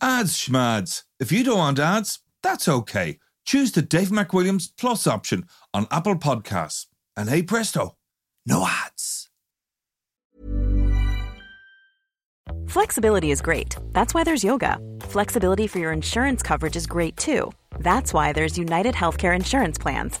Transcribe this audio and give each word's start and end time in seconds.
Ads 0.00 0.36
schmads. 0.36 1.02
If 1.18 1.32
you 1.32 1.42
don't 1.42 1.58
want 1.58 1.78
ads, 1.78 2.20
that's 2.42 2.68
okay. 2.68 3.18
Choose 3.44 3.72
the 3.72 3.82
Dave 3.82 4.10
McWilliams 4.10 4.70
Plus 4.78 5.06
option 5.06 5.46
on 5.74 5.86
Apple 5.90 6.16
Podcasts. 6.16 6.86
And 7.16 7.28
hey 7.28 7.42
presto, 7.42 7.96
no 8.46 8.64
ads. 8.64 9.28
Flexibility 12.68 13.30
is 13.30 13.40
great. 13.40 13.76
That's 13.92 14.14
why 14.14 14.24
there's 14.24 14.44
yoga. 14.44 14.78
Flexibility 15.00 15.66
for 15.66 15.78
your 15.78 15.92
insurance 15.92 16.42
coverage 16.42 16.76
is 16.76 16.86
great 16.86 17.16
too. 17.16 17.50
That's 17.80 18.12
why 18.12 18.32
there's 18.32 18.58
United 18.58 18.94
Healthcare 18.94 19.34
Insurance 19.34 19.78
Plans. 19.78 20.20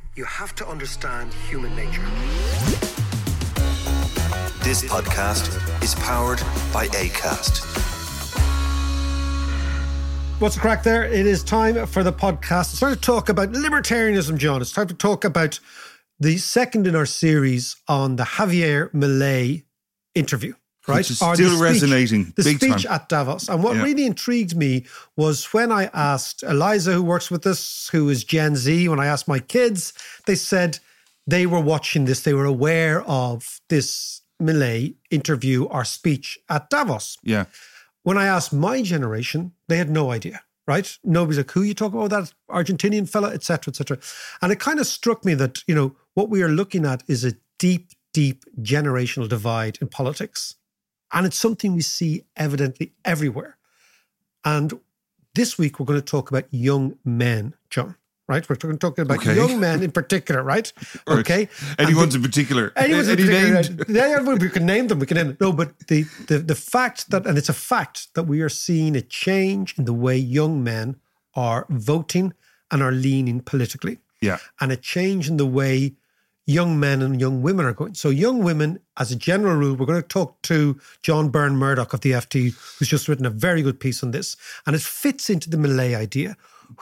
you 0.15 0.25
have 0.25 0.53
to 0.55 0.67
understand 0.67 1.33
human 1.33 1.73
nature. 1.73 2.03
This 4.61 4.83
podcast 4.83 5.81
is 5.81 5.95
powered 5.95 6.39
by 6.73 6.87
ACAST. 6.87 7.65
What's 10.39 10.55
the 10.55 10.61
crack 10.61 10.83
there? 10.83 11.05
It 11.05 11.25
is 11.25 11.43
time 11.43 11.85
for 11.85 12.03
the 12.03 12.11
podcast. 12.11 12.71
It's 12.71 12.79
time 12.81 12.93
to 12.93 12.99
talk 12.99 13.29
about 13.29 13.53
libertarianism, 13.53 14.37
John. 14.37 14.61
It's 14.61 14.73
time 14.73 14.87
to 14.87 14.93
talk 14.93 15.23
about 15.23 15.59
the 16.19 16.37
second 16.37 16.87
in 16.87 16.95
our 16.95 17.05
series 17.05 17.77
on 17.87 18.17
the 18.17 18.23
Javier 18.23 18.91
Milei 18.91 19.63
interview. 20.13 20.53
Right, 20.87 20.97
Which 20.97 21.11
still 21.11 21.35
the 21.35 21.35
speech- 21.49 21.59
resonating 21.61 22.33
The 22.35 22.43
speech 22.43 22.83
time. 22.83 22.93
at 22.93 23.07
Davos, 23.07 23.47
and 23.49 23.61
what 23.63 23.75
Yeah. 23.75 23.83
really 23.83 24.05
intrigued 24.05 24.55
me 24.55 24.85
was 25.15 25.45
when 25.53 25.71
I 25.71 25.91
asked 25.93 26.41
Eliza, 26.43 26.93
who 26.93 27.03
works 27.03 27.29
with 27.29 27.45
us, 27.45 27.89
who 27.91 28.09
is 28.09 28.23
Gen 28.23 28.55
Z. 28.55 28.87
When 28.87 28.99
I 28.99 29.05
asked 29.05 29.27
my 29.27 29.37
kids, 29.39 29.93
they 30.25 30.33
said 30.35 30.79
they 31.27 31.45
were 31.45 31.59
watching 31.61 32.05
this. 32.05 32.21
They 32.21 32.33
were 32.33 32.45
aware 32.45 33.03
of 33.03 33.59
this 33.69 34.21
Milei 34.41 34.95
interview 35.11 35.65
or 35.65 35.85
speech 35.85 36.39
at 36.49 36.71
Davos. 36.71 37.15
Yeah. 37.21 37.45
When 38.01 38.17
I 38.17 38.25
asked 38.25 38.51
my 38.51 38.81
generation, 38.81 39.51
they 39.67 39.77
had 39.77 39.91
no 39.91 40.09
idea, 40.11 40.41
right? 40.67 40.97
Nobody's 41.03 41.37
like, 41.37 41.51
who 41.51 41.61
you 41.61 41.75
talking 41.75 41.99
about? 41.99 42.09
That 42.09 42.33
Argentinian 42.49 43.07
fella, 43.07 43.31
et 43.35 43.43
cetera, 43.43 43.71
et 43.71 43.75
cetera. 43.75 43.99
And 44.41 44.51
it 44.51 44.59
kind 44.59 44.79
of 44.79 44.87
struck 44.87 45.23
me 45.23 45.35
that, 45.35 45.63
you 45.67 45.75
know, 45.75 45.95
what 46.15 46.29
we 46.31 46.41
are 46.41 46.49
looking 46.49 46.87
at 46.87 47.03
is 47.07 47.23
a 47.23 47.33
deep, 47.59 47.91
deep 48.13 48.45
generational 48.59 49.29
divide 49.29 49.77
in 49.79 49.87
politics. 49.87 50.55
And 51.13 51.25
it's 51.25 51.37
something 51.37 51.73
we 51.75 51.81
see 51.81 52.23
evidently 52.35 52.93
everywhere. 53.05 53.57
And 54.45 54.79
this 55.35 55.57
week, 55.57 55.79
we're 55.79 55.85
going 55.85 55.99
to 55.99 56.05
talk 56.05 56.29
about 56.31 56.45
young 56.51 56.97
men, 57.05 57.53
John, 57.69 57.95
right? 58.27 58.47
We're 58.49 58.55
talking, 58.55 58.77
talking 58.77 59.03
about 59.03 59.17
Okay. 59.19 59.35
young 59.35 59.59
men 59.59 59.83
in 59.83 59.91
particular, 59.91 60.41
right? 60.43 60.71
Right. 61.07 61.19
Okay. 61.19 61.49
Anyone's 61.77 62.13
the- 62.13 62.17
in 62.19 62.23
particular. 62.23 62.71
Anyone's 62.75 63.07
in 63.07 63.17
particular. 63.17 63.61
named? 63.63 63.85
Yeah, 63.89 64.19
we 64.21 64.49
can 64.49 64.65
name 64.65 64.87
them. 64.87 64.99
We 64.99 65.05
can 65.05 65.15
name 65.17 65.27
them. 65.27 65.37
No, 65.39 65.51
but 65.53 65.69
the, 65.87 66.03
the 66.27 66.39
the 66.39 66.55
fact 66.55 67.09
that, 67.11 67.25
and 67.27 67.37
it's 67.37 67.49
a 67.49 67.53
fact 67.53 68.13
that 68.15 68.23
we 68.23 68.41
are 68.41 68.49
seeing 68.49 68.95
a 68.95 69.01
change 69.01 69.77
in 69.77 69.85
the 69.85 69.93
way 69.93 70.17
young 70.17 70.63
men 70.63 70.95
are 71.35 71.65
voting 71.69 72.33
and 72.71 72.81
are 72.81 72.91
leaning 72.93 73.41
politically, 73.41 73.97
Yeah. 74.21 74.37
and 74.59 74.71
a 74.71 74.77
change 74.77 75.27
in 75.29 75.37
the 75.37 75.45
way 75.45 75.93
young 76.51 76.79
men 76.79 77.01
and 77.01 77.19
young 77.19 77.41
women 77.41 77.65
are 77.65 77.73
going. 77.73 77.93
So, 77.93 78.09
young 78.09 78.43
women, 78.43 78.79
as 78.97 79.11
a 79.11 79.15
general 79.15 79.55
rule, 79.55 79.75
we're 79.75 79.85
going 79.85 80.01
to 80.01 80.07
talk 80.07 80.41
to 80.43 80.79
John 81.01 81.29
Burn-Murdoch 81.29 81.93
of 81.93 82.01
the 82.01 82.11
FT, 82.11 82.53
who's 82.77 82.87
just 82.87 83.07
written 83.07 83.25
a 83.25 83.29
very 83.29 83.61
good 83.61 83.79
piece 83.79 84.03
on 84.03 84.11
this, 84.11 84.35
and 84.65 84.75
it 84.75 84.81
fits 84.81 85.29
into 85.29 85.49
the 85.49 85.57
Milei 85.57 85.95
idea. 85.95 86.35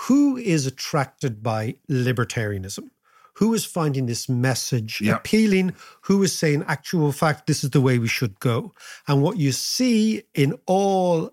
Who 0.08 0.38
is 0.38 0.66
attracted 0.66 1.42
by 1.42 1.76
libertarianism? 1.90 2.90
Who 3.36 3.54
is 3.54 3.64
finding 3.64 4.06
this 4.06 4.28
message 4.28 5.00
Yeah. 5.02 5.16
appealing? 5.16 5.74
Who 6.02 6.22
is 6.24 6.38
saying, 6.38 6.66
actual 6.68 7.12
fact, 7.12 7.48
this 7.48 7.64
is 7.64 7.70
the 7.70 7.82
way 7.82 7.98
we 7.98 8.08
should 8.08 8.40
go? 8.40 8.74
And 9.08 9.22
what 9.22 9.38
you 9.38 9.52
see 9.52 10.24
in 10.34 10.58
all 10.66 11.32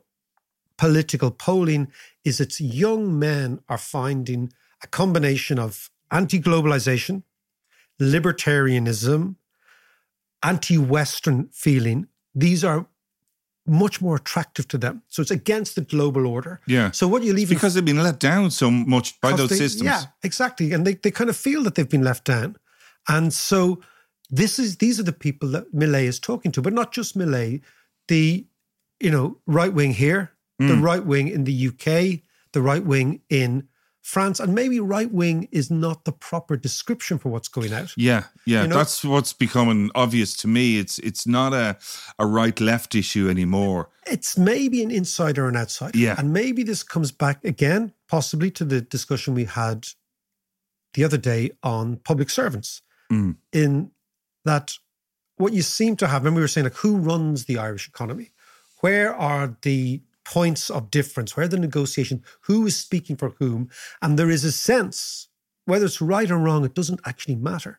political 0.78 1.30
polling 1.30 1.88
is 2.24 2.38
that 2.38 2.60
young 2.60 3.18
men 3.18 3.60
are 3.68 3.78
finding 3.78 4.52
a 4.82 4.86
combination 4.86 5.58
of 5.58 5.90
anti 6.10 6.38
globalization, 6.38 7.22
libertarianism, 8.00 9.36
anti 10.42 10.78
Western 10.78 11.48
feeling. 11.52 12.06
These 12.34 12.64
are 12.64 12.86
much 13.66 14.00
more 14.00 14.16
attractive 14.16 14.68
to 14.68 14.78
them. 14.78 15.02
So 15.08 15.22
it's 15.22 15.30
against 15.30 15.74
the 15.74 15.80
global 15.80 16.26
order. 16.26 16.60
Yeah. 16.66 16.92
So 16.92 17.08
what 17.08 17.24
you 17.24 17.32
leave 17.32 17.48
because 17.48 17.74
they've 17.74 17.84
been 17.84 18.02
let 18.02 18.20
down 18.20 18.50
so 18.52 18.70
much 18.70 19.20
by 19.20 19.32
those 19.32 19.50
they- 19.50 19.56
systems. 19.56 19.86
Yeah, 19.86 20.02
exactly. 20.22 20.72
And 20.72 20.86
they, 20.86 20.94
they 20.94 21.10
kind 21.10 21.28
of 21.30 21.36
feel 21.36 21.62
that 21.64 21.74
they've 21.74 21.88
been 21.88 22.04
left 22.04 22.24
down. 22.24 22.56
And 23.08 23.32
so 23.32 23.80
this 24.30 24.58
is 24.58 24.76
these 24.76 25.00
are 25.00 25.04
the 25.04 25.12
people 25.12 25.48
that 25.50 25.72
Milei 25.74 26.04
is 26.04 26.20
talking 26.20 26.52
to, 26.52 26.62
but 26.62 26.72
not 26.72 26.92
just 26.92 27.16
Milei, 27.18 27.60
the 28.08 28.46
you 29.00 29.10
know, 29.10 29.38
right 29.46 29.72
wing 29.72 29.92
here, 29.92 30.32
the 30.58 30.64
Mm. 30.74 30.82
right 30.82 31.04
wing 31.04 31.28
in 31.28 31.44
the 31.44 31.52
UK, 31.68 32.22
the 32.52 32.62
right 32.62 32.84
wing 32.84 33.20
in 33.28 33.68
France, 34.06 34.38
and 34.38 34.54
maybe 34.54 34.78
right 34.78 35.10
wing 35.10 35.48
is 35.50 35.68
not 35.68 36.04
the 36.04 36.12
proper 36.12 36.56
description 36.56 37.18
for 37.18 37.28
what's 37.28 37.48
going 37.48 37.72
out. 37.72 37.92
Yeah, 37.96 38.22
yeah, 38.44 38.62
You 38.62 38.68
know- 38.68 38.76
that's 38.76 39.04
what's 39.04 39.32
becoming 39.32 39.90
obvious 39.96 40.36
to 40.36 40.46
me. 40.48 40.78
It's 40.78 41.00
it's 41.00 41.26
not 41.26 41.52
a 41.52 41.76
a 42.16 42.24
right 42.24 42.60
left 42.60 42.94
issue 42.94 43.28
anymore. 43.28 43.88
It's 44.06 44.38
maybe 44.38 44.80
an 44.84 44.92
insider 44.92 45.46
or 45.46 45.48
an 45.48 45.56
outsider. 45.56 45.98
Yeah. 45.98 46.14
And 46.16 46.32
maybe 46.32 46.62
this 46.62 46.84
comes 46.84 47.10
back 47.10 47.44
again, 47.44 47.92
possibly 48.06 48.48
to 48.52 48.64
the 48.64 48.80
discussion 48.80 49.34
we 49.34 49.46
had 49.46 49.88
the 50.94 51.02
other 51.02 51.18
day 51.18 51.50
on 51.64 51.96
public 51.96 52.30
servants. 52.30 52.82
Mm. 53.10 53.38
In 53.52 53.90
that, 54.44 54.78
what 55.36 55.52
you 55.52 55.62
seem 55.62 55.96
to 55.96 56.06
have, 56.06 56.22
remember 56.22 56.38
we 56.38 56.42
were 56.44 56.48
saying, 56.48 56.66
like, 56.66 56.76
who 56.76 56.96
runs 56.96 57.46
the 57.46 57.58
Irish 57.58 57.88
economy? 57.88 58.30
Where 58.82 59.12
are 59.16 59.56
the 59.62 60.00
points 60.32 60.70
of 60.70 60.90
difference? 60.90 61.36
Where 61.36 61.48
the 61.48 61.58
negotiation, 61.58 62.22
Who 62.42 62.66
is 62.66 62.76
speaking 62.76 63.16
for 63.16 63.30
whom? 63.38 63.70
And 64.02 64.18
there 64.18 64.30
is 64.30 64.44
a 64.44 64.52
sense, 64.52 65.28
whether 65.64 65.86
it's 65.86 66.00
right 66.00 66.30
or 66.30 66.38
wrong, 66.38 66.64
it 66.64 66.74
doesn't 66.74 67.00
actually 67.04 67.36
matter. 67.36 67.78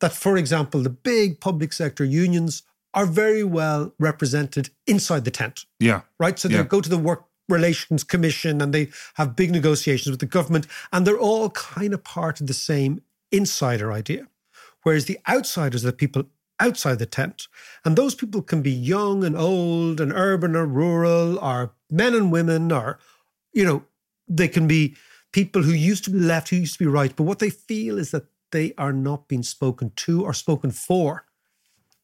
That, 0.00 0.12
for 0.12 0.36
example, 0.36 0.82
the 0.82 0.90
big 0.90 1.40
public 1.40 1.72
sector 1.72 2.04
unions 2.04 2.62
are 2.92 3.06
very 3.06 3.44
well 3.44 3.92
represented 3.98 4.70
inside 4.86 5.24
the 5.24 5.30
tent 5.30 5.66
Yeah, 5.80 6.02
right? 6.18 6.38
So 6.38 6.48
they 6.48 6.56
Yeah. 6.56 6.62
go 6.64 6.80
to 6.80 6.88
the 6.88 6.98
Work 6.98 7.24
Relations 7.48 8.04
Commission 8.04 8.60
and 8.62 8.72
they 8.72 8.88
have 9.14 9.36
big 9.36 9.50
negotiations 9.50 10.10
with 10.10 10.20
the 10.20 10.26
government, 10.38 10.66
and 10.92 11.06
they're 11.06 11.18
all 11.18 11.50
kind 11.50 11.92
of 11.94 12.02
part 12.02 12.40
of 12.40 12.46
the 12.46 12.54
same 12.54 13.02
insider 13.30 13.92
idea. 13.92 14.28
Whereas 14.82 15.04
the 15.06 15.18
outsiders 15.28 15.82
are 15.84 15.90
the 15.90 15.96
people 15.96 16.24
outside 16.60 16.98
the 16.98 17.06
tent. 17.06 17.48
And 17.84 17.96
those 17.96 18.14
people 18.14 18.42
can 18.42 18.62
be 18.62 18.70
young 18.70 19.24
and 19.24 19.36
old 19.36 20.00
and 20.00 20.12
urban 20.12 20.56
or 20.56 20.66
rural 20.66 21.38
or 21.38 21.74
men 21.90 22.14
and 22.14 22.30
women 22.30 22.70
or, 22.72 22.98
you 23.52 23.64
know, 23.64 23.84
they 24.28 24.48
can 24.48 24.66
be 24.66 24.96
people 25.32 25.62
who 25.62 25.72
used 25.72 26.04
to 26.04 26.10
be 26.10 26.18
left, 26.18 26.48
who 26.48 26.56
used 26.56 26.74
to 26.74 26.84
be 26.84 26.86
right. 26.86 27.14
But 27.14 27.24
what 27.24 27.40
they 27.40 27.50
feel 27.50 27.98
is 27.98 28.10
that 28.12 28.26
they 28.52 28.72
are 28.78 28.92
not 28.92 29.28
being 29.28 29.42
spoken 29.42 29.92
to 29.96 30.24
or 30.24 30.32
spoken 30.32 30.70
for 30.70 31.26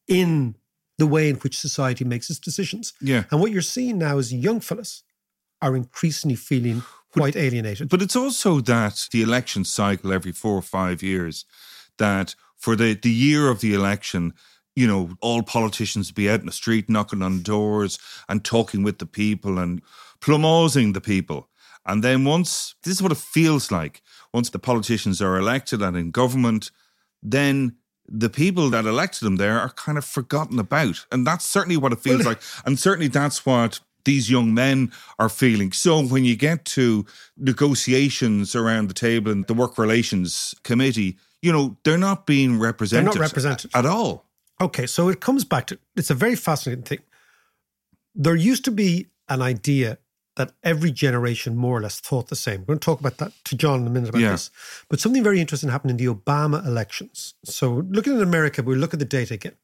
in 0.08 0.56
the 0.99 1.06
way 1.06 1.31
in 1.31 1.37
which 1.37 1.58
society 1.58 2.05
makes 2.05 2.29
its 2.29 2.38
decisions. 2.38 2.93
yeah. 3.00 3.25
And 3.31 3.41
what 3.41 3.52
you're 3.52 3.62
seeing 3.62 3.99
now 3.99 4.19
is 4.19 4.35
young 4.35 4.61
fellas 4.61 5.02
are 5.62 5.76
increasingly 5.76 6.37
feeling 6.37 6.82
quite 7.12 7.37
alienated. 7.37 7.88
But 7.88 8.02
it's 8.02 8.17
also 8.17 8.61
that 8.61 9.08
the 9.12 9.23
election 9.23 9.64
cycle 9.64 10.12
every 10.12 10.32
four 10.32 10.56
or 10.56 10.62
five 10.62 11.02
years, 11.02 11.44
that 11.99 12.35
for 12.60 12.76
the, 12.76 12.94
the 12.94 13.10
year 13.10 13.48
of 13.48 13.60
the 13.60 13.74
election, 13.74 14.34
you 14.76 14.86
know, 14.86 15.10
all 15.20 15.42
politicians 15.42 16.12
be 16.12 16.30
out 16.30 16.40
in 16.40 16.46
the 16.46 16.52
street 16.52 16.88
knocking 16.88 17.22
on 17.22 17.42
doors 17.42 17.98
and 18.28 18.44
talking 18.44 18.82
with 18.82 18.98
the 18.98 19.06
people 19.06 19.58
and 19.58 19.82
plumosing 20.20 20.92
the 20.92 21.00
people. 21.00 21.48
And 21.86 22.04
then 22.04 22.24
once, 22.24 22.74
this 22.84 22.94
is 22.94 23.02
what 23.02 23.12
it 23.12 23.18
feels 23.18 23.70
like, 23.70 24.02
once 24.32 24.50
the 24.50 24.58
politicians 24.58 25.20
are 25.20 25.36
elected 25.36 25.82
and 25.82 25.96
in 25.96 26.10
government, 26.10 26.70
then 27.22 27.76
the 28.06 28.28
people 28.28 28.70
that 28.70 28.84
elected 28.84 29.24
them 29.24 29.36
there 29.36 29.58
are 29.58 29.70
kind 29.70 29.96
of 29.96 30.04
forgotten 30.04 30.58
about. 30.58 31.06
And 31.10 31.26
that's 31.26 31.46
certainly 31.46 31.76
what 31.76 31.92
it 31.92 32.00
feels 32.00 32.26
like. 32.26 32.40
And 32.66 32.78
certainly 32.78 33.08
that's 33.08 33.46
what 33.46 33.80
these 34.04 34.30
young 34.30 34.52
men 34.52 34.92
are 35.18 35.28
feeling. 35.28 35.72
So 35.72 36.02
when 36.02 36.24
you 36.24 36.36
get 36.36 36.64
to 36.66 37.06
negotiations 37.36 38.54
around 38.54 38.88
the 38.88 38.94
table 38.94 39.32
in 39.32 39.42
the 39.42 39.54
work 39.54 39.78
relations 39.78 40.54
committee, 40.64 41.16
you 41.42 41.52
know, 41.52 41.76
they're 41.84 41.98
not 41.98 42.26
being 42.26 42.58
represented. 42.58 43.06
They're 43.06 43.14
not 43.14 43.20
represented. 43.20 43.70
At 43.75 43.87
all. 43.87 44.26
Okay, 44.60 44.87
so 44.87 45.08
it 45.08 45.20
comes 45.20 45.44
back 45.44 45.66
to 45.69 45.78
it's 45.96 46.10
a 46.10 46.14
very 46.14 46.37
fascinating 46.37 46.84
thing. 46.84 46.98
There 48.14 48.37
used 48.37 48.64
to 48.66 48.70
be 48.70 49.06
an 49.28 49.40
idea 49.40 49.98
that 50.37 50.52
every 50.62 50.90
generation 50.90 51.56
more 51.56 51.78
or 51.78 51.82
less 51.82 52.00
thought 52.00 52.28
the 52.28 52.37
same. 52.37 52.60
We're 52.60 52.66
going 52.66 52.78
to 52.78 52.84
talk 52.84 53.00
about 53.00 53.19
that 53.19 53.32
to 53.44 53.56
John 53.56 53.81
in 53.81 53.87
a 53.87 53.90
minute 53.90 54.08
about 54.10 54.22
Yeah. 54.22 54.32
this. 54.32 54.50
But 54.88 55.00
something 55.00 55.22
very 55.25 55.40
interesting 55.40 55.70
happened 55.70 55.90
in 55.90 55.96
the 55.96 56.06
Obama 56.14 56.64
elections. 56.66 57.34
So 57.44 57.84
looking 57.90 58.16
at 58.16 58.22
America, 58.22 58.62
we 58.62 58.75
look 58.76 58.92
at 58.94 59.00
the 59.00 59.04
data 59.04 59.34
again. 59.34 59.56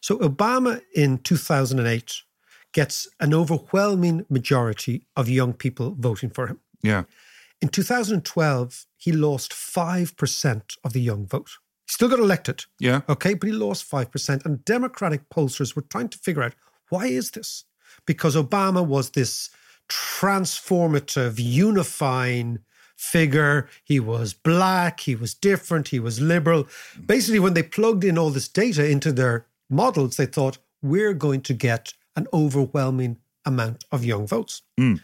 So 0.00 0.18
Obama 0.18 0.82
in 0.94 1.18
2008 1.18 2.22
gets 2.72 3.08
an 3.20 3.32
overwhelming 3.32 4.26
majority 4.28 5.06
of 5.16 5.28
young 5.28 5.52
people 5.52 5.94
voting 5.98 6.30
for 6.30 6.46
him. 6.48 6.60
Yeah. 6.82 7.04
In 7.62 7.68
2012, 7.68 8.86
he 8.98 9.12
lost 9.12 9.52
5% 9.52 10.62
of 10.84 10.92
the 10.92 11.00
young 11.00 11.26
vote. 11.26 11.50
He 11.86 11.92
still 11.92 12.08
got 12.08 12.18
elected. 12.18 12.64
Yeah. 12.78 13.00
Okay, 13.08 13.32
but 13.34 13.46
he 13.46 13.52
lost 13.52 13.90
5%. 13.90 14.44
And 14.44 14.64
Democratic 14.64 15.28
pollsters 15.30 15.74
were 15.74 15.82
trying 15.82 16.08
to 16.10 16.18
figure 16.18 16.42
out 16.42 16.54
why 16.90 17.06
is 17.06 17.30
this? 17.30 17.64
Because 18.04 18.36
Obama 18.36 18.84
was 18.84 19.10
this 19.10 19.50
transformative, 19.88 21.34
unifying 21.38 22.58
figure. 22.96 23.68
He 23.84 24.00
was 24.00 24.34
black, 24.34 25.00
he 25.00 25.14
was 25.14 25.32
different, 25.32 25.88
he 25.88 26.00
was 26.00 26.20
liberal. 26.20 26.66
Basically, 27.06 27.38
when 27.38 27.54
they 27.54 27.62
plugged 27.62 28.04
in 28.04 28.18
all 28.18 28.30
this 28.30 28.48
data 28.48 28.86
into 28.86 29.12
their 29.12 29.46
models, 29.70 30.16
they 30.16 30.26
thought, 30.26 30.58
we're 30.82 31.14
going 31.14 31.40
to 31.42 31.54
get 31.54 31.94
an 32.16 32.26
overwhelming 32.32 33.18
amount 33.44 33.84
of 33.90 34.04
young 34.04 34.26
votes. 34.26 34.62
Hmm. 34.76 34.96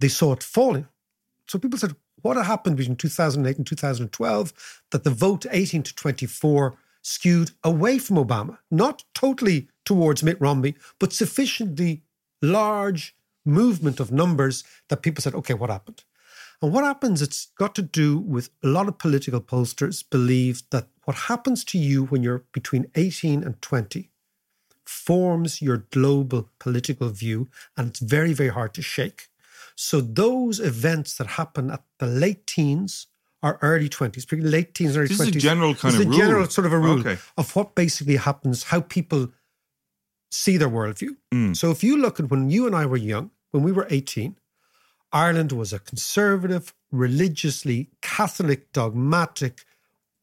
They 0.00 0.08
saw 0.08 0.32
it 0.32 0.42
falling. 0.42 0.88
So 1.46 1.58
people 1.58 1.78
said, 1.78 1.94
what 2.22 2.36
happened 2.36 2.76
between 2.76 2.96
2008 2.96 3.58
and 3.58 3.66
2012 3.66 4.52
that 4.90 5.04
the 5.04 5.10
vote 5.10 5.46
18 5.50 5.82
to 5.82 5.94
24 5.94 6.76
skewed 7.02 7.50
away 7.62 7.98
from 7.98 8.16
Obama? 8.16 8.58
Not 8.70 9.04
totally 9.14 9.68
towards 9.84 10.22
Mitt 10.22 10.40
Romney, 10.40 10.74
but 10.98 11.12
sufficiently 11.12 12.02
large 12.40 13.16
movement 13.44 14.00
of 14.00 14.12
numbers 14.12 14.64
that 14.88 15.02
people 15.02 15.22
said, 15.22 15.34
okay, 15.34 15.54
what 15.54 15.70
happened? 15.70 16.04
And 16.60 16.72
what 16.72 16.84
happens, 16.84 17.20
it's 17.20 17.48
got 17.58 17.74
to 17.74 17.82
do 17.82 18.18
with 18.18 18.50
a 18.62 18.68
lot 18.68 18.86
of 18.86 18.98
political 18.98 19.40
pollsters 19.40 20.04
believe 20.08 20.62
that 20.70 20.86
what 21.04 21.16
happens 21.16 21.64
to 21.64 21.78
you 21.78 22.04
when 22.04 22.22
you're 22.22 22.44
between 22.52 22.86
18 22.94 23.42
and 23.42 23.60
20 23.60 24.10
forms 24.84 25.60
your 25.60 25.86
global 25.90 26.50
political 26.60 27.08
view, 27.08 27.48
and 27.76 27.88
it's 27.88 28.00
very, 28.00 28.32
very 28.32 28.50
hard 28.50 28.74
to 28.74 28.82
shake. 28.82 29.28
So 29.76 30.00
those 30.00 30.60
events 30.60 31.16
that 31.16 31.26
happen 31.26 31.70
at 31.70 31.82
the 31.98 32.06
late 32.06 32.46
teens 32.46 33.06
or 33.42 33.58
early 33.62 33.88
20s, 33.88 34.26
pretty 34.26 34.44
late 34.44 34.74
teens 34.74 34.96
early 34.96 35.08
This 35.08 35.20
is 35.20 35.30
20s. 35.30 35.36
a 35.36 35.40
general 35.40 35.74
kind 35.74 35.94
this 35.94 36.00
of 36.00 36.10
is 36.12 36.16
a 36.16 36.18
general 36.20 36.46
sort 36.48 36.66
of 36.66 36.72
a 36.72 36.78
rule 36.78 37.00
Okay. 37.00 37.18
of 37.36 37.54
what 37.56 37.74
basically 37.74 38.16
happens, 38.16 38.64
how 38.64 38.80
people 38.80 39.32
see 40.30 40.56
their 40.56 40.68
worldview. 40.68 41.16
Mm. 41.34 41.56
So 41.56 41.70
if 41.70 41.82
you 41.82 41.96
look 41.96 42.20
at 42.20 42.30
when 42.30 42.50
you 42.50 42.66
and 42.66 42.76
I 42.76 42.86
were 42.86 42.96
young, 42.96 43.30
when 43.50 43.62
we 43.62 43.72
were 43.72 43.86
18, 43.90 44.36
Ireland 45.12 45.52
was 45.52 45.72
a 45.72 45.78
conservative, 45.78 46.72
religiously 46.90 47.90
Catholic, 48.00 48.72
dogmatic, 48.72 49.64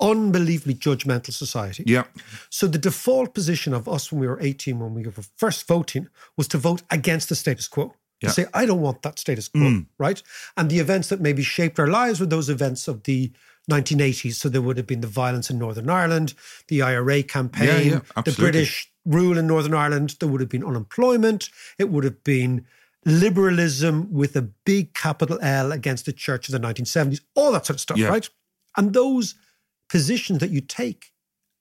unbelievably 0.01 0.75
judgmental 0.75 1.33
society. 1.33 1.83
Yeah. 1.85 2.05
So 2.49 2.67
the 2.67 2.77
default 2.77 3.33
position 3.33 3.73
of 3.73 3.87
us 3.87 4.11
when 4.11 4.21
we 4.21 4.27
were 4.27 4.39
18, 4.41 4.79
when 4.79 4.93
we 4.93 5.03
were 5.03 5.11
first 5.35 5.67
voting, 5.67 6.07
was 6.37 6.47
to 6.49 6.57
vote 6.57 6.83
against 6.89 7.29
the 7.29 7.35
status 7.35 7.67
quo. 7.67 7.93
Yeah. 8.21 8.29
To 8.29 8.33
say, 8.33 8.45
I 8.53 8.65
don't 8.65 8.81
want 8.81 9.01
that 9.03 9.17
status 9.17 9.47
quo, 9.47 9.61
mm. 9.61 9.85
right? 9.97 10.21
And 10.57 10.69
the 10.69 10.79
events 10.79 11.07
that 11.07 11.21
maybe 11.21 11.41
shaped 11.41 11.79
our 11.79 11.87
lives 11.87 12.19
were 12.19 12.25
those 12.25 12.49
events 12.49 12.87
of 12.87 13.03
the 13.03 13.31
1980s. 13.71 14.33
So 14.33 14.49
there 14.49 14.61
would 14.61 14.77
have 14.77 14.87
been 14.87 15.01
the 15.01 15.07
violence 15.07 15.49
in 15.49 15.57
Northern 15.57 15.89
Ireland, 15.89 16.33
the 16.67 16.81
IRA 16.81 17.23
campaign, 17.23 17.91
Yeah, 17.91 18.01
yeah, 18.15 18.21
the. 18.21 18.35
British 18.37 18.91
rule 19.05 19.37
in 19.37 19.47
Northern 19.47 19.73
Ireland. 19.73 20.17
There 20.19 20.27
would 20.27 20.41
have 20.41 20.49
been 20.49 20.65
unemployment. 20.65 21.49
It 21.77 21.89
would 21.89 22.03
have 22.03 22.23
been 22.23 22.65
liberalism 23.05 24.11
with 24.11 24.35
a 24.35 24.41
big 24.41 24.93
capital 24.93 25.39
L 25.41 25.71
against 25.71 26.05
the 26.05 26.13
church 26.13 26.49
of 26.49 26.51
the 26.51 26.59
1970s, 26.59 27.21
all 27.35 27.53
that 27.53 27.65
sort 27.65 27.77
of 27.77 27.81
stuff, 27.81 27.97
right? 28.09 28.29
And 28.75 28.93
those 28.93 29.35
positions 29.89 30.39
that 30.39 30.49
you 30.51 30.61
take 30.61 31.11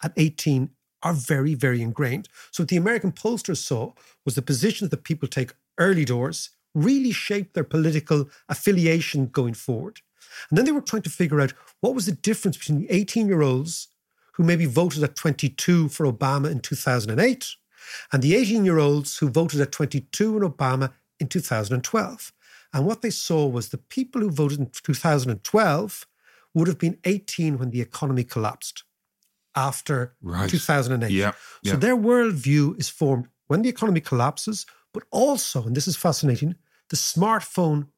at 0.03 0.13
18 0.17 0.71
are 1.03 1.13
very, 1.13 1.55
very 1.55 1.81
ingrained. 1.81 2.29
So 2.51 2.63
what 2.63 2.69
the 2.69 2.77
American 2.77 3.13
pollsters 3.13 3.59
saw 3.59 3.93
was 4.25 4.35
the 4.35 4.43
positions 4.43 4.91
that 4.91 5.05
people 5.05 5.29
take 5.29 5.53
early 5.79 6.05
doors 6.05 6.51
really 6.75 7.13
shaped 7.13 7.55
their 7.55 7.65
political 7.65 8.29
affiliation 8.49 9.27
going 9.27 9.55
forward. 9.55 10.01
And 10.49 10.59
then 10.59 10.65
they 10.65 10.73
were 10.73 10.81
trying 10.81 11.03
to 11.03 11.11
figure 11.11 11.41
out 11.41 11.53
what 11.81 11.95
was 11.95 12.07
the 12.07 12.13
difference 12.13 12.57
between 12.57 12.81
the 12.81 12.91
18 12.91 13.27
year 13.29 13.43
olds 13.43 13.89
who 14.35 14.45
maybe 14.45 14.67
voted 14.67 15.03
at 15.03 15.17
22 15.17 15.89
for 15.89 16.11
Obama 16.11 16.51
in 16.51 16.61
2008 16.61 17.57
and 18.13 18.23
the 18.23 18.35
18 18.37 18.65
year 18.65 18.79
olds 18.79 19.19
who 19.19 19.29
voted 19.29 19.61
at 19.61 19.73
22 19.73 20.37
in 20.37 20.43
Obama 20.43 20.93
in 21.19 21.27
2012. 21.29 22.33
And 22.73 22.87
what 22.87 23.03
they 23.03 23.11
saw 23.11 23.47
was 23.47 23.71
the 23.71 23.79
people 23.79 24.21
who 24.21 24.31
voted 24.31 24.61
in 24.61 24.71
2012 24.71 26.07
would 26.55 26.69
have 26.69 26.79
been 26.79 26.99
18 27.05 27.59
when 27.59 27.71
the 27.71 27.81
economy 27.81 28.25
collapsed 28.25 28.85
after 29.57 30.15
Right. 30.23 30.49
2008. 30.49 31.11
Yeah, 31.11 31.33
So 31.65 31.73
yeah. 31.73 31.77
their 31.77 31.97
worldview 31.97 32.79
is 32.79 32.89
formed 32.89 33.29
when 33.47 33.63
the 33.63 33.69
economy 33.69 34.01
collapses, 34.01 34.67
but 34.93 35.05
also, 35.11 35.65
and 35.65 35.75
this 35.77 35.89
is 35.89 35.97
fascinating, 35.97 36.55
the 36.91 36.97
smartphone 36.97 37.89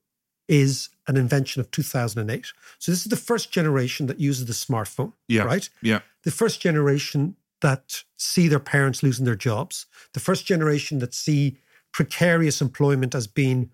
is 0.48 0.88
an 1.06 1.16
invention 1.16 1.60
of 1.60 1.70
2008. 1.70 2.46
So 2.78 2.90
this 2.92 3.00
is 3.02 3.10
the 3.10 3.16
first 3.16 3.52
generation 3.52 4.06
that 4.06 4.18
uses 4.18 4.46
the 4.46 4.52
smartphone, 4.52 5.12
Yeah. 5.28 5.42
right? 5.44 5.68
Yeah. 5.82 6.00
the 6.24 6.30
first 6.30 6.60
generation 6.60 7.36
that 7.62 8.02
see 8.18 8.46
their 8.48 8.58
parents 8.60 9.02
losing 9.02 9.24
their 9.24 9.36
jobs, 9.36 9.86
the 10.12 10.20
first 10.20 10.44
generation 10.44 10.98
that 10.98 11.14
see 11.14 11.56
precarious 11.92 12.60
employment 12.60 13.14
as 13.14 13.26
being 13.26 13.70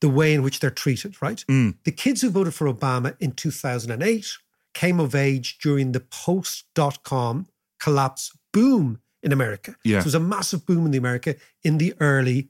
the 0.00 0.08
way 0.08 0.32
in 0.32 0.42
which 0.42 0.60
they're 0.60 0.70
treated, 0.70 1.20
right? 1.20 1.44
Mm. 1.48 1.76
The 1.84 1.92
kids 1.92 2.22
who 2.22 2.30
voted 2.30 2.54
for 2.54 2.72
Obama 2.72 3.16
in 3.20 3.32
2008 3.32 4.26
came 4.72 4.98
of 5.00 5.14
age 5.14 5.58
during 5.58 5.92
the 5.92 6.00
post 6.00 6.64
dot 6.74 7.02
com 7.02 7.48
collapse 7.80 8.32
boom 8.52 9.00
in 9.22 9.32
America. 9.32 9.74
Yeah. 9.84 9.98
So 9.98 10.04
there 10.04 10.06
was 10.06 10.14
a 10.14 10.20
massive 10.20 10.64
boom 10.64 10.86
in 10.86 10.90
the 10.92 10.98
America 10.98 11.34
in 11.62 11.78
the 11.78 11.92
early 12.00 12.48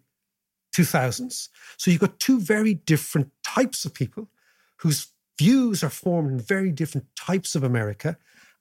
2000s. 0.73 1.49
So 1.77 1.91
you've 1.91 2.01
got 2.01 2.19
two 2.19 2.41
very 2.41 2.75
different 2.75 3.31
types 3.45 3.85
of 3.85 3.95
people 3.95 4.29
whose 4.79 5.09
views 5.39 5.83
are 5.83 5.91
formed 5.91 6.31
in 6.31 6.41
very 6.41 6.71
different 6.71 7.07
types 7.17 7.55
of 7.55 7.63
America. 7.63 8.17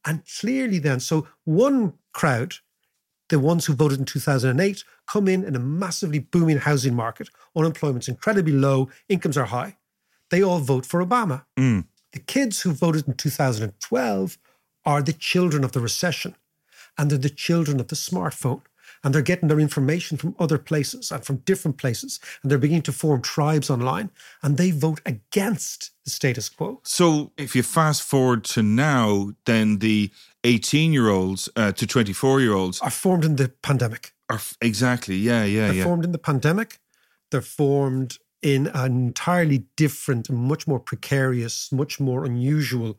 And 0.05 0.23
clearly, 0.39 0.79
then, 0.79 0.99
so 0.99 1.27
one 1.43 1.93
crowd, 2.13 2.55
the 3.29 3.39
ones 3.39 3.65
who 3.65 3.73
voted 3.73 3.99
in 3.99 4.05
2008, 4.05 4.83
come 5.07 5.27
in 5.27 5.43
in 5.43 5.55
a 5.55 5.59
massively 5.59 6.19
booming 6.19 6.57
housing 6.57 6.95
market. 6.95 7.29
Unemployment's 7.55 8.07
incredibly 8.07 8.53
low, 8.53 8.89
incomes 9.09 9.37
are 9.37 9.45
high. 9.45 9.77
They 10.29 10.41
all 10.41 10.59
vote 10.59 10.85
for 10.85 11.05
Obama. 11.05 11.45
Mm. 11.57 11.85
The 12.13 12.19
kids 12.19 12.61
who 12.61 12.71
voted 12.71 13.07
in 13.07 13.15
2012 13.15 14.37
are 14.85 15.01
the 15.01 15.13
children 15.13 15.63
of 15.63 15.73
the 15.73 15.79
recession 15.79 16.35
and 16.97 17.09
they're 17.09 17.17
the 17.17 17.29
children 17.29 17.79
of 17.79 17.87
the 17.87 17.95
smartphone. 17.95 18.61
And 19.03 19.13
they're 19.13 19.21
getting 19.21 19.47
their 19.47 19.59
information 19.59 20.17
from 20.17 20.35
other 20.39 20.57
places 20.57 21.11
and 21.11 21.23
from 21.23 21.37
different 21.37 21.77
places. 21.77 22.19
And 22.41 22.51
they're 22.51 22.57
beginning 22.57 22.83
to 22.83 22.91
form 22.91 23.21
tribes 23.21 23.69
online. 23.69 24.09
And 24.43 24.57
they 24.57 24.71
vote 24.71 24.99
against 25.05 25.91
the 26.03 26.11
status 26.11 26.49
quo. 26.49 26.81
So 26.83 27.31
if 27.37 27.55
you 27.55 27.63
fast 27.63 28.03
forward 28.03 28.43
to 28.45 28.61
now, 28.63 29.31
then 29.45 29.79
the 29.79 30.11
18 30.43 30.93
year 30.93 31.09
olds 31.09 31.49
uh, 31.55 31.71
to 31.73 31.87
24 31.87 32.41
year 32.41 32.53
olds 32.53 32.81
Are 32.81 32.89
formed 32.91 33.25
in 33.25 33.35
the 33.37 33.49
pandemic. 33.61 34.13
are 34.29 34.35
f- 34.35 34.57
exactly, 34.61 35.15
yeah, 35.15 35.43
yeah, 35.45 35.67
They're 35.67 35.75
yeah. 35.75 35.83
formed 35.83 36.05
in 36.05 36.11
the 36.11 36.17
pandemic. 36.19 36.79
They're 37.31 37.41
formed 37.41 38.17
in 38.41 38.67
an 38.67 38.85
entirely 39.07 39.65
different, 39.75 40.29
much 40.29 40.65
more 40.67 40.79
precarious, 40.79 41.71
much 41.71 41.99
more 41.99 42.25
unusual. 42.25 42.97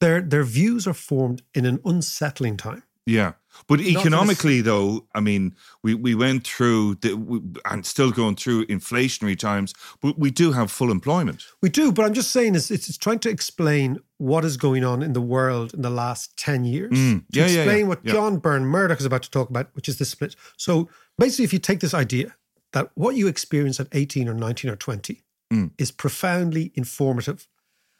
Their 0.00 0.22
their 0.22 0.44
views 0.44 0.86
are 0.86 0.94
formed 0.94 1.42
in 1.54 1.66
an 1.66 1.80
unsettling 1.84 2.56
time. 2.56 2.82
Yeah. 3.06 3.32
But 3.66 3.80
economically, 3.80 4.60
though, 4.60 5.06
I 5.14 5.20
mean, 5.20 5.54
we, 5.82 5.94
we 5.94 6.14
went 6.14 6.46
through 6.46 6.96
the, 6.96 7.14
we, 7.14 7.40
and 7.64 7.84
still 7.84 8.10
going 8.10 8.36
through 8.36 8.66
inflationary 8.66 9.38
times, 9.38 9.74
but 10.00 10.18
we 10.18 10.30
do 10.30 10.52
have 10.52 10.70
full 10.70 10.90
employment. 10.90 11.44
We 11.60 11.68
do, 11.68 11.90
but 11.92 12.04
I'm 12.04 12.14
just 12.14 12.30
saying 12.30 12.54
is 12.54 12.70
it's, 12.70 12.88
it's 12.88 12.98
trying 12.98 13.18
to 13.20 13.28
explain 13.30 13.98
what 14.18 14.44
is 14.44 14.56
going 14.56 14.84
on 14.84 15.02
in 15.02 15.12
the 15.12 15.20
world 15.20 15.74
in 15.74 15.82
the 15.82 15.90
last 15.90 16.36
10 16.36 16.64
years. 16.64 16.92
Mm. 16.92 17.26
To 17.32 17.38
Yeah, 17.40 17.46
yeah, 17.46 17.60
explain 17.62 17.78
yeah, 17.80 17.88
what 17.88 18.00
yeah. 18.04 18.12
John 18.12 18.38
Burn-Murdoch 18.38 19.00
is 19.00 19.06
about 19.06 19.22
to 19.24 19.30
talk 19.30 19.50
about, 19.50 19.68
which 19.74 19.88
is 19.88 19.98
the 19.98 20.04
split. 20.04 20.36
So 20.56 20.88
basically, 21.18 21.44
if 21.44 21.52
you 21.52 21.58
take 21.58 21.80
this 21.80 21.94
idea 21.94 22.36
that 22.72 22.90
what 22.94 23.16
you 23.16 23.26
experience 23.26 23.80
at 23.80 23.88
18 23.92 24.28
or 24.28 24.34
19 24.34 24.70
or 24.70 24.76
20 24.76 25.22
Mm. 25.52 25.72
is 25.78 25.90
profoundly 25.90 26.70
informative 26.76 27.48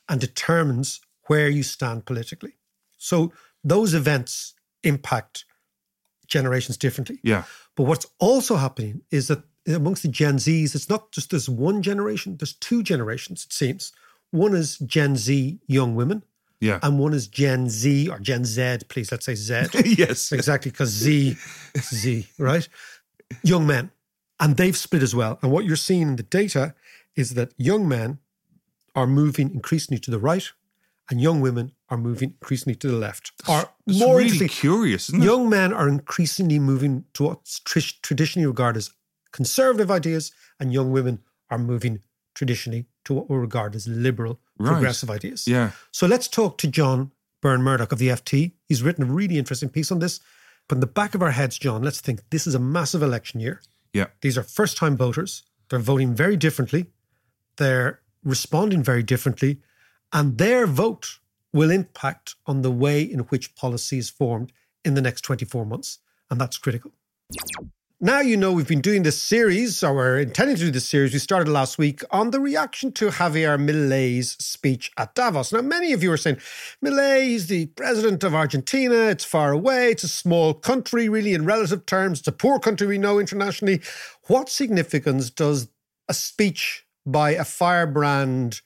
and 0.09 0.21
determines 0.21 1.01
where 1.27 1.49
you 1.49 1.65
stand 1.65 2.07
politically. 2.07 2.55
So 2.97 3.33
those 3.65 3.93
events 3.93 4.55
impact 4.85 5.45
generations 6.27 6.77
differently. 6.77 7.19
Yeah. 7.23 7.45
But 7.77 7.85
what's 7.85 8.07
also 8.19 8.57
happening 8.57 9.03
is 9.11 9.29
that 9.29 9.43
amongst 9.67 10.03
the 10.03 10.09
Gen 10.09 10.37
Zs, 10.37 10.75
it's 10.75 10.89
not 10.89 11.13
just 11.13 11.31
this 11.31 11.49
one 11.49 11.83
generation, 11.83 12.37
there's 12.39 12.55
two 12.55 12.83
generations, 12.83 13.45
it 13.45 13.53
seems. 13.53 13.93
One 14.31 14.55
is 14.55 14.79
Gen 14.79 15.17
Z 15.17 15.59
young 15.67 15.95
women, 15.97 16.23
Yeah. 16.61 16.79
and 16.83 16.99
one 16.99 17.13
is 17.15 17.27
Gen 17.27 17.69
Z 17.69 18.09
or 18.09 18.19
Gen 18.21 18.45
Z, 18.45 18.79
please, 18.89 19.11
let's 19.11 19.27
say 19.27 19.35
Z. 19.35 19.67
yes. 19.85 20.33
exactly, 20.33 20.71
because 20.71 20.91
Z, 20.91 21.37
Z, 21.79 22.29
right? 22.39 22.69
Young 23.43 23.67
men. 23.67 23.91
And 24.39 24.57
they've 24.57 24.77
split 24.77 25.03
as 25.03 25.15
well. 25.15 25.39
And 25.43 25.53
what 25.53 25.65
you're 25.67 25.77
seeing 25.77 26.03
in 26.03 26.17
the 26.17 26.23
data 26.23 26.75
is 27.15 27.35
that 27.35 27.53
young 27.59 27.87
men 27.87 28.19
are 28.95 29.07
moving 29.07 29.51
increasingly 29.53 30.01
to 30.01 30.11
the 30.11 30.19
right, 30.19 30.51
and 31.11 31.21
young 31.21 31.41
women 31.41 31.73
are 31.89 31.99
moving 31.99 32.31
increasingly 32.41 32.77
to 32.77 32.87
the 32.89 32.97
left. 32.97 33.33
Or 33.49 33.69
It's 33.87 33.99
more 33.99 34.17
really 34.19 34.49
curious, 34.49 35.09
isn't 35.09 35.23
it? 35.23 35.25
young 35.25 35.49
men 35.49 35.73
are 35.73 35.89
increasingly 35.89 36.59
moving 36.59 37.05
to 37.15 37.25
what's 37.25 37.59
tr- 37.61 37.81
traditionally 38.03 38.47
regarded 38.47 38.79
as 38.79 38.91
conservative 39.33 39.91
ideas, 39.91 40.33
and 40.59 40.73
young 40.73 40.91
women 40.93 41.21
are 41.51 41.59
moving 41.59 42.01
traditionally 42.35 42.87
to 43.05 43.15
what 43.15 43.29
we 43.29 43.37
regard 43.37 43.75
as 43.75 43.87
liberal, 43.89 44.41
Right. 44.59 44.73
progressive 44.73 45.11
ideas. 45.11 45.47
Yeah. 45.47 45.71
So 45.93 46.07
let's 46.07 46.29
talk 46.29 46.59
to 46.59 46.69
John 46.69 47.11
Burn-Murdoch 47.43 47.93
of 47.93 47.99
the 47.99 48.09
FT. 48.11 48.53
He's 48.69 48.83
written 48.83 49.03
a 49.05 49.13
really 49.13 49.39
interesting 49.39 49.69
piece 49.71 49.91
on 49.91 49.99
this. 49.99 50.21
But 50.69 50.77
in 50.77 50.81
the 50.81 50.87
back 50.87 51.15
of 51.15 51.23
our 51.23 51.31
heads, 51.33 51.59
John, 51.59 51.83
let's 51.83 52.01
think 52.01 52.21
this 52.31 52.47
is 52.47 52.55
a 52.55 52.59
massive 52.61 53.03
election 53.03 53.41
year. 53.41 53.61
Yeah. 53.93 54.07
These 54.21 54.39
are 54.39 54.43
first 54.45 54.77
time 54.77 54.97
voters. 54.97 55.43
They're 55.69 55.79
voting 55.81 56.15
very 56.15 56.37
differently. 56.37 56.87
They're 57.57 58.01
responding 58.23 58.83
very 58.83 59.03
differently. 59.03 59.61
And 60.13 60.39
their 60.39 60.67
vote 60.67 61.19
will 61.53 61.71
impact 61.71 62.37
on 62.47 62.63
the 62.63 62.71
way 62.71 63.03
in 63.03 63.21
which 63.21 63.55
policy 63.55 63.99
is 63.99 64.11
formed 64.11 64.53
in 64.85 64.95
the 64.95 65.03
next 65.03 65.23
24 65.23 65.65
months. 65.67 65.99
And 66.31 66.41
that's 66.41 66.59
critical. 66.59 66.93
Now 68.03 68.21
you 68.21 68.39
know 68.39 68.51
we've 68.53 68.67
been 68.67 68.81
doing 68.81 69.03
this 69.03 69.21
series, 69.21 69.85
or 69.85 69.95
we're 69.95 70.21
intending 70.21 70.57
to 70.57 70.63
do 70.63 70.71
this 70.71 70.89
series. 70.89 71.13
We 71.13 71.19
started 71.19 71.51
last 71.51 71.77
week 71.77 72.03
on 72.11 72.31
the 72.31 72.41
reaction 72.41 72.93
to 72.93 73.09
Javier 73.09 73.59
Milei's 73.59 74.43
speech 74.43 74.91
at 74.97 75.15
Davos. 75.15 75.53
Now, 75.53 75.61
many 75.61 75.93
of 75.93 76.03
you 76.03 76.11
are 76.11 76.17
saying, 76.17 76.39
Milei, 76.83 77.25
he's 77.25 77.49
the 77.49 77.67
president 77.67 78.25
of 78.25 78.35
Argentina. 78.35 78.95
It's 79.11 79.27
far 79.27 79.53
away. 79.53 79.91
It's 79.91 80.03
a 80.03 80.09
small 80.09 80.55
country, 80.55 81.11
really, 81.11 81.35
in 81.35 81.45
relative 81.45 81.85
terms. 81.85 82.21
It's 82.21 82.29
a 82.29 82.33
poor 82.33 82.59
country 82.59 82.87
we 82.87 82.97
know 82.97 83.19
internationally. 83.19 83.83
What 84.29 84.49
significance 84.49 85.29
does 85.29 85.69
a 86.09 86.15
speech 86.15 86.87
by 87.05 87.33
a 87.33 87.45
firebrand 87.45 88.63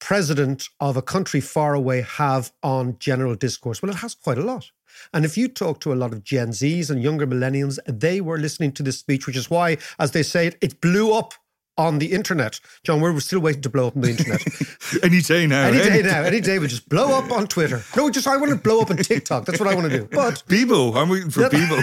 president 0.00 0.68
of 0.80 0.96
a 0.96 1.02
country 1.02 1.40
far 1.40 1.74
away 1.74 2.00
have 2.02 2.52
on 2.62 2.96
general 2.98 3.34
discourse? 3.34 3.82
Well, 3.82 3.90
it 3.92 3.98
has 3.98 4.14
quite 4.14 4.38
a 4.38 4.42
lot. 4.42 4.70
And 5.12 5.24
if 5.24 5.36
you 5.36 5.48
talk 5.48 5.80
to 5.80 5.92
a 5.92 5.94
lot 5.94 6.12
of 6.12 6.24
Gen 6.24 6.48
Zs 6.48 6.90
and 6.90 7.02
younger 7.02 7.26
millennials, 7.26 7.78
they 7.86 8.20
were 8.20 8.38
listening 8.38 8.72
to 8.72 8.82
this 8.82 8.98
speech, 8.98 9.26
which 9.26 9.36
is 9.36 9.48
why, 9.48 9.78
as 9.98 10.10
they 10.10 10.22
say, 10.22 10.48
it, 10.48 10.58
it 10.60 10.80
blew 10.80 11.12
up 11.14 11.34
on 11.78 11.98
the 11.98 12.12
internet. 12.12 12.60
John, 12.84 13.00
we're 13.00 13.18
still 13.20 13.40
waiting 13.40 13.62
to 13.62 13.70
blow 13.70 13.86
up 13.86 13.96
on 13.96 14.02
the 14.02 14.10
internet. 14.10 14.42
Any 15.02 15.22
day 15.22 15.46
now. 15.46 15.68
any 15.68 15.78
day 15.78 16.00
eh? 16.00 16.02
now, 16.02 16.22
any 16.22 16.40
day, 16.40 16.58
we 16.58 16.66
just 16.66 16.88
blow 16.88 17.16
up 17.16 17.30
on 17.30 17.46
Twitter. 17.46 17.82
No, 17.96 18.10
just 18.10 18.26
I 18.26 18.36
want 18.36 18.50
to 18.50 18.56
blow 18.56 18.80
up 18.80 18.90
on 18.90 18.96
TikTok. 18.98 19.46
That's 19.46 19.58
what 19.58 19.68
I 19.68 19.74
want 19.74 19.90
to 19.90 19.98
do. 20.00 20.04
But 20.04 20.42
Bebo. 20.48 20.94
I'm 20.96 21.08
waiting 21.08 21.30
for 21.30 21.40
That- 21.40 21.52
Bebo. 21.52 21.78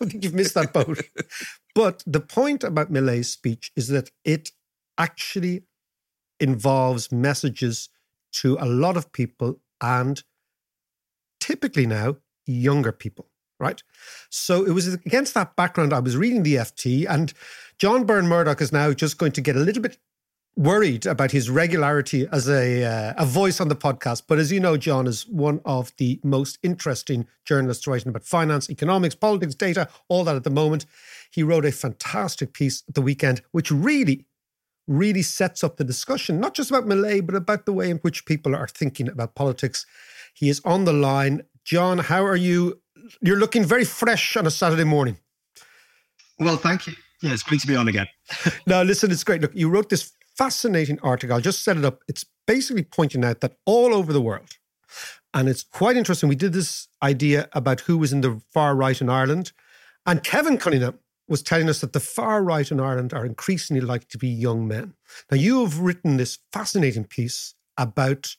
I 0.00 0.04
think 0.06 0.24
you've 0.24 0.34
missed 0.34 0.54
that 0.54 0.72
boat. 0.72 1.00
But 1.74 2.02
the 2.06 2.20
point 2.20 2.64
about 2.64 2.90
Milei's 2.90 3.30
speech 3.30 3.72
is 3.76 3.88
that 3.88 4.10
it 4.24 4.52
actually 4.96 5.64
involves 6.40 7.10
messages 7.12 7.88
to 8.32 8.56
a 8.60 8.66
lot 8.66 8.96
of 8.96 9.12
people 9.12 9.60
and 9.80 10.22
typically 11.40 11.86
now 11.86 12.16
younger 12.46 12.92
people, 12.92 13.28
right? 13.58 13.82
So 14.30 14.64
it 14.64 14.72
was 14.72 14.92
against 14.92 15.34
that 15.34 15.56
background 15.56 15.92
I 15.92 16.00
was 16.00 16.16
reading 16.16 16.42
the 16.42 16.56
FT 16.56 17.06
and 17.08 17.32
John 17.78 18.04
Burn-Murdoch 18.04 18.60
is 18.60 18.72
now 18.72 18.92
just 18.92 19.18
going 19.18 19.32
to 19.32 19.40
get 19.40 19.56
a 19.56 19.60
little 19.60 19.82
bit 19.82 19.98
worried 20.56 21.04
about 21.04 21.30
his 21.30 21.50
regularity 21.50 22.26
as 22.32 22.48
a 22.48 22.82
uh, 22.82 23.14
a 23.18 23.26
voice 23.26 23.60
on 23.60 23.68
the 23.68 23.76
podcast. 23.76 24.22
But 24.26 24.38
as 24.38 24.50
you 24.50 24.58
know, 24.58 24.76
John 24.76 25.06
is 25.06 25.26
one 25.28 25.60
of 25.64 25.92
the 25.98 26.18
most 26.24 26.58
interesting 26.62 27.26
journalists 27.44 27.86
writing 27.86 28.08
about 28.08 28.24
finance, 28.24 28.70
economics, 28.70 29.14
politics, 29.14 29.54
data, 29.54 29.88
all 30.08 30.24
that 30.24 30.36
at 30.36 30.44
the 30.44 30.50
moment. 30.50 30.86
He 31.30 31.42
wrote 31.42 31.66
a 31.66 31.72
fantastic 31.72 32.54
piece 32.54 32.82
at 32.88 32.94
the 32.94 33.02
weekend, 33.02 33.42
which 33.52 33.70
really, 33.70 34.24
really 34.86 35.22
sets 35.22 35.64
up 35.64 35.76
the 35.76 35.84
discussion, 35.84 36.40
not 36.40 36.54
just 36.54 36.70
about 36.70 36.86
Milei, 36.86 37.24
but 37.24 37.34
about 37.34 37.66
the 37.66 37.72
way 37.72 37.90
in 37.90 37.98
which 37.98 38.26
people 38.26 38.54
are 38.54 38.68
thinking 38.68 39.08
about 39.08 39.34
politics. 39.34 39.86
He 40.34 40.48
is 40.48 40.60
on 40.64 40.84
the 40.84 40.92
line. 40.92 41.42
John, 41.64 41.98
how 41.98 42.24
are 42.24 42.36
you? 42.36 42.80
You're 43.20 43.38
looking 43.38 43.64
very 43.64 43.84
fresh 43.84 44.36
on 44.36 44.46
a 44.46 44.50
Saturday 44.50 44.84
morning. 44.84 45.18
Well, 46.38 46.56
thank 46.56 46.86
you. 46.86 46.94
Yeah, 47.22 47.32
it's 47.32 47.42
great 47.42 47.60
to 47.62 47.66
be 47.66 47.76
on 47.76 47.88
again. 47.88 48.06
Now, 48.66 48.82
listen, 48.82 49.10
it's 49.10 49.24
great. 49.24 49.40
Look, 49.40 49.54
you 49.54 49.68
wrote 49.68 49.88
this 49.88 50.12
fascinating 50.36 50.98
article. 51.02 51.34
I'll 51.34 51.40
just 51.40 51.64
set 51.64 51.76
it 51.76 51.84
up. 51.84 52.00
It's 52.08 52.24
basically 52.46 52.82
pointing 52.82 53.24
out 53.24 53.40
that 53.40 53.56
all 53.64 53.94
over 53.94 54.12
the 54.12 54.20
world, 54.20 54.58
and 55.32 55.48
it's 55.48 55.62
quite 55.62 55.96
interesting. 55.96 56.28
We 56.28 56.36
did 56.36 56.52
this 56.52 56.88
idea 57.02 57.48
about 57.52 57.80
who 57.80 57.96
was 57.98 58.12
in 58.12 58.20
the 58.20 58.40
far 58.52 58.76
right 58.76 59.00
in 59.00 59.08
Ireland, 59.08 59.52
and 60.04 60.22
Kevin 60.22 60.58
Cunningham 60.58 60.98
was 61.28 61.42
telling 61.42 61.68
us 61.68 61.80
that 61.80 61.92
the 61.92 62.00
far 62.00 62.42
right 62.42 62.70
in 62.70 62.80
Ireland 62.80 63.12
are 63.12 63.26
increasingly 63.26 63.80
likely 63.80 64.06
to 64.10 64.18
be 64.18 64.28
young 64.28 64.68
men. 64.68 64.94
Now, 65.30 65.36
you 65.36 65.64
have 65.64 65.80
written 65.80 66.16
this 66.16 66.38
fascinating 66.52 67.04
piece 67.04 67.54
about 67.76 68.36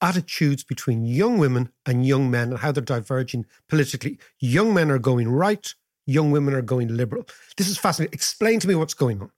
attitudes 0.00 0.62
between 0.62 1.04
young 1.04 1.38
women 1.38 1.70
and 1.84 2.06
young 2.06 2.30
men 2.30 2.50
and 2.50 2.58
how 2.58 2.72
they're 2.72 2.82
diverging 2.82 3.46
politically. 3.68 4.18
Young 4.38 4.72
men 4.72 4.90
are 4.90 4.98
going 4.98 5.28
right, 5.28 5.74
young 6.06 6.30
women 6.30 6.54
are 6.54 6.62
going 6.62 6.96
liberal. 6.96 7.26
This 7.56 7.68
is 7.68 7.78
fascinating. 7.78 8.14
Explain 8.14 8.60
to 8.60 8.68
me 8.68 8.74
what's 8.74 8.94
going 8.94 9.20
on. 9.20 9.30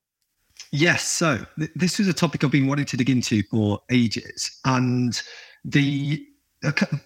Yes, 0.73 1.02
so 1.04 1.45
th- 1.59 1.71
this 1.75 1.99
was 1.99 2.09
a 2.09 2.12
topic 2.12 2.45
I've 2.45 2.50
been 2.50 2.66
wanting 2.66 2.85
to 2.87 2.97
dig 2.97 3.11
into 3.11 3.42
for 3.45 3.80
ages, 3.90 4.59
and 4.64 5.21
the 5.64 6.25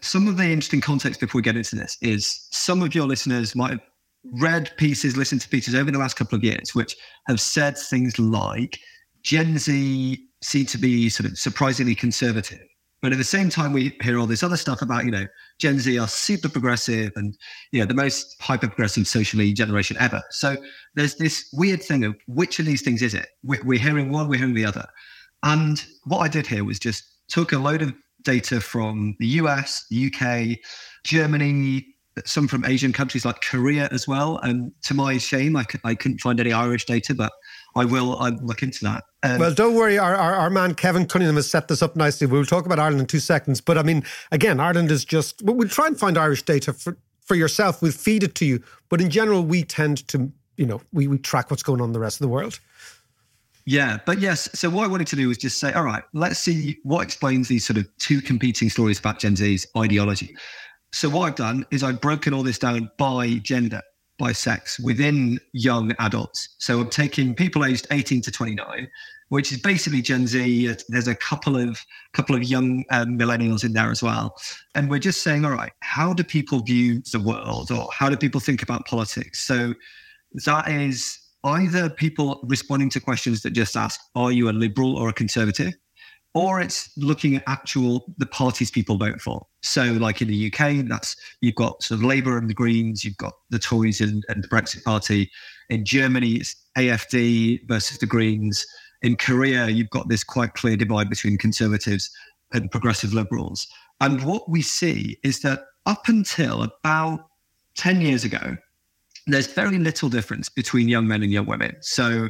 some 0.00 0.26
of 0.26 0.36
the 0.36 0.44
interesting 0.44 0.80
context 0.80 1.20
before 1.20 1.38
we 1.38 1.42
get 1.42 1.56
into 1.56 1.76
this 1.76 1.96
is 2.02 2.48
some 2.50 2.82
of 2.82 2.94
your 2.94 3.06
listeners 3.06 3.54
might 3.54 3.70
have 3.70 3.80
read 4.32 4.72
pieces, 4.76 5.16
listened 5.16 5.40
to 5.42 5.48
pieces 5.48 5.74
over 5.74 5.90
the 5.90 5.98
last 5.98 6.16
couple 6.16 6.36
of 6.36 6.44
years, 6.44 6.74
which 6.74 6.96
have 7.26 7.40
said 7.40 7.76
things 7.76 8.18
like 8.18 8.78
Gen 9.22 9.58
Z 9.58 10.18
seem 10.42 10.66
to 10.66 10.78
be 10.78 11.08
sort 11.08 11.30
of 11.30 11.38
surprisingly 11.38 11.94
conservative. 11.94 12.60
But 13.04 13.12
at 13.12 13.18
the 13.18 13.24
same 13.24 13.50
time, 13.50 13.74
we 13.74 13.94
hear 14.02 14.18
all 14.18 14.26
this 14.26 14.42
other 14.42 14.56
stuff 14.56 14.80
about, 14.80 15.04
you 15.04 15.10
know, 15.10 15.26
Gen 15.58 15.78
Z 15.78 15.98
are 15.98 16.08
super 16.08 16.48
progressive 16.48 17.12
and, 17.16 17.36
you 17.70 17.80
know, 17.80 17.86
the 17.86 17.92
most 17.92 18.34
hyper 18.40 18.66
progressive 18.66 19.06
socially 19.06 19.52
generation 19.52 19.98
ever. 20.00 20.22
So 20.30 20.56
there's 20.94 21.16
this 21.16 21.50
weird 21.52 21.82
thing 21.82 22.04
of 22.04 22.16
which 22.28 22.58
of 22.58 22.64
these 22.64 22.80
things 22.80 23.02
is 23.02 23.12
it? 23.12 23.26
We're, 23.42 23.78
hearing 23.78 24.10
one, 24.10 24.28
we're 24.28 24.38
hearing 24.38 24.54
the 24.54 24.64
other. 24.64 24.86
And 25.42 25.84
what 26.04 26.20
I 26.20 26.28
did 26.28 26.46
here 26.46 26.64
was 26.64 26.78
just 26.78 27.04
took 27.28 27.52
a 27.52 27.58
load 27.58 27.82
of 27.82 27.92
data 28.22 28.58
from 28.58 29.16
the 29.18 29.26
US, 29.26 29.84
the 29.90 30.10
UK, 30.10 30.58
Germany, 31.04 31.93
some 32.24 32.46
from 32.46 32.64
Asian 32.64 32.92
countries 32.92 33.24
like 33.24 33.40
Korea 33.40 33.88
as 33.90 34.06
well. 34.06 34.38
And 34.38 34.72
to 34.82 34.94
my 34.94 35.18
shame, 35.18 35.56
I, 35.56 35.64
c- 35.64 35.80
I 35.84 35.94
couldn't 35.94 36.18
find 36.18 36.38
any 36.38 36.52
Irish 36.52 36.86
data, 36.86 37.14
but 37.14 37.32
I 37.74 37.84
will 37.84 38.16
I'll 38.18 38.36
look 38.42 38.62
into 38.62 38.84
that. 38.84 39.04
Um, 39.22 39.38
Well, 39.38 39.52
don't 39.52 39.74
worry. 39.74 39.98
Our, 39.98 40.14
our, 40.14 40.34
our 40.34 40.50
man 40.50 40.74
Kevin 40.74 41.06
Cunningham 41.06 41.36
has 41.36 41.50
set 41.50 41.68
this 41.68 41.82
up 41.82 41.96
nicely. 41.96 42.26
We'll 42.26 42.44
talk 42.44 42.66
about 42.66 42.78
Ireland 42.78 43.00
in 43.00 43.06
two 43.06 43.18
seconds. 43.18 43.60
But 43.60 43.78
I 43.78 43.82
mean, 43.82 44.04
again, 44.30 44.60
Ireland 44.60 44.90
is 44.90 45.04
just, 45.04 45.42
well, 45.42 45.56
we'll 45.56 45.68
try 45.68 45.86
and 45.88 45.98
find 45.98 46.16
Irish 46.16 46.42
data 46.42 46.72
for, 46.72 46.96
for 47.20 47.34
yourself. 47.34 47.82
We'll 47.82 47.92
feed 47.92 48.22
it 48.22 48.34
to 48.36 48.44
you. 48.44 48.62
But 48.90 49.00
in 49.00 49.10
general, 49.10 49.42
we 49.42 49.64
tend 49.64 50.06
to, 50.08 50.30
you 50.56 50.66
know, 50.66 50.80
we, 50.92 51.08
we 51.08 51.18
track 51.18 51.50
what's 51.50 51.64
going 51.64 51.80
on 51.80 51.88
in 51.88 51.92
the 51.92 52.00
rest 52.00 52.16
of 52.16 52.24
the 52.24 52.28
world. 52.28 52.60
Yeah, 53.66 53.98
but 54.04 54.20
yes. 54.20 54.48
So 54.52 54.68
what 54.68 54.84
I 54.84 54.86
wanted 54.88 55.06
to 55.08 55.16
do 55.16 55.28
was 55.28 55.38
just 55.38 55.58
say, 55.58 55.72
all 55.72 55.84
right, 55.84 56.04
let's 56.12 56.38
see 56.38 56.78
what 56.82 57.02
explains 57.02 57.48
these 57.48 57.66
sort 57.66 57.78
of 57.78 57.88
two 57.96 58.20
competing 58.20 58.68
stories 58.68 58.98
about 58.98 59.18
Gen 59.18 59.36
Z's 59.36 59.66
ideology. 59.76 60.36
So 60.94 61.08
what 61.08 61.26
I've 61.26 61.34
done 61.34 61.66
is 61.72 61.82
I've 61.82 62.00
broken 62.00 62.32
all 62.32 62.44
this 62.44 62.56
down 62.56 62.88
by 62.98 63.40
gender, 63.42 63.82
by 64.16 64.30
sex 64.30 64.78
within 64.78 65.40
young 65.52 65.92
adults. 65.98 66.54
So 66.58 66.78
I'm 66.78 66.88
taking 66.88 67.34
people 67.34 67.64
aged 67.64 67.88
18 67.90 68.22
to 68.22 68.30
29, 68.30 68.88
which 69.30 69.50
is 69.50 69.58
basically 69.58 70.02
Gen 70.02 70.28
Z. 70.28 70.72
There's 70.88 71.08
a 71.08 71.16
couple 71.16 71.56
of 71.56 71.80
couple 72.12 72.36
of 72.36 72.44
young 72.44 72.84
um, 72.92 73.18
millennials 73.18 73.64
in 73.64 73.72
there 73.72 73.90
as 73.90 74.04
well, 74.04 74.36
and 74.76 74.88
we're 74.88 75.00
just 75.00 75.22
saying, 75.22 75.44
all 75.44 75.50
right, 75.50 75.72
how 75.80 76.14
do 76.14 76.22
people 76.22 76.60
view 76.60 77.02
the 77.10 77.18
world, 77.18 77.72
or 77.72 77.88
how 77.92 78.08
do 78.08 78.16
people 78.16 78.40
think 78.40 78.62
about 78.62 78.86
politics? 78.86 79.40
So 79.44 79.74
that 80.44 80.68
is 80.68 81.18
either 81.42 81.90
people 81.90 82.38
responding 82.44 82.88
to 82.90 83.00
questions 83.00 83.42
that 83.42 83.50
just 83.50 83.76
ask, 83.76 84.00
are 84.14 84.30
you 84.30 84.48
a 84.48 84.52
liberal 84.52 84.96
or 84.96 85.08
a 85.08 85.12
conservative? 85.12 85.74
Or 86.34 86.60
it's 86.60 86.90
looking 86.96 87.36
at 87.36 87.44
actual 87.46 88.12
the 88.18 88.26
parties 88.26 88.70
people 88.70 88.96
vote 88.96 89.20
for. 89.20 89.46
So, 89.62 89.84
like 89.84 90.20
in 90.20 90.28
the 90.28 90.52
UK, 90.52 90.86
that's 90.88 91.16
you've 91.40 91.54
got 91.54 91.82
sort 91.82 92.00
of 92.00 92.04
Labour 92.04 92.36
and 92.36 92.50
the 92.50 92.54
Greens, 92.54 93.04
you've 93.04 93.16
got 93.16 93.34
the 93.50 93.58
Tories 93.58 94.00
and, 94.00 94.24
and 94.28 94.42
the 94.42 94.48
Brexit 94.48 94.82
Party. 94.82 95.30
In 95.70 95.84
Germany, 95.84 96.32
it's 96.32 96.56
AFD 96.76 97.66
versus 97.68 97.98
the 97.98 98.06
Greens. 98.06 98.66
In 99.02 99.16
Korea, 99.16 99.68
you've 99.68 99.90
got 99.90 100.08
this 100.08 100.24
quite 100.24 100.54
clear 100.54 100.76
divide 100.76 101.08
between 101.08 101.38
conservatives 101.38 102.10
and 102.52 102.70
progressive 102.70 103.12
liberals. 103.12 103.66
And 104.00 104.22
what 104.24 104.48
we 104.48 104.62
see 104.62 105.18
is 105.22 105.40
that 105.42 105.64
up 105.86 106.08
until 106.08 106.62
about 106.62 107.26
10 107.76 108.00
years 108.00 108.24
ago, 108.24 108.56
there's 109.26 109.46
very 109.46 109.78
little 109.78 110.08
difference 110.08 110.48
between 110.48 110.88
young 110.88 111.06
men 111.06 111.22
and 111.22 111.32
young 111.32 111.46
women. 111.46 111.76
So 111.80 112.28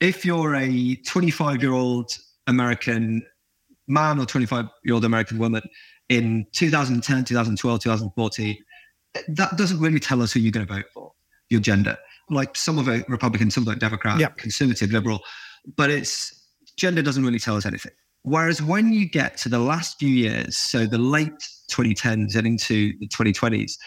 if 0.00 0.24
you're 0.24 0.54
a 0.54 0.96
25 1.06 1.62
year 1.62 1.72
old 1.72 2.10
American 2.46 3.22
man 3.86 4.18
or 4.18 4.26
25 4.26 4.66
year 4.84 4.94
old 4.94 5.04
American 5.04 5.38
woman 5.38 5.62
in 6.08 6.46
2010, 6.52 7.24
2012, 7.24 7.80
2014, 7.80 8.56
that 9.28 9.56
doesn't 9.56 9.80
really 9.80 10.00
tell 10.00 10.22
us 10.22 10.32
who 10.32 10.40
you're 10.40 10.52
going 10.52 10.66
to 10.66 10.72
vote 10.72 10.86
for, 10.92 11.12
your 11.48 11.60
gender. 11.60 11.96
Like 12.28 12.56
some 12.56 12.78
of 12.78 12.88
it 12.88 13.08
Republican, 13.08 13.50
some 13.50 13.66
of 13.66 13.72
it 13.72 13.80
Democrat, 13.80 14.18
yep. 14.18 14.36
conservative, 14.36 14.90
liberal, 14.90 15.20
but 15.76 15.90
it's 15.90 16.48
gender 16.76 17.02
doesn't 17.02 17.24
really 17.24 17.38
tell 17.38 17.56
us 17.56 17.66
anything. 17.66 17.92
Whereas 18.22 18.60
when 18.60 18.92
you 18.92 19.08
get 19.08 19.36
to 19.38 19.48
the 19.48 19.60
last 19.60 19.98
few 19.98 20.08
years, 20.08 20.56
so 20.56 20.84
the 20.84 20.98
late 20.98 21.48
2010s 21.70 22.34
and 22.34 22.46
into 22.46 22.98
the 22.98 23.08
2020s, 23.08 23.78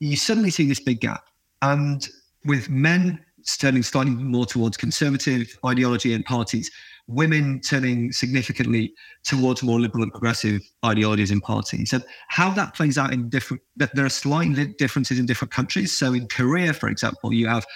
you 0.00 0.16
suddenly 0.16 0.50
see 0.50 0.66
this 0.66 0.80
big 0.80 1.00
gap. 1.00 1.24
And 1.60 2.08
with 2.46 2.70
men 2.70 3.22
turning 3.58 3.82
slightly 3.82 4.12
more 4.12 4.46
towards 4.46 4.76
conservative 4.76 5.56
ideology 5.66 6.14
and 6.14 6.24
parties, 6.24 6.70
women 7.08 7.60
turning 7.60 8.12
significantly 8.12 8.94
towards 9.24 9.62
more 9.62 9.80
liberal 9.80 10.02
and 10.02 10.12
progressive 10.12 10.62
ideologies 10.84 11.30
and 11.30 11.42
parties. 11.42 11.92
And 11.92 12.04
how 12.28 12.50
that 12.50 12.74
plays 12.74 12.96
out 12.96 13.12
in 13.12 13.28
different, 13.28 13.62
there 13.76 14.04
are 14.04 14.10
slight 14.10 14.76
differences 14.78 15.18
in 15.18 15.26
different 15.26 15.52
countries. 15.52 15.92
So 15.92 16.12
in 16.12 16.28
Korea, 16.28 16.72
for 16.72 16.88
example, 16.88 17.32
you 17.32 17.48
have 17.48 17.66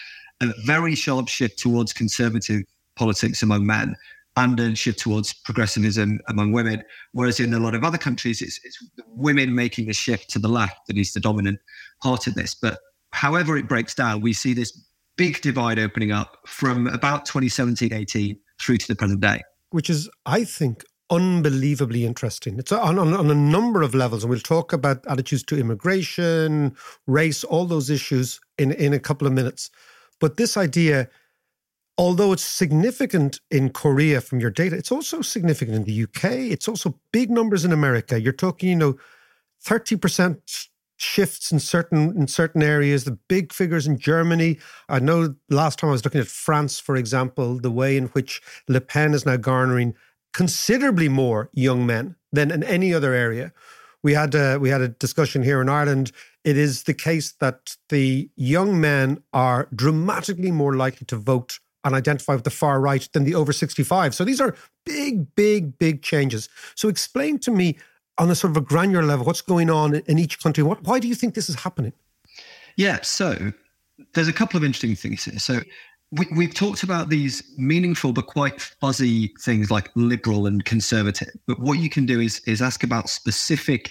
a 0.41 0.49
very 0.65 0.95
sharp 0.95 1.29
shift 1.29 1.59
towards 1.59 1.93
conservative 1.93 2.63
politics 2.95 3.43
among 3.43 3.67
men 3.67 3.97
and 4.37 4.61
a 4.61 4.75
shift 4.77 4.99
towards 5.01 5.33
progressivism 5.33 6.21
among 6.29 6.53
women. 6.53 6.83
Whereas 7.13 7.41
in 7.41 7.55
a 7.55 7.59
lot 7.59 7.75
of 7.75 7.85
other 7.85 7.99
countries, 7.99 8.43
it's, 8.43 8.61
it's 8.65 8.79
women 9.09 9.55
making 9.55 9.87
the 9.87 9.95
shift 9.95 10.31
to 10.31 10.39
the 10.39 10.49
left 10.49 10.87
that 10.87 10.97
is 10.97 11.13
the 11.13 11.21
dominant 11.21 11.59
part 12.03 12.27
of 12.27 12.35
this. 12.35 12.55
But 12.55 12.79
however 13.13 13.57
it 13.57 13.69
breaks 13.69 13.95
down, 13.95 14.21
we 14.21 14.35
see 14.35 14.53
this 14.53 14.87
big 15.17 15.41
divide 15.41 15.79
opening 15.79 16.13
up 16.13 16.37
from 16.47 16.87
about 16.89 17.25
2017 17.25 17.93
18 17.93 18.39
through 18.61 18.79
to 18.79 18.89
the 18.89 18.97
present 18.97 19.21
day. 19.21 19.43
Which 19.71 19.91
is, 19.91 20.09
I 20.25 20.45
think, 20.45 20.85
unbelievably 21.11 22.05
interesting. 22.05 22.59
It's 22.59 22.73
on, 22.73 22.99
on, 22.99 23.15
on, 23.15 23.31
a 23.31 23.35
number 23.35 23.83
of 23.83 23.95
levels, 23.95 24.25
and 24.25 24.31
we'll 24.31 24.41
talk 24.41 24.73
about 24.73 25.07
attitudes 25.07 25.45
to 25.45 25.59
immigration, 25.59 26.77
race, 27.07 27.45
all 27.45 27.65
those 27.65 27.91
issues 27.91 28.41
in, 28.59 28.73
in 28.73 28.93
a 28.93 28.99
couple 28.99 29.27
of 29.27 29.33
minutes. 29.33 29.71
But 30.21 30.37
this 30.37 30.57
idea, 30.57 31.09
although 31.99 32.33
it's 32.33 32.45
significant 32.45 33.41
in 33.51 33.71
Korea 33.71 34.21
from 34.21 34.41
your 34.41 34.51
data, 34.51 34.77
it's 34.77 34.93
also 34.93 35.23
significant 35.23 35.77
in 35.77 35.85
the 35.85 36.03
UK. 36.05 36.25
It's 36.53 36.69
also 36.69 36.99
big 37.13 37.31
numbers 37.31 37.65
in 37.65 37.73
America. 37.73 38.21
You're 38.21 38.33
talking, 38.33 38.71
you 38.71 38.77
know, 38.77 38.97
30% 39.65 40.69
shifts 40.97 41.53
in 41.53 41.59
certain 41.59 42.17
in 42.17 42.27
certain 42.27 42.63
areas. 42.63 43.05
The 43.05 43.19
big 43.29 43.53
figures 43.53 43.87
in 43.87 43.99
germany 43.99 44.59
i 44.89 44.99
know 44.99 45.35
last 45.51 45.79
time 45.79 45.89
i 45.89 45.93
was 45.93 46.05
looking 46.05 46.21
at 46.21 46.27
france 46.27 46.79
for 46.79 46.97
example 46.97 47.59
the 47.59 47.71
way 47.71 47.97
in 47.97 48.07
which 48.09 48.43
le 48.69 48.81
pen 48.81 49.15
is 49.15 49.27
now 49.27 49.37
garnering 49.37 49.95
considerably 50.37 51.09
more 51.09 51.49
young 51.55 51.87
men 51.87 52.15
than 52.31 52.51
in 52.51 52.63
any 52.63 52.93
other 52.93 53.15
area. 53.15 53.53
We 54.03 54.13
had 54.13 54.35
a, 54.35 54.59
we 54.59 54.69
had 54.69 54.83
a 54.83 54.89
discussion 54.89 55.43
here 55.43 55.63
in 55.63 55.69
ireland. 55.71 56.13
It 56.45 56.59
is 56.59 56.83
the 56.83 56.93
case 56.93 57.33
that 57.41 57.77
the 57.89 58.29
young 58.37 58.79
men 58.79 59.23
are 59.33 59.67
dramatically 59.75 60.51
more 60.51 60.77
likely 60.77 61.07
to 61.07 61.17
vote 61.17 61.59
and 61.85 61.95
identify 61.95 62.35
with 62.35 62.45
the 62.45 62.51
far 62.51 62.81
right 62.81 63.09
than 63.15 63.25
the 63.25 63.35
over 63.35 63.53
65 63.53 64.15
so 64.15 64.25
these 64.25 64.41
are 64.41 64.55
big 64.85 65.35
big 65.35 65.79
big 65.79 66.03
changes. 66.03 66.51
So 66.75 66.89
explain 66.89 67.39
to 67.39 67.51
me 67.51 67.79
on 68.19 68.31
a 68.31 68.35
sort 68.35 68.53
of 68.53 68.57
a 68.57 68.61
granular 68.67 69.05
level, 69.05 69.27
what's 69.27 69.43
going 69.43 69.71
on 69.71 69.97
in 70.07 70.19
each 70.19 70.43
country? 70.43 70.63
What, 70.63 70.83
why 70.85 70.99
do 70.99 71.09
you 71.09 71.15
think 71.15 71.35
this 71.35 71.49
is 71.49 71.57
happening? 71.57 71.93
Yeah, 72.77 73.01
so 73.03 73.53
there's 74.15 74.29
a 74.29 74.33
couple 74.33 74.57
of 74.57 74.65
interesting 74.65 74.97
things 74.97 75.25
here. 75.25 75.39
So 75.39 75.61
we, 76.13 76.45
have 76.47 76.55
talked 76.55 76.83
about 76.83 77.09
these 77.09 77.43
meaningful 77.57 78.13
but 78.13 78.27
quite 78.27 78.61
fuzzy 78.61 79.33
things 79.41 79.71
like 79.71 79.91
liberal 79.97 80.47
and 80.47 80.65
conservative. 80.65 81.31
But 81.47 81.61
what 81.61 81.79
you 81.79 81.91
can 81.91 82.07
do 82.07 82.21
is 82.21 82.41
is 82.47 82.63
ask 82.63 82.85
about 82.85 83.09
specific 83.09 83.91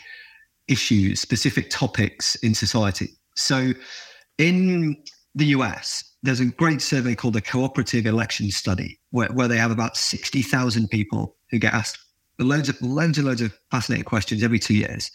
issues, 0.67 1.19
specific 1.19 1.69
topics 1.69 2.35
in 2.35 2.55
society. 2.55 3.09
So 3.35 3.73
in 4.37 4.95
the 5.35 5.47
US, 5.47 6.03
there's 6.23 6.39
a 6.39 6.45
great 6.45 6.81
survey 6.81 7.15
called 7.15 7.33
the 7.33 7.41
Cooperative 7.41 8.05
Election 8.05 8.49
Study, 8.49 8.99
where, 9.11 9.27
where 9.33 9.47
they 9.47 9.57
have 9.57 9.71
about 9.71 9.97
60,000 9.97 10.87
people 10.89 11.35
who 11.51 11.59
get 11.59 11.73
asked 11.73 11.99
loads 12.39 12.69
of 12.69 12.81
loads 12.81 13.17
and 13.17 13.27
loads 13.27 13.41
of 13.41 13.57
fascinating 13.71 14.05
questions 14.05 14.43
every 14.43 14.59
two 14.59 14.75
years. 14.75 15.11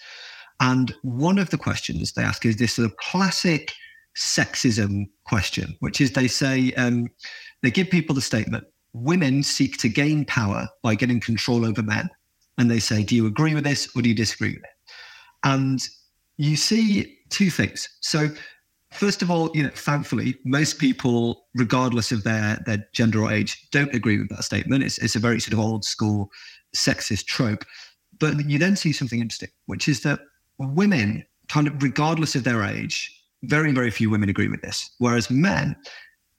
And 0.61 0.95
one 1.03 1.39
of 1.39 1.51
the 1.51 1.59
questions 1.59 2.13
they 2.13 2.23
ask 2.23 2.45
is 2.45 2.57
this 2.57 2.75
sort 2.75 2.87
of 2.87 2.97
classic 2.97 3.73
sexism 4.17 5.07
question, 5.25 5.77
which 5.81 6.01
is 6.01 6.13
they 6.13 6.29
say 6.29 6.73
um, 6.73 7.09
they 7.63 7.71
give 7.71 7.91
people 7.91 8.15
the 8.15 8.21
statement: 8.21 8.65
women 8.93 9.43
seek 9.43 9.79
to 9.79 9.89
gain 9.89 10.25
power 10.25 10.69
by 10.83 10.95
getting 10.95 11.21
control 11.21 11.65
over 11.65 11.83
men, 11.83 12.11
and 12.59 12.71
they 12.71 12.81
say, 12.81 13.03
do 13.03 13.15
you 13.15 13.27
agree 13.27 13.55
with 13.55 13.65
this 13.65 13.89
or 13.97 14.03
do 14.03 14.09
you 14.09 14.15
disagree 14.15 14.51
with 14.51 14.65
it? 14.65 14.95
And 15.45 15.81
you 16.37 16.57
see 16.57 17.19
two 17.31 17.51
things. 17.51 17.89
So 18.01 18.29
First 18.93 19.23
of 19.23 19.31
all, 19.31 19.51
you 19.55 19.63
know, 19.63 19.71
thankfully, 19.71 20.37
most 20.45 20.79
people, 20.79 21.47
regardless 21.55 22.11
of 22.11 22.25
their 22.25 22.59
their 22.67 22.85
gender 22.93 23.23
or 23.23 23.31
age, 23.31 23.69
don't 23.71 23.95
agree 23.95 24.19
with 24.19 24.29
that 24.31 24.43
statement. 24.43 24.83
It's 24.83 24.99
it's 24.99 25.15
a 25.15 25.21
very 25.21 25.41
sort 25.41 25.53
of 25.53 25.61
old 25.61 25.85
school 25.85 26.29
sexist 26.75 27.27
trope. 27.27 27.65
But 28.19 28.49
you 28.49 28.59
then 28.59 28.77
see 28.77 28.93
something 28.93 29.21
interesting, 29.21 29.51
which 29.67 29.89
is 29.89 30.03
that 30.03 30.21
women, 30.59 31.25
kind 31.49 31.67
of 31.67 31.83
regardless 31.83 32.35
of 32.35 32.45
their 32.45 32.63
age, 32.63 33.17
very, 33.45 33.73
very 33.73 33.91
few 33.91 34.11
women 34.11 34.29
agree 34.29 34.49
with 34.49 34.63
this. 34.63 34.91
Whereas 34.99 35.31
men, 35.31 35.77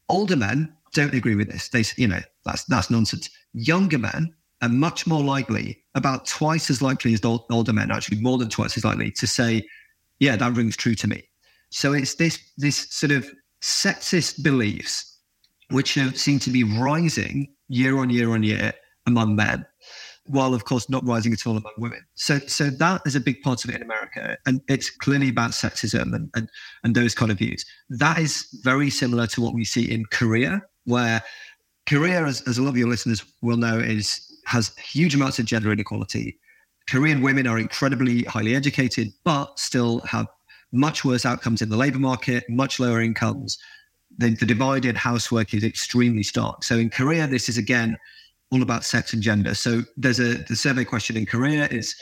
older 0.09 0.35
men, 0.35 0.71
don't 0.93 1.13
agree 1.13 1.35
with 1.35 1.49
this. 1.49 1.69
They, 1.69 1.83
you 1.97 2.07
know, 2.07 2.21
that's 2.45 2.65
that's 2.65 2.89
nonsense. 2.89 3.29
Younger 3.53 3.97
men 3.97 4.33
are 4.61 4.69
much 4.69 5.07
more 5.07 5.23
likely, 5.23 5.81
about 5.95 6.27
twice 6.27 6.69
as 6.69 6.81
likely 6.81 7.13
as 7.13 7.21
older 7.23 7.73
men, 7.73 7.89
actually 7.89 8.21
more 8.21 8.37
than 8.37 8.49
twice 8.49 8.77
as 8.77 8.85
likely, 8.85 9.11
to 9.11 9.25
say, 9.25 9.65
"Yeah, 10.19 10.35
that 10.35 10.55
rings 10.55 10.77
true 10.77 10.95
to 10.95 11.07
me." 11.07 11.23
So 11.69 11.93
it's 11.93 12.15
this 12.15 12.37
this 12.57 12.89
sort 12.91 13.11
of 13.11 13.29
sexist 13.61 14.43
beliefs 14.43 15.17
which 15.69 15.93
have, 15.95 16.17
seem 16.17 16.37
to 16.39 16.49
be 16.49 16.63
rising 16.63 17.47
year 17.69 17.97
on 17.97 18.09
year 18.09 18.31
on 18.31 18.43
year 18.43 18.73
among 19.07 19.35
men 19.35 19.65
while 20.25 20.53
of 20.53 20.65
course 20.65 20.89
not 20.89 21.05
rising 21.05 21.33
at 21.33 21.45
all 21.47 21.57
among 21.57 21.73
women. 21.77 22.05
So 22.15 22.39
so 22.39 22.69
that 22.69 23.01
is 23.05 23.15
a 23.15 23.19
big 23.19 23.41
part 23.41 23.63
of 23.63 23.69
it 23.69 23.77
in 23.77 23.81
America. 23.81 24.37
And 24.45 24.61
it's 24.67 24.89
clearly 24.89 25.29
about 25.29 25.51
sexism 25.51 26.13
and, 26.13 26.29
and, 26.35 26.49
and 26.83 26.95
those 26.95 27.15
kind 27.15 27.31
of 27.31 27.37
views. 27.37 27.65
That 27.89 28.19
is 28.19 28.47
very 28.63 28.89
similar 28.89 29.27
to 29.27 29.41
what 29.41 29.53
we 29.53 29.65
see 29.65 29.91
in 29.91 30.05
Korea, 30.05 30.61
where 30.85 31.21
Korea, 31.87 32.25
as, 32.25 32.41
as 32.47 32.57
a 32.57 32.63
lot 32.63 32.69
of 32.69 32.77
your 32.77 32.87
listeners 32.87 33.23
will 33.41 33.57
know, 33.57 33.79
is 33.79 34.27
has 34.45 34.75
huge 34.77 35.15
amounts 35.15 35.39
of 35.39 35.45
gender 35.45 35.71
inequality. 35.71 36.39
Korean 36.89 37.21
women 37.21 37.47
are 37.47 37.59
incredibly 37.59 38.23
highly 38.23 38.55
educated, 38.55 39.13
but 39.23 39.57
still 39.59 39.99
have 40.01 40.27
much 40.71 41.03
worse 41.03 41.25
outcomes 41.25 41.61
in 41.61 41.69
the 41.69 41.77
labor 41.77 41.99
market, 41.99 42.43
much 42.49 42.79
lower 42.79 43.01
incomes. 43.01 43.57
The, 44.17 44.35
the 44.35 44.45
divide 44.45 44.85
in 44.85 44.95
housework 44.95 45.53
is 45.53 45.63
extremely 45.63 46.23
stark. 46.23 46.63
So 46.63 46.77
in 46.77 46.89
Korea, 46.89 47.27
this 47.27 47.49
is 47.49 47.57
again 47.57 47.97
all 48.51 48.61
about 48.61 48.83
sex 48.83 49.13
and 49.13 49.21
gender. 49.21 49.55
So 49.55 49.81
there's 49.97 50.19
a 50.19 50.35
the 50.43 50.55
survey 50.55 50.83
question 50.83 51.17
in 51.17 51.25
Korea 51.25 51.67
is, 51.67 51.95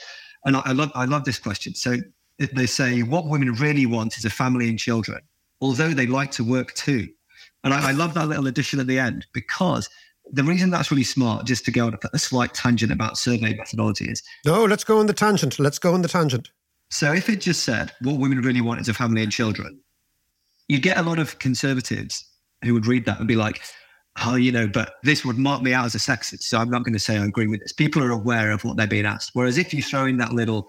and 0.44 0.56
I, 0.56 0.62
I 0.66 0.72
love 0.72 0.90
I 0.94 1.04
love 1.04 1.24
this 1.24 1.38
question. 1.38 1.74
So 1.74 1.96
they 2.38 2.66
say 2.66 3.02
what 3.02 3.26
women 3.26 3.52
really 3.54 3.86
want 3.86 4.16
is 4.16 4.24
a 4.24 4.30
family 4.30 4.68
and 4.68 4.78
children, 4.78 5.20
although 5.60 5.90
they 5.90 6.06
like 6.06 6.30
to 6.32 6.44
work 6.44 6.74
too. 6.74 7.08
And 7.62 7.74
I, 7.74 7.90
I 7.90 7.92
love 7.92 8.14
that 8.14 8.28
little 8.28 8.46
addition 8.46 8.80
at 8.80 8.86
the 8.86 8.98
end 8.98 9.26
because 9.32 9.88
the 10.32 10.44
reason 10.44 10.70
that's 10.70 10.90
really 10.90 11.04
smart, 11.04 11.46
just 11.46 11.64
to 11.66 11.70
go 11.70 11.86
on 11.86 11.98
a 12.12 12.18
slight 12.18 12.54
tangent 12.54 12.92
about 12.92 13.18
survey 13.18 13.54
methodology, 13.54 14.06
is 14.06 14.22
no. 14.44 14.64
Let's 14.64 14.84
go 14.84 14.98
on 14.98 15.06
the 15.06 15.12
tangent. 15.12 15.58
Let's 15.58 15.78
go 15.78 15.94
on 15.94 16.02
the 16.02 16.08
tangent. 16.08 16.50
So 16.90 17.12
if 17.12 17.28
it 17.28 17.40
just 17.40 17.62
said 17.62 17.92
what 18.00 18.18
women 18.18 18.40
really 18.40 18.60
want 18.60 18.80
is 18.80 18.88
a 18.88 18.94
family 18.94 19.22
and 19.22 19.30
children, 19.30 19.80
you'd 20.68 20.82
get 20.82 20.98
a 20.98 21.02
lot 21.02 21.18
of 21.18 21.38
conservatives 21.38 22.24
who 22.64 22.74
would 22.74 22.86
read 22.86 23.04
that 23.06 23.18
and 23.18 23.28
be 23.28 23.36
like, 23.36 23.60
oh, 24.24 24.34
you 24.34 24.52
know, 24.52 24.68
but 24.68 24.94
this 25.02 25.24
would 25.24 25.38
mark 25.38 25.62
me 25.62 25.72
out 25.72 25.86
as 25.86 25.94
a 25.94 25.98
sexist. 25.98 26.42
So 26.42 26.58
I'm 26.58 26.70
not 26.70 26.84
going 26.84 26.94
to 26.94 26.98
say 26.98 27.16
I 27.16 27.24
agree 27.24 27.46
with 27.46 27.60
this. 27.60 27.72
People 27.72 28.02
are 28.02 28.10
aware 28.10 28.50
of 28.50 28.64
what 28.64 28.76
they're 28.76 28.86
being 28.86 29.06
asked. 29.06 29.30
Whereas 29.34 29.58
if 29.58 29.72
you 29.72 29.82
throw 29.82 30.06
in 30.06 30.16
that 30.18 30.32
little 30.32 30.68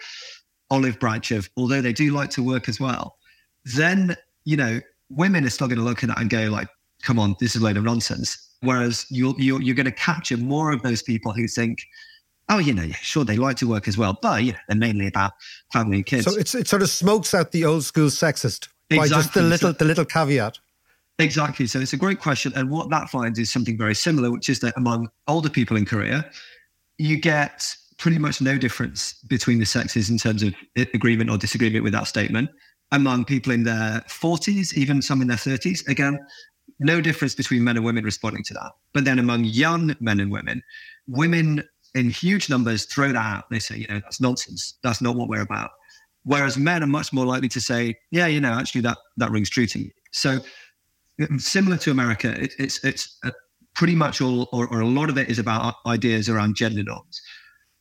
olive 0.70 1.00
branch 1.00 1.32
of, 1.32 1.50
although 1.58 1.82
they 1.82 1.94
do 1.94 2.12
like 2.12 2.30
to 2.32 2.44
work 2.44 2.70
as 2.70 2.80
well, 2.80 3.18
then, 3.66 4.16
you 4.46 4.58
know, 4.58 4.80
women 5.10 5.46
are 5.46 5.50
still 5.50 5.68
going 5.68 5.80
to 5.80 5.84
look 5.84 6.04
at 6.04 6.08
that 6.10 6.20
and 6.20 6.30
go 6.30 6.44
like, 6.46 6.68
come 7.02 7.20
on, 7.20 7.36
this 7.40 7.56
is 7.56 7.62
a 7.62 7.66
load 7.66 7.78
of 7.78 7.84
nonsense. 7.84 8.50
Whereas 8.62 9.06
you're, 9.10 9.34
you're, 9.38 9.62
you're 9.62 9.76
going 9.76 9.86
to 9.86 9.92
capture 9.92 10.38
more 10.38 10.72
of 10.72 10.84
those 10.84 11.02
people 11.02 11.34
who 11.34 11.48
think, 11.48 11.80
oh, 12.50 12.60
you 12.60 12.74
know, 12.74 12.84
yeah, 12.84 12.96
sure, 12.96 13.24
they 13.24 13.38
like 13.38 13.58
to 13.58 13.68
work 13.68 13.88
as 13.88 13.98
well, 13.98 14.18
but, 14.22 14.44
you 14.44 14.52
know, 14.52 14.58
they're 14.68 14.78
mainly 14.78 15.08
about 15.08 15.32
family 15.74 15.98
and 15.98 16.06
kids. 16.06 16.26
So 16.26 16.38
it's, 16.38 16.54
it 16.54 16.68
sort 16.68 16.82
of 16.82 16.90
smokes 16.90 17.34
out 17.34 17.52
the 17.52 17.66
old 17.66 17.84
school 17.86 18.08
sexist 18.08 18.68
exactly. 18.90 18.98
by 18.98 19.08
just 19.08 19.34
the 19.34 19.42
little, 19.42 19.72
so, 19.72 19.78
the 19.78 19.86
little 19.86 20.06
caveat. 20.06 20.60
Exactly. 21.22 21.68
So 21.68 21.80
it's 21.80 21.94
a 21.94 21.98
great 21.98 22.20
question. 22.20 22.52
And 22.56 22.72
what 22.72 22.90
that 22.90 23.10
finds 23.10 23.38
is 23.38 23.52
something 23.54 23.78
very 23.78 23.94
similar, 23.94 24.32
which 24.32 24.50
is 24.50 24.60
that 24.62 24.74
among 24.76 25.08
older 25.28 25.50
people 25.50 25.78
in 25.78 25.86
Korea, 25.86 26.30
you 26.98 27.18
get 27.18 27.76
pretty 28.00 28.18
much 28.18 28.42
no 28.42 28.58
difference 28.58 29.14
between 29.30 29.60
the 29.60 29.66
sexes 29.66 30.10
in 30.10 30.18
terms 30.18 30.42
of 30.42 30.56
agreement 30.96 31.30
or 31.30 31.38
disagreement 31.38 31.84
with 31.84 31.94
that 31.94 32.08
statement. 32.08 32.50
Among 32.92 33.24
people 33.24 33.54
in 33.54 33.64
their 33.64 34.02
40s, 34.08 34.74
even 34.74 35.02
some 35.02 35.22
in 35.22 35.28
their 35.28 35.38
30s, 35.38 35.88
again, 35.88 36.20
no 36.80 37.00
difference 37.00 37.36
between 37.36 37.64
men 37.64 37.78
and 37.78 37.86
women 37.86 38.04
responding 38.04 38.44
to 38.46 38.56
that. 38.56 38.72
But 38.94 39.06
then 39.06 39.20
among 39.20 39.44
young 39.44 39.96
men 40.00 40.20
and 40.20 40.32
women, 40.32 40.64
women 41.08 41.64
in 41.94 42.10
huge 42.10 42.50
numbers 42.50 42.86
throw 42.86 43.10
that 43.10 43.16
out. 43.16 43.50
They 43.52 43.60
say, 43.60 43.78
you 43.78 43.88
know, 43.88 44.00
that's 44.00 44.20
nonsense. 44.20 44.80
That's 44.82 45.02
not 45.02 45.16
what 45.16 45.30
we're 45.30 45.42
about. 45.42 45.70
Whereas 46.24 46.58
men 46.58 46.84
are 46.84 46.88
much 46.88 47.14
more 47.14 47.26
likely 47.26 47.50
to 47.50 47.62
say, 47.62 47.96
yeah, 48.10 48.26
you 48.28 48.42
know, 48.42 48.54
actually 48.54 48.82
that 48.82 48.98
that 49.18 49.30
rings 49.30 49.50
true 49.50 49.68
to 49.68 49.80
me. 49.80 49.92
So 50.12 50.40
similar 51.38 51.78
to 51.78 51.92
America, 51.92 52.30
it, 52.42 52.54
it's 52.60 52.84
it's 52.84 53.18
a, 53.24 53.32
pretty 53.74 53.96
much 53.96 54.22
all 54.22 54.50
or, 54.52 54.68
or 54.68 54.82
a 54.82 54.88
lot 54.88 55.10
of 55.10 55.18
it 55.18 55.30
is 55.30 55.40
about 55.40 55.76
ideas 55.86 56.30
around 56.30 56.56
gender 56.56 56.84
norms. 56.84 57.22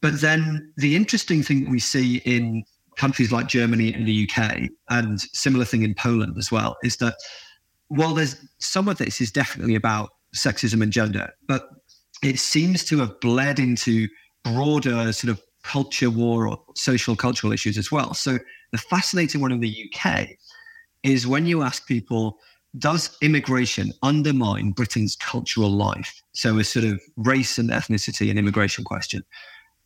But 0.00 0.20
then 0.20 0.72
the 0.76 0.96
interesting 0.96 1.42
thing 1.42 1.64
that 1.64 1.70
we 1.70 1.80
see 1.80 2.18
in 2.18 2.64
countries 2.96 3.32
like 3.32 3.48
Germany 3.48 3.92
and 3.92 4.06
the 4.06 4.28
UK, 4.28 4.68
and 4.88 5.20
similar 5.20 5.64
thing 5.64 5.82
in 5.82 5.94
Poland 5.94 6.36
as 6.38 6.50
well, 6.50 6.76
is 6.82 6.96
that 6.98 7.14
while 7.88 8.14
there's 8.14 8.36
some 8.58 8.88
of 8.88 8.98
this 8.98 9.20
is 9.20 9.30
definitely 9.30 9.74
about 9.74 10.10
sexism 10.34 10.82
and 10.82 10.92
gender, 10.92 11.30
but 11.48 11.68
it 12.22 12.38
seems 12.38 12.84
to 12.84 12.98
have 12.98 13.18
bled 13.20 13.58
into 13.58 14.06
broader 14.44 15.12
sort 15.12 15.30
of 15.30 15.42
culture 15.62 16.10
war 16.10 16.48
or 16.48 16.58
social 16.76 17.16
cultural 17.16 17.52
issues 17.52 17.76
as 17.76 17.90
well. 17.90 18.14
So 18.14 18.38
the 18.72 18.78
fascinating 18.78 19.40
one 19.40 19.52
in 19.52 19.60
the 19.60 19.90
UK 19.92 20.28
is 21.02 21.26
when 21.26 21.46
you 21.46 21.62
ask 21.62 21.86
people, 21.86 22.38
does 22.78 23.16
immigration 23.20 23.92
undermine 24.02 24.70
Britain's 24.70 25.16
cultural 25.16 25.70
life? 25.70 26.22
So 26.32 26.58
a 26.58 26.64
sort 26.64 26.84
of 26.84 27.00
race 27.16 27.58
and 27.58 27.70
ethnicity 27.70 28.30
and 28.30 28.38
immigration 28.38 28.84
question. 28.84 29.22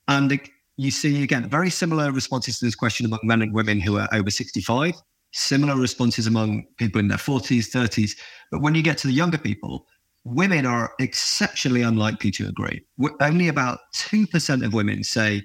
And 0.08 0.38
you 0.76 0.90
see, 0.90 1.22
again, 1.22 1.48
very 1.48 1.70
similar 1.70 2.12
responses 2.12 2.58
to 2.58 2.64
this 2.64 2.74
question 2.74 3.06
among 3.06 3.20
men 3.22 3.42
and 3.42 3.54
women 3.54 3.80
who 3.80 3.98
are 3.98 4.08
over 4.12 4.30
65, 4.30 4.94
similar 5.32 5.76
responses 5.76 6.26
among 6.26 6.64
people 6.76 7.00
in 7.00 7.08
their 7.08 7.18
40s, 7.18 7.70
30s. 7.70 8.12
But 8.50 8.60
when 8.60 8.74
you 8.74 8.82
get 8.82 8.98
to 8.98 9.06
the 9.06 9.12
younger 9.12 9.38
people, 9.38 9.86
women 10.24 10.66
are 10.66 10.92
exceptionally 10.98 11.82
unlikely 11.82 12.30
to 12.32 12.48
agree. 12.48 12.84
Only 13.20 13.48
about 13.48 13.78
2% 13.94 14.64
of 14.64 14.74
women 14.74 15.04
say 15.04 15.42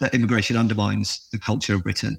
that 0.00 0.14
immigration 0.14 0.56
undermines 0.56 1.28
the 1.32 1.38
culture 1.38 1.74
of 1.74 1.84
Britain, 1.84 2.18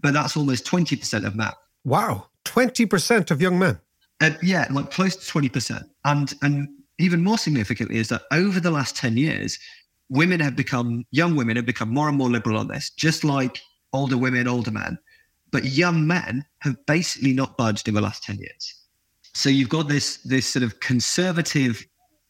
but 0.00 0.14
that's 0.14 0.36
almost 0.36 0.64
20% 0.66 1.26
of 1.26 1.34
men. 1.34 1.52
Wow, 1.84 2.28
20% 2.44 3.30
of 3.30 3.42
young 3.42 3.58
men. 3.58 3.80
Uh, 4.20 4.30
yeah, 4.42 4.66
like 4.70 4.90
close 4.90 5.16
to 5.16 5.32
20%. 5.32 5.82
And, 6.04 6.34
and 6.42 6.68
even 6.98 7.22
more 7.22 7.38
significantly 7.38 7.96
is 7.96 8.08
that 8.08 8.22
over 8.32 8.60
the 8.60 8.70
last 8.70 8.96
10 8.96 9.16
years, 9.16 9.58
women 10.08 10.40
have 10.40 10.56
become, 10.56 11.04
young 11.10 11.36
women 11.36 11.56
have 11.56 11.66
become 11.66 11.88
more 11.92 12.08
and 12.08 12.16
more 12.16 12.30
liberal 12.30 12.58
on 12.58 12.68
this, 12.68 12.90
just 12.90 13.24
like 13.24 13.60
older 13.92 14.16
women, 14.16 14.46
older 14.46 14.70
men. 14.70 14.98
But 15.50 15.64
young 15.64 16.06
men 16.06 16.44
have 16.60 16.76
basically 16.86 17.32
not 17.32 17.56
budged 17.56 17.88
in 17.88 17.94
the 17.94 18.00
last 18.00 18.22
10 18.24 18.38
years. 18.38 18.74
So 19.34 19.48
you've 19.48 19.68
got 19.68 19.88
this, 19.88 20.18
this 20.18 20.46
sort 20.46 20.62
of 20.62 20.80
conservative 20.80 21.84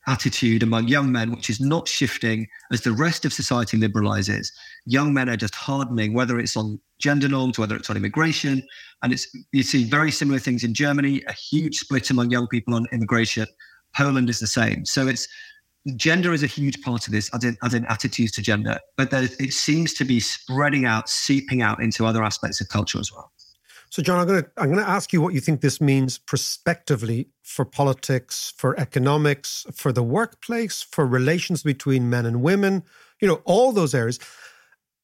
attitude 0.07 0.63
among 0.63 0.89
young 0.89 1.11
men, 1.11 1.31
which 1.31 1.49
is 1.49 1.61
not 1.61 1.89
shifting 1.89 2.47
as 2.73 2.83
the 2.83 2.93
rest 2.93 3.25
of 3.25 3.33
society 3.33 3.79
liberalizes. 3.79 4.53
Young 4.87 5.15
men 5.15 5.29
are 5.29 5.37
just 5.37 5.55
hardening, 5.55 6.13
whether 6.13 6.39
it's 6.39 6.57
on 6.57 6.79
gender 7.05 7.29
norms, 7.29 7.59
whether 7.59 7.77
it's 7.77 7.91
on 7.91 7.97
immigration. 7.97 8.63
And 9.03 9.13
it's 9.13 9.27
you 9.53 9.63
see 9.63 9.85
very 9.85 10.11
similar 10.11 10.39
things 10.39 10.65
in 10.65 10.73
Germany, 10.73 11.23
a 11.29 11.35
huge 11.35 11.77
split 11.79 12.11
among 12.11 12.31
young 12.31 12.49
people 12.49 12.75
on 12.75 12.87
immigration. 12.93 13.47
Poland 13.95 14.31
is 14.31 14.41
the 14.41 14.47
same. 14.47 14.87
So 14.87 15.07
it's 15.07 15.29
gender 15.97 16.33
is 16.33 16.43
a 16.43 16.47
huge 16.47 16.81
part 16.81 17.07
of 17.07 17.13
this, 17.13 17.29
as 17.35 17.45
in, 17.45 17.59
as 17.63 17.75
in 17.75 17.85
attitudes 17.87 18.33
to 18.33 18.43
gender, 18.43 18.79
but 18.97 19.13
it 19.13 19.53
seems 19.53 19.93
to 19.95 20.05
be 20.05 20.19
spreading 20.19 20.87
out, 20.87 21.11
seeping 21.11 21.61
out 21.61 21.79
into 21.83 22.07
other 22.07 22.25
aspects 22.25 22.59
of 22.63 22.69
culture 22.71 22.99
as 22.99 23.13
well. 23.13 23.31
So, 23.91 24.03
John, 24.03 24.19
I'm 24.19 24.27
going 24.27 24.43
to 24.43 24.51
I'm 24.57 24.73
going 24.73 24.85
to 24.85 24.91
ask 24.91 25.13
you 25.13 25.21
what 25.21 25.35
you 25.35 25.41
think 25.41 25.61
this 25.61 25.81
means 25.81 26.19
prospectively 26.19 27.29
for 27.43 27.65
politics, 27.65 28.53
for 28.57 28.81
economics, 28.81 29.67
for 29.73 29.93
the 29.93 30.03
workplace, 30.03 30.83
for 30.83 31.07
relations 31.07 31.63
between 31.63 32.11
men 32.11 32.27
and 32.27 32.43
women. 32.43 32.83
You 33.21 33.29
know, 33.29 33.41
all 33.45 33.71
those 33.71 33.95
areas. 33.95 34.19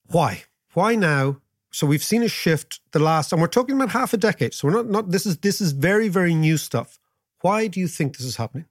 Why? 0.06 0.42
Why 0.72 0.96
now? 0.96 1.40
So 1.72 1.86
we've 1.86 2.02
seen 2.02 2.22
a 2.22 2.28
shift 2.28 2.80
the 2.92 2.98
last, 2.98 3.32
and 3.32 3.40
we're 3.40 3.48
talking 3.48 3.76
about 3.76 3.90
half 3.90 4.12
a 4.12 4.16
decade. 4.16 4.54
So 4.54 4.68
we're 4.68 4.74
not 4.74 4.86
not 4.86 5.10
this 5.10 5.26
is 5.26 5.38
this 5.38 5.60
is 5.60 5.72
very 5.72 6.08
very 6.08 6.34
new 6.34 6.56
stuff. 6.56 6.98
Why 7.42 7.68
do 7.68 7.80
you 7.80 7.88
think 7.88 8.16
this 8.16 8.26
is 8.26 8.36
happening? 8.36 8.66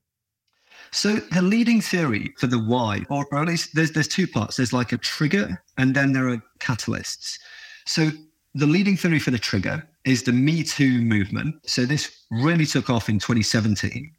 So 0.91 1.15
the 1.31 1.41
leading 1.41 1.81
theory 1.81 2.33
for 2.37 2.47
the 2.47 2.59
why, 2.59 3.05
or, 3.09 3.25
at 3.33 3.47
least 3.47 3.75
there's 3.75 3.91
there's 3.91 4.07
two 4.07 4.27
parts. 4.27 4.57
There's 4.57 4.73
like 4.73 4.91
a 4.91 4.97
trigger, 4.97 5.61
and 5.77 5.95
then 5.95 6.13
there 6.13 6.29
are 6.29 6.41
catalysts. 6.59 7.37
So 7.85 8.09
the 8.55 8.65
leading 8.65 8.97
theory 8.97 9.19
for 9.19 9.31
the 9.31 9.39
trigger 9.39 9.87
is 10.05 10.23
the 10.23 10.33
Me 10.33 10.63
Too 10.63 11.01
movement. 11.01 11.55
So 11.69 11.85
this 11.85 12.23
really 12.31 12.65
took 12.65 12.89
off 12.89 13.09
in 13.09 13.19
2017. 13.19 14.11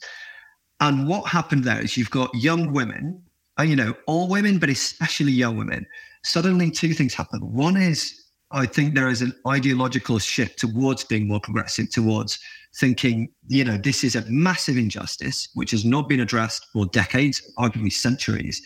And 0.81 1.09
what 1.09 1.29
happened 1.29 1.65
there 1.65 1.81
is 1.81 1.97
you've 1.97 2.11
got 2.11 2.35
young 2.35 2.73
women, 2.73 3.23
uh, 3.59 3.65
you 3.65 3.77
know, 3.77 3.95
all 4.07 4.29
women, 4.29 4.59
but 4.59 4.71
especially 4.71 5.33
young 5.33 5.57
women. 5.57 5.87
Suddenly, 6.23 6.71
two 6.71 6.95
things 6.95 7.15
happen. 7.15 7.41
One 7.53 7.77
is 7.77 8.30
I 8.53 8.67
think 8.67 8.95
there 8.95 9.09
is 9.09 9.23
an 9.23 9.33
ideological 9.47 10.19
shift 10.19 10.59
towards 10.59 11.05
being 11.05 11.29
more 11.29 11.41
progressive, 11.41 11.91
towards 11.91 12.39
thinking, 12.77 13.29
you 13.49 13.65
know, 13.65 13.77
this 13.77 14.03
is 14.05 14.17
a 14.17 14.25
massive 14.29 14.77
injustice 14.77 15.49
which 15.55 15.71
has 15.71 15.85
not 15.85 16.09
been 16.09 16.21
addressed 16.21 16.67
for 16.73 16.87
decades, 16.87 17.43
arguably 17.59 17.93
centuries. 17.93 18.61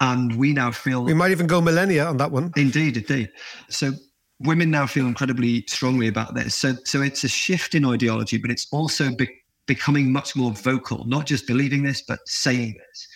And 0.00 0.36
we 0.36 0.52
now 0.52 0.70
feel. 0.70 1.04
We 1.04 1.14
might 1.14 1.30
even 1.30 1.46
go 1.46 1.60
millennia 1.60 2.06
on 2.06 2.18
that 2.18 2.30
one. 2.30 2.52
Indeed, 2.56 2.98
indeed. 2.98 3.30
So 3.68 3.92
women 4.40 4.70
now 4.70 4.86
feel 4.86 5.06
incredibly 5.06 5.64
strongly 5.66 6.08
about 6.08 6.34
this. 6.34 6.54
So, 6.54 6.74
so 6.84 7.02
it's 7.02 7.24
a 7.24 7.28
shift 7.28 7.74
in 7.74 7.84
ideology, 7.84 8.36
but 8.36 8.50
it's 8.50 8.66
also 8.70 9.14
be- 9.14 9.30
becoming 9.66 10.12
much 10.12 10.36
more 10.36 10.52
vocal, 10.52 11.04
not 11.06 11.26
just 11.26 11.46
believing 11.46 11.82
this, 11.82 12.02
but 12.02 12.20
saying 12.26 12.76
this. 12.88 13.08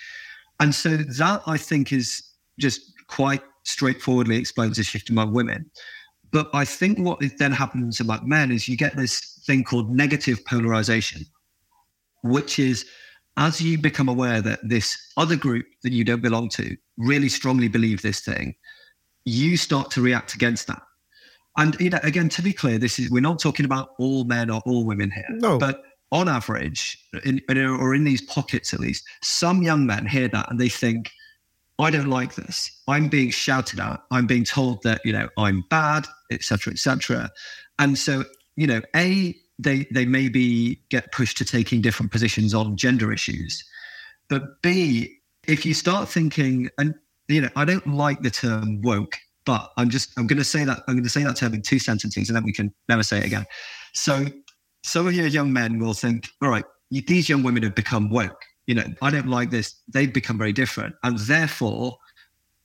And 0.59 0.75
so 0.75 0.96
that 0.96 1.42
I 1.46 1.57
think 1.57 1.92
is 1.92 2.23
just 2.59 2.81
quite 3.09 3.42
straightforwardly 3.64 4.37
explains 4.37 4.77
the 4.77 4.83
shift 4.83 5.11
among 5.11 5.33
women. 5.33 5.70
But 6.33 6.51
I 6.53 6.64
think 6.64 6.99
what 6.99 7.21
then 7.38 7.53
happens 7.53 8.01
among 8.01 8.29
men 8.29 8.51
is 8.51 8.69
you 8.69 8.77
get 8.77 8.97
this 8.97 9.40
thing 9.47 9.64
called 9.64 9.90
negative 9.90 10.45
polarization, 10.45 11.27
which 12.23 12.59
is 12.59 12.85
as 13.37 13.61
you 13.61 13.79
become 13.79 14.09
aware 14.09 14.40
that 14.43 14.61
this 14.62 14.97
other 15.16 15.37
group 15.37 15.66
that 15.83 15.93
you 15.93 16.05
don't 16.05 16.23
belong 16.23 16.49
to 16.51 16.77
really 16.99 17.29
strongly 17.29 17.69
believe 17.69 18.03
this 18.03 18.21
thing, 18.21 18.55
you 19.25 19.57
start 19.57 19.90
to 19.93 20.03
react 20.03 20.35
against 20.35 20.66
that. 20.66 20.83
And 21.57 21.79
you 21.81 21.90
know, 21.90 22.01
again, 22.03 22.29
to 22.31 22.43
be 22.43 22.53
clear, 22.53 22.79
this 22.79 22.99
is 22.99 23.11
we're 23.11 23.21
not 23.21 23.40
talking 23.40 23.66
about 23.66 23.90
all 23.99 24.25
men 24.25 24.51
or 24.51 24.61
all 24.66 24.85
women 24.85 25.11
here. 25.11 25.27
No. 25.31 25.59
But 25.59 25.83
on 26.12 26.29
average, 26.29 26.99
in, 27.25 27.40
or 27.49 27.95
in 27.95 28.05
these 28.05 28.23
pockets 28.23 28.75
at 28.75 28.81
least, 28.81 29.05
some 29.23 29.62
young 29.62 29.87
men 29.87 30.07
hear 30.07 30.29
that 30.29 30.51
and 30.51 30.59
they 30.59 30.69
think, 30.69 31.11
I 31.81 31.90
don't 31.90 32.09
like 32.09 32.35
this. 32.35 32.71
I'm 32.88 33.09
being 33.09 33.31
shouted 33.31 33.81
at. 33.81 34.03
I'm 34.11 34.27
being 34.27 34.45
told 34.45 34.83
that, 34.83 35.01
you 35.05 35.12
know, 35.12 35.29
I'm 35.37 35.64
bad, 35.71 36.07
etc., 36.31 36.73
etc. 36.73 37.31
And 37.79 37.99
so, 37.99 38.25
you 38.57 38.66
know, 38.66 38.81
A, 38.95 39.35
they 39.59 39.87
they 39.90 40.05
maybe 40.05 40.83
get 40.90 41.12
pushed 41.12 41.38
to 41.38 41.45
taking 41.45 41.81
different 41.81 42.12
positions 42.12 42.55
on 42.55 42.77
gender 42.77 43.12
issues. 43.12 43.64
But 44.29 44.62
B, 44.62 45.16
if 45.47 45.66
you 45.66 45.75
start 45.75 46.09
thinking, 46.09 46.71
and 46.79 46.95
you 47.29 47.40
know, 47.40 47.51
I 47.57 47.64
don't 47.64 47.87
like 47.87 48.23
the 48.23 48.31
term 48.31 48.81
woke 48.83 49.16
but 49.45 49.73
I'm 49.77 49.90
just 49.90 50.16
I'm 50.19 50.27
going 50.27 50.38
to 50.38 50.45
say 50.45 50.64
that 50.64 50.83
I'm 50.87 50.95
going 50.95 51.05
to 51.05 51.11
say 51.11 51.25
that 51.25 51.37
term 51.37 51.55
in 51.55 51.62
two 51.62 51.79
sentences, 51.79 52.29
and 52.29 52.37
then 52.37 52.45
we 52.45 52.53
can 52.53 52.73
never 52.88 53.03
say 53.03 53.19
it 53.19 53.25
again. 53.25 53.47
So 53.95 54.27
some 54.85 55.07
of 55.07 55.12
your 55.14 55.27
young 55.27 55.53
men 55.53 55.79
will 55.79 55.95
think, 55.95 56.29
all 56.43 56.49
right, 56.49 56.64
these 56.90 57.29
young 57.29 57.43
women 57.43 57.62
have 57.62 57.75
become 57.75 58.11
woke. 58.11 58.43
You 58.66 58.75
know, 58.77 58.87
I 59.03 59.11
don't 59.11 59.29
like 59.29 59.51
this. 59.51 59.77
They've 59.88 60.12
become 60.12 60.38
very 60.38 60.53
different, 60.53 60.94
and 61.03 61.18
therefore, 61.18 61.99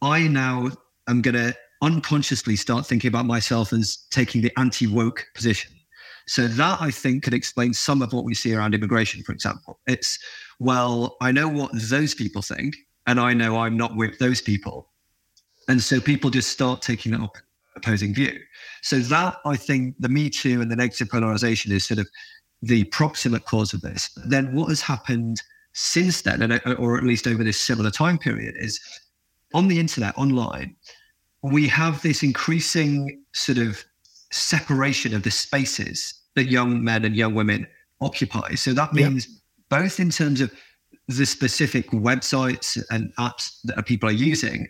I 0.01 0.27
now 0.27 0.71
am 1.07 1.21
going 1.21 1.35
to 1.35 1.55
unconsciously 1.81 2.55
start 2.55 2.85
thinking 2.85 3.07
about 3.07 3.25
myself 3.25 3.73
as 3.73 3.97
taking 4.09 4.41
the 4.41 4.51
anti-woke 4.57 5.25
position. 5.35 5.71
So 6.27 6.47
that 6.47 6.81
I 6.81 6.89
think 6.89 7.23
could 7.23 7.33
explain 7.33 7.73
some 7.73 8.01
of 8.01 8.11
what 8.11 8.25
we 8.25 8.33
see 8.33 8.53
around 8.53 8.73
immigration, 8.73 9.23
for 9.23 9.31
example. 9.31 9.79
It's 9.85 10.17
well, 10.59 11.17
I 11.21 11.31
know 11.31 11.47
what 11.47 11.71
those 11.73 12.13
people 12.15 12.41
think, 12.41 12.75
and 13.07 13.19
I 13.19 13.33
know 13.33 13.57
I'm 13.57 13.77
not 13.77 13.95
with 13.95 14.17
those 14.19 14.41
people. 14.41 14.89
And 15.67 15.81
so 15.81 15.99
people 15.99 16.29
just 16.29 16.51
start 16.51 16.81
taking 16.81 17.11
that 17.11 17.29
opposing 17.75 18.13
view. 18.13 18.39
So 18.81 18.99
that 18.99 19.37
I 19.45 19.55
think 19.55 19.95
the 19.99 20.09
Me 20.09 20.29
Too 20.29 20.61
and 20.61 20.71
the 20.71 20.75
negative 20.75 21.09
polarization 21.09 21.71
is 21.71 21.85
sort 21.85 21.99
of 21.99 22.07
the 22.61 22.85
proximate 22.85 23.45
cause 23.45 23.73
of 23.73 23.81
this. 23.81 24.09
Then 24.25 24.55
what 24.55 24.69
has 24.69 24.81
happened 24.81 25.41
since 25.75 26.21
then, 26.21 26.41
and, 26.41 26.53
uh, 26.53 26.73
or 26.79 26.97
at 26.97 27.03
least 27.03 27.27
over 27.27 27.43
this 27.43 27.59
similar 27.59 27.91
time 27.91 28.17
period, 28.17 28.55
is 28.57 28.79
on 29.53 29.67
the 29.67 29.77
internet, 29.77 30.17
online, 30.17 30.75
we 31.43 31.67
have 31.67 32.01
this 32.01 32.23
increasing 32.23 33.21
sort 33.33 33.57
of 33.57 33.83
separation 34.31 35.13
of 35.13 35.23
the 35.23 35.31
spaces 35.31 36.13
that 36.35 36.45
young 36.45 36.83
men 36.83 37.03
and 37.03 37.15
young 37.15 37.35
women 37.35 37.67
occupy. 37.99 38.55
So 38.55 38.73
that 38.73 38.93
means 38.93 39.27
both 39.69 39.99
in 39.99 40.09
terms 40.09 40.41
of 40.41 40.51
the 41.07 41.25
specific 41.25 41.89
websites 41.91 42.81
and 42.89 43.13
apps 43.17 43.57
that 43.65 43.85
people 43.85 44.09
are 44.09 44.13
using, 44.13 44.67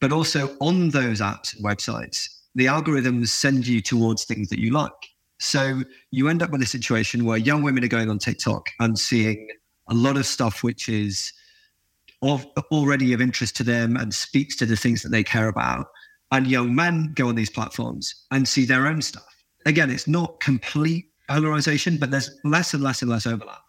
but 0.00 0.10
also 0.10 0.56
on 0.60 0.88
those 0.88 1.20
apps 1.20 1.54
and 1.54 1.64
websites, 1.64 2.28
the 2.54 2.66
algorithms 2.66 3.28
send 3.28 3.66
you 3.66 3.80
towards 3.82 4.24
things 4.24 4.48
that 4.48 4.58
you 4.58 4.72
like. 4.72 4.90
So 5.38 5.82
you 6.10 6.28
end 6.28 6.42
up 6.42 6.50
with 6.50 6.62
a 6.62 6.66
situation 6.66 7.24
where 7.24 7.38
young 7.38 7.62
women 7.62 7.84
are 7.84 7.88
going 7.88 8.10
on 8.10 8.18
TikTok 8.18 8.68
and 8.80 8.98
seeing 8.98 9.48
a 9.90 9.94
lot 9.94 10.16
of 10.16 10.26
stuff 10.26 10.62
which 10.62 10.88
is 10.88 11.32
of, 12.22 12.46
already 12.70 13.12
of 13.12 13.20
interest 13.20 13.56
to 13.56 13.64
them 13.64 13.96
and 13.96 14.14
speaks 14.14 14.56
to 14.56 14.66
the 14.66 14.76
things 14.76 15.02
that 15.02 15.10
they 15.10 15.24
care 15.24 15.48
about. 15.48 15.86
And 16.32 16.46
young 16.46 16.74
men 16.74 17.12
go 17.14 17.28
on 17.28 17.34
these 17.34 17.50
platforms 17.50 18.14
and 18.30 18.46
see 18.46 18.64
their 18.64 18.86
own 18.86 19.02
stuff. 19.02 19.26
Again, 19.66 19.90
it's 19.90 20.06
not 20.06 20.40
complete 20.40 21.06
polarization, 21.28 21.96
but 21.98 22.10
there's 22.10 22.30
less 22.44 22.72
and 22.72 22.82
less 22.82 23.02
and 23.02 23.10
less 23.10 23.26
overlap. 23.26 23.62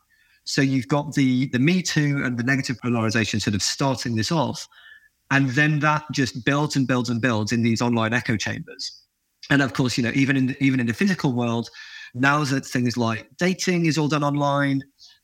So 0.44 0.62
you've 0.62 0.88
got 0.88 1.14
the 1.14 1.48
the 1.50 1.60
Me 1.60 1.82
Too 1.82 2.22
and 2.24 2.38
the 2.38 2.44
negative 2.44 2.80
polarization 2.82 3.40
sort 3.40 3.56
of 3.56 3.62
starting 3.62 4.16
this 4.16 4.32
off. 4.32 4.68
And 5.30 5.50
then 5.52 5.80
that 5.80 6.04
just 6.12 6.46
builds 6.46 6.76
and 6.76 6.88
builds 6.88 7.10
and 7.10 7.22
builds 7.22 7.52
in 7.52 7.64
these 7.64 7.82
online 7.82 8.14
echo 8.14 8.38
chambers. 8.38 8.92
And 9.50 9.62
of 9.62 9.74
course, 9.74 9.98
you 9.98 10.04
know, 10.04 10.12
even 10.14 10.36
in 10.38 10.56
even 10.60 10.80
in 10.80 10.88
the 10.88 10.94
physical 10.94 11.34
world, 11.34 11.70
now 12.14 12.44
that 12.44 12.66
things 12.66 12.98
like 12.98 13.28
dating 13.38 13.86
is 13.86 13.98
all 13.98 14.08
done 14.08 14.24
online, 14.24 14.84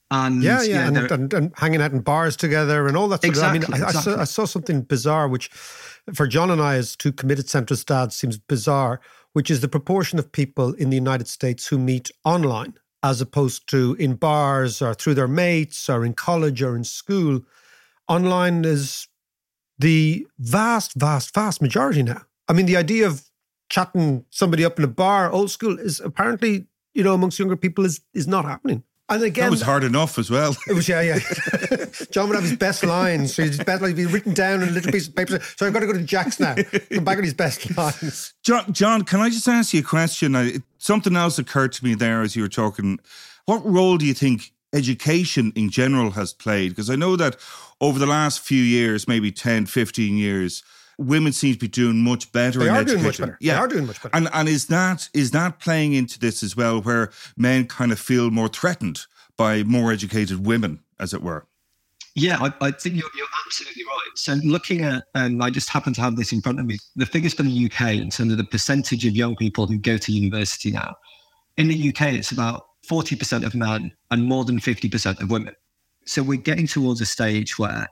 and 0.10 0.42
yeah, 0.42 0.62
yeah, 0.62 0.88
and, 0.88 0.98
and, 0.98 1.34
and, 1.34 1.54
hanging 1.58 1.82
out 1.82 1.92
in 1.92 2.00
bars 2.00 2.38
together 2.38 2.88
and 2.88 2.96
all 2.96 3.08
that. 3.10 3.22
Sort 3.22 3.30
exactly, 3.30 3.60
of, 3.60 3.66
I 3.66 3.78
mean, 3.78 3.84
exactly. 3.84 4.14
I, 4.14 4.16
saw, 4.16 4.22
I 4.22 4.24
saw 4.24 4.46
something 4.46 4.82
bizarre, 4.82 5.28
which 5.28 5.50
for 6.14 6.28
John 6.28 6.50
and 6.50 6.62
I, 6.62 6.76
as 6.76 6.96
two 6.96 7.12
committed 7.12 7.48
centrist 7.48 7.86
dads, 7.86 8.16
seems 8.16 8.38
bizarre, 8.38 9.02
which 9.34 9.52
is 9.52 9.60
the 9.60 9.68
proportion 9.68 10.18
of 10.18 10.32
people 10.32 10.74
in 10.74 10.90
the 10.90 10.96
United 10.96 11.28
States 11.28 11.68
who 11.68 11.78
meet 11.78 12.10
online 12.24 12.76
as 13.04 13.22
opposed 13.22 13.70
to 13.70 13.96
in 14.00 14.16
bars 14.16 14.82
or 14.82 14.94
through 14.94 15.14
their 15.14 15.28
mates 15.28 15.90
or 15.90 16.06
in 16.06 16.14
college 16.14 16.62
or 16.62 16.76
in 16.76 16.84
school. 16.84 17.42
Online 18.08 18.66
is 18.66 19.08
the 19.78 20.26
vast, 20.40 20.94
vast, 20.96 21.34
vast 21.34 21.62
majority 21.62 22.02
now. 22.02 22.22
I 22.48 22.54
mean, 22.54 22.66
the 22.66 22.78
idea 22.78 23.06
of 23.06 23.24
chatting 23.70 24.26
somebody 24.30 24.64
up 24.64 24.78
in 24.80 24.86
a 24.86 24.88
bar, 24.88 25.30
old 25.32 25.52
school, 25.52 25.78
is 25.78 26.00
apparently, 26.00 26.68
you 26.94 27.04
know, 27.04 27.14
amongst 27.14 27.38
younger 27.38 27.58
people 27.58 27.86
is 27.86 28.02
is 28.14 28.28
not 28.28 28.46
happening. 28.46 28.84
And 29.10 29.24
again, 29.24 29.46
that 29.46 29.52
was 29.52 29.62
hard 29.62 29.86
enough 29.86 30.20
as 30.20 30.30
well. 30.30 30.56
It 30.68 30.74
was, 30.74 30.90
yeah, 30.90 31.02
yeah. 31.02 31.20
John 32.12 32.28
would 32.28 32.36
have 32.36 32.44
his 32.44 32.58
best 32.58 32.84
lines. 32.84 33.36
So 33.36 33.44
his 33.44 33.58
best 33.58 33.82
lines 33.82 33.94
be 33.94 34.06
written 34.06 34.34
down 34.34 34.62
in 34.62 34.70
a 34.70 34.72
little 34.72 34.92
piece 34.92 35.08
of 35.08 35.16
paper. 35.16 35.40
So 35.56 35.66
I've 35.66 35.74
got 35.74 35.80
to 35.80 35.88
go 35.88 35.94
to 35.94 36.04
Jack's 36.04 36.40
now. 36.40 36.56
Come 36.92 37.06
back 37.06 37.16
with 37.16 37.26
his 37.26 37.34
best 37.34 37.78
lines. 37.78 38.34
John, 38.44 38.74
John, 38.74 39.04
can 39.04 39.22
I 39.22 39.30
just 39.30 39.48
ask 39.48 39.74
you 39.74 39.80
a 39.80 39.84
question? 39.84 40.62
Something 40.78 41.16
else 41.16 41.40
occurred 41.40 41.72
to 41.74 41.86
me 41.86 41.96
there 41.96 42.22
as 42.22 42.36
you 42.36 42.42
were 42.42 42.50
talking. 42.50 43.00
What 43.46 43.66
role 43.66 43.98
do 43.98 44.06
you 44.06 44.14
think 44.14 44.52
education 44.74 45.54
in 45.56 45.70
general 45.70 46.12
has 46.12 46.34
played? 46.34 46.70
Because 46.70 46.90
I 46.90 46.98
know 46.98 47.16
that 47.16 47.38
over 47.80 48.00
the 48.00 48.06
last 48.06 48.42
few 48.42 48.62
years, 48.62 49.08
maybe 49.08 49.32
10, 49.32 49.68
15 49.68 50.18
years, 50.18 50.64
women 50.98 51.32
seem 51.32 51.54
to 51.54 51.60
be 51.60 51.68
doing 51.68 52.04
much 52.04 52.32
better. 52.32 52.60
They 52.60 52.68
in 52.68 52.72
are 52.72 52.78
education. 52.78 52.96
doing 52.98 53.06
much 53.06 53.20
better. 53.20 53.38
Yeah, 53.40 53.54
they 53.54 53.60
are 53.60 53.68
doing 53.68 53.86
much 53.88 54.02
better. 54.02 54.16
And 54.16 54.30
and 54.34 54.50
is 54.50 54.68
that 54.68 55.10
is 55.14 55.32
that 55.32 55.60
playing 55.60 55.94
into 55.94 56.20
this 56.20 56.44
as 56.44 56.56
well, 56.56 56.82
where 56.82 57.12
men 57.36 57.68
kind 57.68 57.92
of 57.92 58.00
feel 58.00 58.32
more 58.32 58.48
threatened 58.48 59.06
by 59.38 59.64
more 59.64 59.92
educated 59.92 60.46
women, 60.46 60.80
as 61.00 61.14
it 61.14 61.22
were? 61.22 61.46
Yeah, 62.16 62.40
I, 62.40 62.52
I 62.66 62.72
think 62.72 62.96
you're, 62.96 63.10
you're, 63.16 63.28
absolutely 63.46 63.84
right. 63.84 64.10
So 64.16 64.34
looking 64.44 64.84
at, 64.84 65.04
and 65.14 65.44
I 65.44 65.52
just 65.52 65.70
happen 65.70 65.94
to 65.94 66.02
have 66.02 66.16
this 66.16 66.34
in 66.34 66.42
front 66.42 66.60
of 66.60 66.66
me, 66.66 66.80
the 66.96 67.06
figures 67.06 67.36
from 67.36 67.46
the 67.46 67.66
UK 67.66 67.94
in 67.94 68.10
terms 68.10 68.32
of 68.32 68.40
the 68.40 68.44
percentage 68.44 69.06
of 69.06 69.16
young 69.16 69.36
people 69.36 69.68
who 69.68 69.78
go 69.78 69.98
to 69.98 70.12
university 70.12 70.72
now. 70.72 70.96
In 71.58 71.68
the 71.68 71.90
UK, 71.90 72.14
it's 72.14 72.32
about 72.32 72.66
40% 72.90 73.46
of 73.46 73.54
men 73.54 73.92
and 74.10 74.24
more 74.24 74.46
than 74.46 74.60
50% 74.60 75.22
of 75.22 75.30
women. 75.30 75.54
So 76.06 76.24
we're 76.24 76.40
getting 76.40 76.66
towards 76.66 77.02
a 77.02 77.06
stage 77.06 77.60
where 77.60 77.88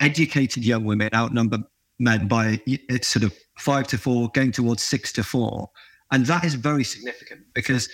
educated 0.00 0.64
young 0.64 0.84
women 0.84 1.10
outnumber 1.14 1.58
men 1.98 2.28
by 2.28 2.60
it's 2.66 3.08
sort 3.08 3.24
of 3.24 3.36
five 3.58 3.86
to 3.88 3.98
four, 3.98 4.28
going 4.34 4.52
towards 4.52 4.82
six 4.82 5.12
to 5.12 5.24
four. 5.24 5.70
And 6.10 6.26
that 6.26 6.44
is 6.44 6.54
very 6.54 6.84
significant 6.84 7.42
because 7.54 7.88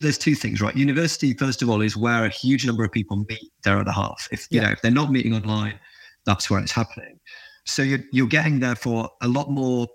there's 0.00 0.18
two 0.18 0.34
things, 0.34 0.60
right? 0.60 0.76
University, 0.76 1.32
first 1.34 1.62
of 1.62 1.70
all, 1.70 1.80
is 1.80 1.96
where 1.96 2.24
a 2.24 2.28
huge 2.28 2.66
number 2.66 2.84
of 2.84 2.92
people 2.92 3.24
meet 3.28 3.52
their 3.64 3.78
other 3.78 3.92
half. 3.92 4.28
If 4.30 4.46
you 4.50 4.60
yeah. 4.60 4.66
know, 4.66 4.72
if 4.72 4.82
they're 4.82 4.90
not 4.90 5.10
meeting 5.10 5.34
online, 5.34 5.78
that's 6.24 6.50
where 6.50 6.60
it's 6.60 6.72
happening. 6.72 7.18
So 7.64 7.82
you're 7.82 8.04
you're 8.12 8.26
getting 8.26 8.60
therefore 8.60 9.10
a 9.22 9.28
lot 9.28 9.50
more 9.50 9.88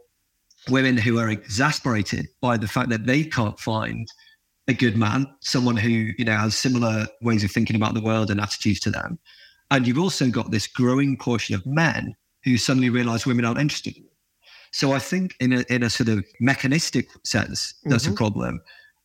women 0.70 0.98
who 0.98 1.20
are 1.20 1.30
exasperated 1.30 2.28
by 2.42 2.58
the 2.58 2.68
fact 2.68 2.90
that 2.90 3.06
they 3.06 3.24
can't 3.24 3.60
find 3.60 4.08
a 4.68 4.74
good 4.74 4.96
man, 4.96 5.28
someone 5.42 5.76
who, 5.76 5.90
you 5.90 6.26
know, 6.26 6.36
has 6.36 6.56
similar 6.56 7.08
ways 7.22 7.44
of 7.44 7.52
thinking 7.52 7.76
about 7.76 7.94
the 7.94 8.02
world 8.02 8.30
and 8.30 8.40
attitudes 8.40 8.80
to 8.82 8.92
them. 8.92 9.18
And 9.72 9.88
you've 9.88 9.98
also 9.98 10.30
got 10.30 10.52
this 10.52 10.68
growing 10.68 11.18
portion 11.18 11.56
of 11.56 11.66
men 11.66 12.16
who 12.44 12.58
suddenly 12.58 12.90
realize 12.90 13.26
women 13.26 13.46
aren't 13.46 13.60
interested. 13.60 13.96
So 14.72 14.94
I 14.94 15.00
think 15.00 15.36
in 15.40 15.54
a 15.54 15.66
in 15.70 15.84
a 15.84 15.90
sort 15.90 16.10
of 16.10 16.26
mechanistic 16.40 17.10
sense, 17.24 17.74
that's 17.86 18.04
mm-hmm. 18.04 18.14
a 18.14 18.16
problem. 18.16 18.62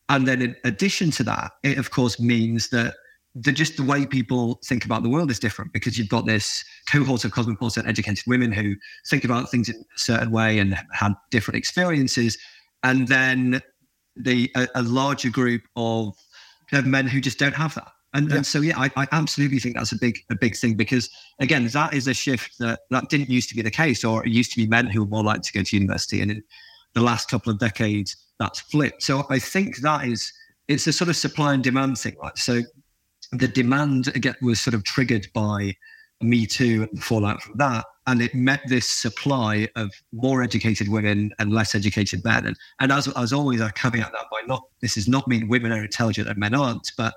And 0.08 0.26
then 0.26 0.40
in 0.40 0.56
addition 0.64 1.10
to 1.12 1.24
that, 1.24 1.52
it 1.62 1.78
of 1.78 1.90
course 1.90 2.20
means 2.20 2.68
that 2.70 2.94
the 3.34 3.52
just 3.52 3.76
the 3.76 3.82
way 3.82 4.06
people 4.06 4.60
think 4.64 4.84
about 4.84 5.02
the 5.02 5.08
world 5.08 5.30
is 5.30 5.38
different 5.38 5.72
because 5.72 5.98
you've 5.98 6.08
got 6.08 6.24
this 6.24 6.64
cohort 6.90 7.24
of 7.24 7.32
cosmopolitan 7.32 7.86
educated 7.86 8.24
women 8.26 8.50
who 8.50 8.74
think 9.08 9.24
about 9.24 9.50
things 9.50 9.68
in 9.68 9.74
a 9.74 9.98
certain 9.98 10.30
way 10.30 10.58
and 10.58 10.78
had 10.92 11.12
different 11.30 11.58
experiences. 11.58 12.38
And 12.82 13.08
then 13.08 13.60
the 14.16 14.50
a, 14.56 14.68
a 14.76 14.82
larger 14.82 15.28
group 15.28 15.62
of, 15.76 16.16
of 16.72 16.86
men 16.86 17.06
who 17.06 17.20
just 17.20 17.38
don't 17.38 17.54
have 17.54 17.74
that. 17.74 17.92
And, 18.16 18.30
yeah. 18.30 18.36
and 18.36 18.46
so, 18.46 18.60
yeah, 18.60 18.78
I, 18.78 18.90
I, 18.96 19.06
absolutely 19.12 19.58
think 19.58 19.76
that's 19.76 19.92
a 19.92 19.98
big, 19.98 20.18
a 20.30 20.34
big 20.34 20.56
thing 20.56 20.74
because 20.74 21.10
again, 21.38 21.66
that 21.68 21.92
is 21.92 22.08
a 22.08 22.14
shift 22.14 22.58
that 22.60 22.80
that 22.90 23.10
didn't 23.10 23.28
used 23.28 23.50
to 23.50 23.54
be 23.54 23.60
the 23.60 23.70
case, 23.70 24.04
or 24.04 24.24
it 24.24 24.32
used 24.32 24.52
to 24.52 24.56
be 24.56 24.66
men 24.66 24.86
who 24.86 25.00
were 25.00 25.10
more 25.10 25.22
likely 25.22 25.42
to 25.42 25.52
go 25.52 25.62
to 25.62 25.76
university. 25.76 26.22
And 26.22 26.30
in 26.30 26.42
the 26.94 27.02
last 27.02 27.28
couple 27.28 27.52
of 27.52 27.58
decades, 27.58 28.16
that's 28.38 28.60
flipped. 28.60 29.02
So 29.02 29.26
I 29.28 29.38
think 29.38 29.78
that 29.82 30.06
is, 30.06 30.32
it's 30.66 30.86
a 30.86 30.94
sort 30.94 31.10
of 31.10 31.16
supply 31.16 31.52
and 31.52 31.62
demand 31.62 31.98
thing, 31.98 32.16
right? 32.22 32.36
So 32.38 32.62
the 33.32 33.48
demand 33.48 34.08
again 34.08 34.36
was 34.40 34.60
sort 34.60 34.74
of 34.74 34.82
triggered 34.84 35.26
by 35.34 35.74
Me 36.22 36.46
Too 36.46 36.88
and 36.88 36.98
the 36.98 37.02
fallout 37.02 37.42
from 37.42 37.58
that. 37.58 37.84
And 38.06 38.22
it 38.22 38.34
met 38.34 38.60
this 38.66 38.88
supply 38.88 39.68
of 39.76 39.90
more 40.12 40.42
educated 40.42 40.88
women 40.88 41.32
and 41.38 41.52
less 41.52 41.74
educated 41.74 42.24
men. 42.24 42.46
And, 42.46 42.56
and 42.80 42.92
as, 42.92 43.08
as 43.08 43.32
always, 43.32 43.60
I 43.60 43.70
caveat 43.72 44.12
that 44.12 44.26
by 44.30 44.40
not, 44.46 44.62
this 44.80 44.96
is 44.96 45.06
not 45.06 45.28
mean 45.28 45.48
women 45.48 45.72
are 45.72 45.84
intelligent 45.84 46.28
and 46.28 46.38
men 46.38 46.54
aren't, 46.54 46.92
but 46.96 47.14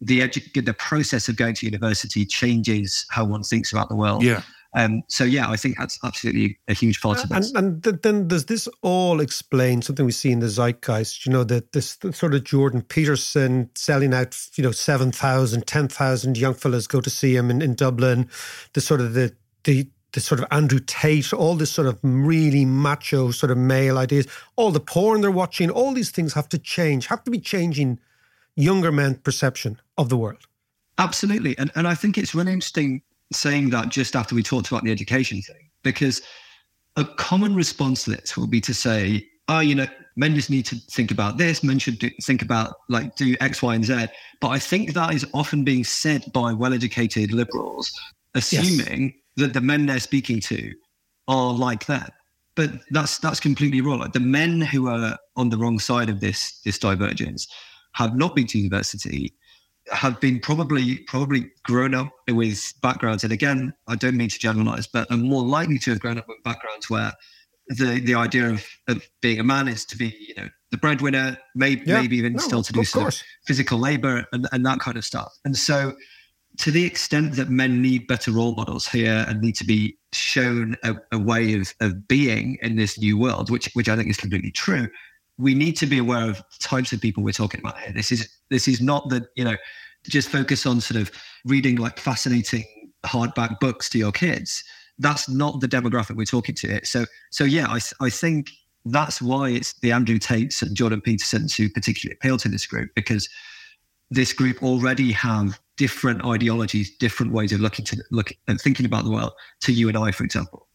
the 0.00 0.20
edu- 0.20 0.64
the 0.64 0.74
process 0.74 1.28
of 1.28 1.36
going 1.36 1.54
to 1.54 1.66
university 1.66 2.24
changes 2.24 3.06
how 3.10 3.24
one 3.24 3.42
thinks 3.42 3.72
about 3.72 3.88
the 3.88 3.96
world. 3.96 4.22
Yeah. 4.22 4.42
Um, 4.74 5.02
so 5.08 5.24
yeah, 5.24 5.48
I 5.48 5.56
think 5.56 5.78
that's 5.78 5.98
absolutely 6.04 6.58
a 6.68 6.74
huge 6.74 7.00
part 7.00 7.24
of 7.24 7.30
it. 7.30 7.54
And, 7.56 7.82
and 7.84 8.02
then 8.02 8.28
does 8.28 8.44
this 8.44 8.68
all 8.82 9.20
explain 9.20 9.80
something 9.80 10.04
we 10.04 10.12
see 10.12 10.30
in 10.30 10.40
the 10.40 10.48
zeitgeist? 10.48 11.24
You 11.24 11.32
know, 11.32 11.44
that 11.44 11.72
this 11.72 11.96
sort 12.12 12.34
of 12.34 12.44
Jordan 12.44 12.82
Peterson 12.82 13.70
selling 13.74 14.12
out, 14.12 14.36
you 14.56 14.62
know, 14.62 14.72
7,000, 14.72 15.66
10,000 15.66 16.36
young 16.36 16.52
fellas 16.52 16.86
go 16.86 17.00
to 17.00 17.08
see 17.08 17.34
him 17.34 17.50
in, 17.50 17.62
in 17.62 17.74
Dublin. 17.74 18.28
The 18.74 18.82
sort 18.82 19.00
of 19.00 19.14
the 19.14 19.34
the 19.64 19.88
the 20.12 20.20
sort 20.20 20.40
of 20.40 20.46
Andrew 20.50 20.78
Tate, 20.78 21.32
all 21.32 21.56
this 21.56 21.70
sort 21.70 21.88
of 21.88 21.98
really 22.02 22.64
macho 22.64 23.30
sort 23.30 23.50
of 23.50 23.58
male 23.58 23.98
ideas, 23.98 24.26
all 24.56 24.70
the 24.70 24.80
porn 24.80 25.20
they're 25.20 25.30
watching, 25.30 25.70
all 25.70 25.92
these 25.92 26.10
things 26.10 26.32
have 26.34 26.48
to 26.50 26.58
change, 26.58 27.06
have 27.06 27.24
to 27.24 27.30
be 27.30 27.38
changing 27.38 27.98
younger 28.56 28.92
men's 28.92 29.18
perception 29.18 29.78
of 29.98 30.08
the 30.08 30.16
world. 30.16 30.46
Absolutely. 30.98 31.56
And, 31.58 31.70
and 31.74 31.86
I 31.86 31.94
think 31.94 32.16
it's 32.16 32.34
really 32.34 32.52
interesting 32.52 33.02
saying 33.32 33.70
that 33.70 33.88
just 33.88 34.16
after 34.16 34.34
we 34.34 34.42
talked 34.42 34.68
about 34.68 34.84
the 34.84 34.92
education 34.92 35.42
thing, 35.42 35.70
because 35.82 36.22
a 36.96 37.04
common 37.04 37.54
response 37.54 38.04
to 38.04 38.10
this 38.10 38.36
will 38.36 38.46
be 38.46 38.60
to 38.62 38.72
say, 38.72 39.26
oh, 39.48 39.60
you 39.60 39.74
know, 39.74 39.86
men 40.16 40.34
just 40.34 40.50
need 40.50 40.64
to 40.66 40.76
think 40.90 41.10
about 41.10 41.36
this, 41.36 41.62
men 41.62 41.78
should 41.78 41.98
do, 41.98 42.10
think 42.22 42.42
about 42.42 42.76
like 42.88 43.14
do 43.16 43.36
X, 43.40 43.62
Y, 43.62 43.74
and 43.74 43.84
Z. 43.84 44.06
But 44.40 44.48
I 44.48 44.58
think 44.58 44.94
that 44.94 45.14
is 45.14 45.26
often 45.34 45.64
being 45.64 45.84
said 45.84 46.24
by 46.32 46.52
well 46.52 46.72
educated 46.72 47.32
liberals, 47.32 47.92
assuming 48.34 49.04
yes. 49.04 49.14
that 49.36 49.52
the 49.52 49.60
men 49.60 49.86
they're 49.86 50.00
speaking 50.00 50.40
to 50.40 50.72
are 51.28 51.52
like 51.52 51.86
that. 51.86 52.12
But 52.54 52.70
that's 52.90 53.18
that's 53.18 53.40
completely 53.40 53.82
wrong. 53.82 54.00
Like 54.00 54.14
the 54.14 54.20
men 54.20 54.62
who 54.62 54.88
are 54.88 55.18
on 55.36 55.50
the 55.50 55.58
wrong 55.58 55.78
side 55.78 56.08
of 56.08 56.20
this 56.20 56.60
this 56.64 56.78
divergence 56.78 57.46
have 57.92 58.16
not 58.16 58.34
been 58.34 58.46
to 58.46 58.58
university 58.58 59.34
have 59.92 60.20
been 60.20 60.40
probably 60.40 60.98
probably 61.06 61.50
grown 61.64 61.94
up 61.94 62.10
with 62.28 62.72
backgrounds, 62.82 63.24
and 63.24 63.32
again, 63.32 63.72
I 63.86 63.96
don't 63.96 64.16
mean 64.16 64.28
to 64.28 64.38
generalize, 64.38 64.86
but 64.86 65.10
are 65.10 65.16
more 65.16 65.44
likely 65.44 65.78
to 65.80 65.90
have 65.90 66.00
grown 66.00 66.18
up 66.18 66.26
with 66.28 66.42
backgrounds 66.44 66.90
where 66.90 67.12
the 67.68 68.00
the 68.00 68.14
idea 68.14 68.50
of, 68.50 68.66
of 68.88 69.08
being 69.20 69.40
a 69.40 69.44
man 69.44 69.68
is 69.68 69.84
to 69.86 69.96
be, 69.96 70.16
you 70.18 70.34
know, 70.36 70.48
the 70.70 70.76
breadwinner, 70.76 71.36
maybe 71.54 71.82
yeah. 71.86 72.00
maybe 72.00 72.16
even 72.16 72.34
no, 72.34 72.38
still 72.38 72.62
to 72.62 72.72
do 72.72 72.84
some 72.84 73.10
physical 73.46 73.78
labor 73.78 74.24
and, 74.32 74.48
and 74.52 74.64
that 74.66 74.78
kind 74.80 74.96
of 74.96 75.04
stuff. 75.04 75.32
And 75.44 75.56
so 75.56 75.94
to 76.58 76.70
the 76.70 76.84
extent 76.84 77.34
that 77.36 77.50
men 77.50 77.82
need 77.82 78.06
better 78.06 78.32
role 78.32 78.54
models 78.54 78.86
here 78.86 79.24
and 79.28 79.40
need 79.40 79.56
to 79.56 79.64
be 79.64 79.98
shown 80.12 80.76
a, 80.84 80.94
a 81.12 81.18
way 81.18 81.54
of, 81.54 81.74
of 81.80 82.08
being 82.08 82.56
in 82.62 82.76
this 82.76 82.98
new 82.98 83.18
world, 83.18 83.50
which 83.50 83.68
which 83.74 83.88
I 83.88 83.96
think 83.96 84.08
is 84.08 84.16
completely 84.16 84.52
true, 84.52 84.88
we 85.38 85.54
need 85.54 85.76
to 85.76 85.86
be 85.86 85.98
aware 85.98 86.28
of 86.28 86.42
types 86.58 86.92
of 86.92 87.00
people 87.00 87.22
we're 87.22 87.32
talking 87.32 87.60
about 87.60 87.78
here. 87.78 87.92
This 87.92 88.10
is 88.12 88.28
this 88.50 88.68
is 88.68 88.80
not 88.80 89.08
the 89.08 89.26
you 89.36 89.44
know 89.44 89.56
just 90.08 90.28
focus 90.28 90.66
on 90.66 90.80
sort 90.80 91.00
of 91.00 91.10
reading 91.44 91.76
like 91.76 91.98
fascinating 91.98 92.64
hardback 93.04 93.58
books 93.60 93.88
to 93.90 93.98
your 93.98 94.12
kids. 94.12 94.64
That's 94.98 95.28
not 95.28 95.60
the 95.60 95.68
demographic 95.68 96.16
we're 96.16 96.24
talking 96.24 96.54
to. 96.56 96.84
So, 96.84 97.04
so 97.30 97.44
yeah, 97.44 97.66
I, 97.68 97.80
I 98.00 98.10
think 98.10 98.50
that's 98.86 99.20
why 99.20 99.50
it's 99.50 99.78
the 99.80 99.92
Andrew 99.92 100.18
Tates 100.18 100.62
and 100.62 100.76
Jordan 100.76 101.00
Petersons 101.00 101.54
who 101.56 101.68
particularly 101.68 102.16
appeal 102.16 102.38
to 102.38 102.48
this 102.48 102.66
group 102.66 102.90
because 102.94 103.28
this 104.10 104.32
group 104.32 104.62
already 104.62 105.12
have 105.12 105.60
different 105.76 106.24
ideologies, 106.24 106.96
different 106.96 107.32
ways 107.32 107.52
of 107.52 107.60
looking 107.60 107.84
to 107.86 108.02
look 108.10 108.32
and 108.48 108.60
thinking 108.60 108.86
about 108.86 109.04
the 109.04 109.10
world 109.10 109.32
to 109.62 109.72
you 109.72 109.88
and 109.88 109.98
I, 109.98 110.12
for 110.12 110.24
example. 110.24 110.65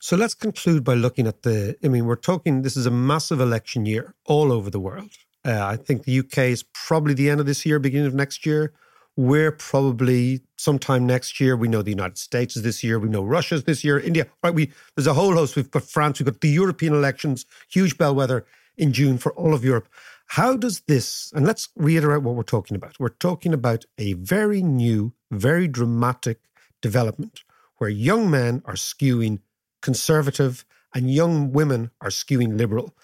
So 0.00 0.16
let's 0.16 0.34
conclude 0.34 0.84
by 0.84 0.94
looking 0.94 1.26
at 1.26 1.42
the. 1.42 1.76
I 1.82 1.88
mean, 1.88 2.06
we're 2.06 2.16
talking. 2.16 2.62
This 2.62 2.76
is 2.76 2.86
a 2.86 2.90
massive 2.90 3.40
election 3.40 3.84
year 3.84 4.14
all 4.26 4.52
over 4.52 4.70
the 4.70 4.80
world. 4.80 5.10
Uh, 5.44 5.64
I 5.64 5.76
think 5.76 6.04
the 6.04 6.18
UK 6.20 6.38
is 6.38 6.64
probably 6.72 7.14
the 7.14 7.30
end 7.30 7.40
of 7.40 7.46
this 7.46 7.64
year, 7.66 7.78
beginning 7.78 8.06
of 8.06 8.14
next 8.14 8.46
year. 8.46 8.72
We're 9.16 9.50
probably 9.50 10.42
sometime 10.56 11.04
next 11.06 11.40
year. 11.40 11.56
We 11.56 11.66
know 11.66 11.82
the 11.82 11.90
United 11.90 12.18
States 12.18 12.56
is 12.56 12.62
this 12.62 12.84
year. 12.84 13.00
We 13.00 13.08
know 13.08 13.24
Russia's 13.24 13.64
this 13.64 13.82
year. 13.82 13.98
India. 13.98 14.26
Right. 14.42 14.54
We 14.54 14.70
there's 14.94 15.08
a 15.08 15.14
whole 15.14 15.34
host. 15.34 15.56
We've 15.56 15.70
got 15.70 15.82
France. 15.82 16.20
We've 16.20 16.26
got 16.26 16.40
the 16.40 16.48
European 16.48 16.94
elections. 16.94 17.44
Huge 17.68 17.98
bellwether 17.98 18.46
in 18.76 18.92
June 18.92 19.18
for 19.18 19.32
all 19.32 19.52
of 19.52 19.64
Europe. 19.64 19.88
How 20.26 20.56
does 20.56 20.80
this? 20.80 21.32
And 21.34 21.44
let's 21.44 21.70
reiterate 21.74 22.22
what 22.22 22.36
we're 22.36 22.42
talking 22.42 22.76
about. 22.76 23.00
We're 23.00 23.08
talking 23.08 23.52
about 23.52 23.86
a 23.96 24.12
very 24.12 24.62
new, 24.62 25.14
very 25.32 25.66
dramatic 25.66 26.38
development 26.80 27.42
where 27.78 27.90
young 27.90 28.30
men 28.30 28.62
are 28.64 28.74
skewing 28.74 29.40
conservative 29.88 30.66
and 30.94 31.10
young 31.10 31.50
women 31.50 31.90
are 32.02 32.10
skewing 32.10 32.58
liberal 32.58 32.94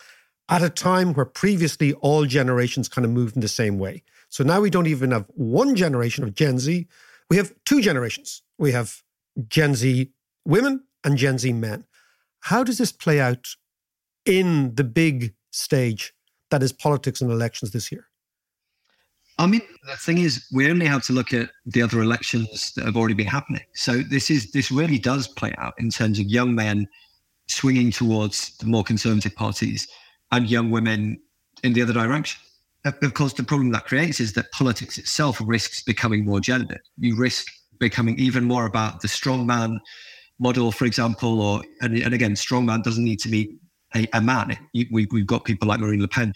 at 0.50 0.62
a 0.62 0.68
time 0.68 1.14
where 1.14 1.24
previously 1.24 1.94
all 1.94 2.26
generations 2.26 2.90
kind 2.90 3.06
of 3.06 3.10
moved 3.10 3.34
in 3.36 3.40
the 3.40 3.48
same 3.48 3.78
way. 3.78 4.02
So 4.28 4.44
now 4.44 4.60
we 4.60 4.68
don't 4.68 4.86
even 4.86 5.10
have 5.12 5.24
one 5.28 5.76
generation 5.76 6.24
of 6.24 6.34
Gen 6.34 6.58
Z. 6.58 6.86
We 7.30 7.38
have 7.38 7.54
two 7.64 7.80
generations. 7.80 8.42
We 8.58 8.72
have 8.72 9.02
Gen 9.48 9.74
Z 9.74 10.12
women 10.44 10.84
and 11.02 11.16
Gen 11.16 11.38
Z 11.38 11.50
men. 11.54 11.86
How 12.40 12.62
does 12.62 12.76
this 12.76 12.92
play 12.92 13.18
out 13.18 13.56
in 14.26 14.74
the 14.74 14.84
big 14.84 15.32
stage 15.52 16.12
that 16.50 16.62
is 16.62 16.74
politics 16.74 17.22
and 17.22 17.30
elections 17.30 17.70
this 17.70 17.90
year? 17.90 18.08
I 19.38 19.46
mean, 19.46 19.62
the 19.86 19.96
thing 19.96 20.18
is, 20.18 20.46
we 20.52 20.70
only 20.70 20.86
have 20.86 21.02
to 21.06 21.12
look 21.12 21.32
at 21.32 21.50
the 21.66 21.82
other 21.82 22.00
elections 22.00 22.72
that 22.76 22.84
have 22.84 22.96
already 22.96 23.14
been 23.14 23.26
happening. 23.26 23.62
So 23.74 23.98
this 23.98 24.30
is 24.30 24.52
this 24.52 24.70
really 24.70 24.98
does 24.98 25.26
play 25.26 25.52
out 25.58 25.74
in 25.78 25.90
terms 25.90 26.18
of 26.20 26.26
young 26.26 26.54
men 26.54 26.86
swinging 27.48 27.90
towards 27.90 28.56
the 28.58 28.66
more 28.66 28.84
conservative 28.84 29.34
parties 29.34 29.88
and 30.30 30.48
young 30.48 30.70
women 30.70 31.20
in 31.62 31.72
the 31.72 31.82
other 31.82 31.92
direction. 31.92 32.40
Of 32.84 33.14
course, 33.14 33.32
the 33.32 33.42
problem 33.42 33.70
that 33.72 33.86
creates 33.86 34.20
is 34.20 34.34
that 34.34 34.52
politics 34.52 34.98
itself 34.98 35.40
risks 35.44 35.82
becoming 35.82 36.24
more 36.24 36.40
gendered. 36.40 36.82
You 36.98 37.16
risk 37.16 37.46
becoming 37.78 38.18
even 38.18 38.44
more 38.44 38.66
about 38.66 39.00
the 39.00 39.08
strongman 39.08 39.78
model, 40.38 40.70
for 40.70 40.84
example, 40.84 41.40
or 41.40 41.62
and, 41.80 41.96
and 41.96 42.14
again, 42.14 42.34
strongman 42.34 42.82
doesn't 42.82 43.04
need 43.04 43.20
to 43.20 43.28
be 43.28 43.56
a, 43.96 44.06
a 44.12 44.20
man. 44.20 44.56
We, 44.74 45.06
we've 45.10 45.26
got 45.26 45.44
people 45.44 45.68
like 45.68 45.80
Marine 45.80 46.02
Le 46.02 46.08
Pen, 46.08 46.34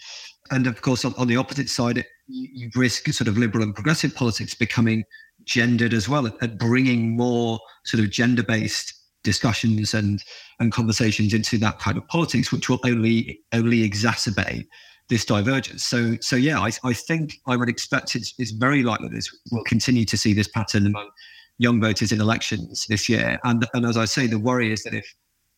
and 0.51 0.67
of 0.67 0.81
course, 0.81 1.05
on, 1.05 1.13
on 1.17 1.27
the 1.27 1.37
opposite 1.37 1.69
side, 1.69 2.03
you 2.29 2.69
risk 2.75 3.07
sort 3.09 3.27
of 3.27 3.37
liberal 3.37 3.63
and 3.63 3.73
progressive 3.73 4.13
politics 4.15 4.53
becoming 4.53 5.03
gendered 5.43 5.93
as 5.93 6.07
well 6.07 6.29
and 6.41 6.57
bringing 6.59 7.17
more 7.17 7.59
sort 7.85 8.03
of 8.03 8.09
gender 8.09 8.43
based 8.43 8.93
discussions 9.23 9.93
and 9.93 10.23
and 10.59 10.71
conversations 10.71 11.33
into 11.33 11.57
that 11.57 11.79
kind 11.79 11.97
of 11.97 12.07
politics, 12.07 12.51
which 12.51 12.69
will 12.69 12.79
only 12.85 13.41
only 13.53 13.89
exacerbate 13.89 14.67
this 15.09 15.25
divergence. 15.25 15.83
So 15.83 16.15
so 16.21 16.35
yeah, 16.35 16.59
I, 16.59 16.71
I 16.83 16.93
think 16.93 17.39
I 17.47 17.55
would 17.55 17.69
expect 17.69 18.15
it's, 18.15 18.33
it's 18.37 18.51
very 18.51 18.83
likely 18.83 19.09
this 19.09 19.29
we'll 19.51 19.63
continue 19.63 20.05
to 20.05 20.17
see 20.17 20.33
this 20.33 20.47
pattern 20.47 20.85
among 20.85 21.09
young 21.57 21.81
voters 21.81 22.11
in 22.11 22.21
elections 22.21 22.85
this 22.87 23.09
year. 23.09 23.39
And 23.43 23.67
and 23.73 23.85
as 23.85 23.97
I 23.97 24.05
say, 24.05 24.27
the 24.27 24.39
worry 24.39 24.71
is 24.71 24.83
that 24.83 24.93
if 24.93 25.13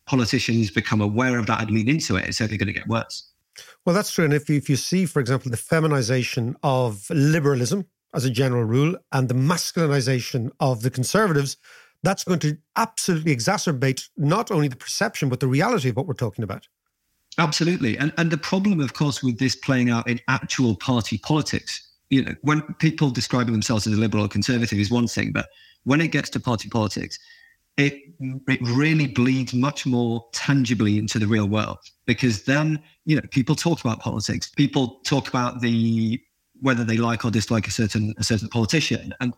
politicians 0.06 0.70
become 0.70 1.00
aware 1.00 1.38
of 1.38 1.46
that 1.46 1.60
and 1.62 1.70
lean 1.70 1.88
into 1.88 2.16
it, 2.16 2.26
it's 2.26 2.40
only 2.40 2.56
going 2.56 2.66
to 2.66 2.72
get 2.72 2.88
worse. 2.88 3.31
Well, 3.84 3.94
that's 3.94 4.10
true. 4.12 4.24
And 4.24 4.34
if 4.34 4.48
you, 4.48 4.56
if 4.56 4.68
you 4.68 4.76
see, 4.76 5.06
for 5.06 5.20
example, 5.20 5.50
the 5.50 5.56
feminization 5.56 6.56
of 6.62 7.08
liberalism 7.10 7.86
as 8.14 8.24
a 8.24 8.30
general 8.30 8.64
rule 8.64 8.96
and 9.12 9.28
the 9.28 9.34
masculinization 9.34 10.50
of 10.60 10.82
the 10.82 10.90
conservatives, 10.90 11.56
that's 12.02 12.24
going 12.24 12.40
to 12.40 12.56
absolutely 12.76 13.34
exacerbate 13.34 14.08
not 14.16 14.50
only 14.50 14.68
the 14.68 14.76
perception, 14.76 15.28
but 15.28 15.40
the 15.40 15.46
reality 15.46 15.88
of 15.88 15.96
what 15.96 16.06
we're 16.06 16.14
talking 16.14 16.44
about. 16.44 16.66
Absolutely. 17.38 17.96
And, 17.96 18.12
and 18.18 18.30
the 18.30 18.38
problem, 18.38 18.80
of 18.80 18.92
course, 18.92 19.22
with 19.22 19.38
this 19.38 19.56
playing 19.56 19.90
out 19.90 20.08
in 20.08 20.20
actual 20.28 20.76
party 20.76 21.18
politics, 21.18 21.88
you 22.10 22.22
know, 22.22 22.34
when 22.42 22.62
people 22.78 23.10
describing 23.10 23.52
themselves 23.52 23.86
as 23.86 23.94
a 23.94 23.96
liberal 23.96 24.24
or 24.24 24.28
conservative 24.28 24.78
is 24.78 24.90
one 24.90 25.08
thing, 25.08 25.32
but 25.32 25.48
when 25.84 26.00
it 26.00 26.08
gets 26.08 26.28
to 26.30 26.40
party 26.40 26.68
politics, 26.68 27.18
it 27.76 27.94
it 28.20 28.60
really 28.62 29.06
bleeds 29.06 29.54
much 29.54 29.86
more 29.86 30.24
tangibly 30.32 30.98
into 30.98 31.18
the 31.18 31.26
real 31.26 31.46
world 31.48 31.78
because 32.06 32.44
then 32.44 32.82
you 33.06 33.16
know 33.16 33.22
people 33.30 33.54
talk 33.54 33.80
about 33.80 34.00
politics. 34.00 34.50
People 34.50 35.00
talk 35.04 35.28
about 35.28 35.60
the 35.60 36.20
whether 36.60 36.84
they 36.84 36.96
like 36.96 37.24
or 37.24 37.30
dislike 37.30 37.66
a 37.66 37.70
certain 37.70 38.14
a 38.18 38.24
certain 38.24 38.48
politician. 38.48 39.14
And 39.20 39.34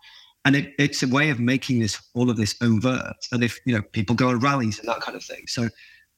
and 0.47 0.57
it, 0.57 0.75
it's 0.79 1.03
a 1.03 1.09
way 1.09 1.31
of 1.31 1.41
making 1.41 1.79
this 1.79 2.03
all 2.15 2.29
of 2.29 2.37
this 2.37 2.55
overt. 2.61 3.17
And 3.33 3.45
if 3.45 3.59
you 3.65 3.75
know 3.75 3.83
people 3.93 4.17
go 4.17 4.29
on 4.31 4.41
rallies 4.41 4.79
and 4.79 4.89
that 4.89 5.01
kind 5.01 5.17
of 5.17 5.25
thing. 5.25 5.45
So 5.47 5.69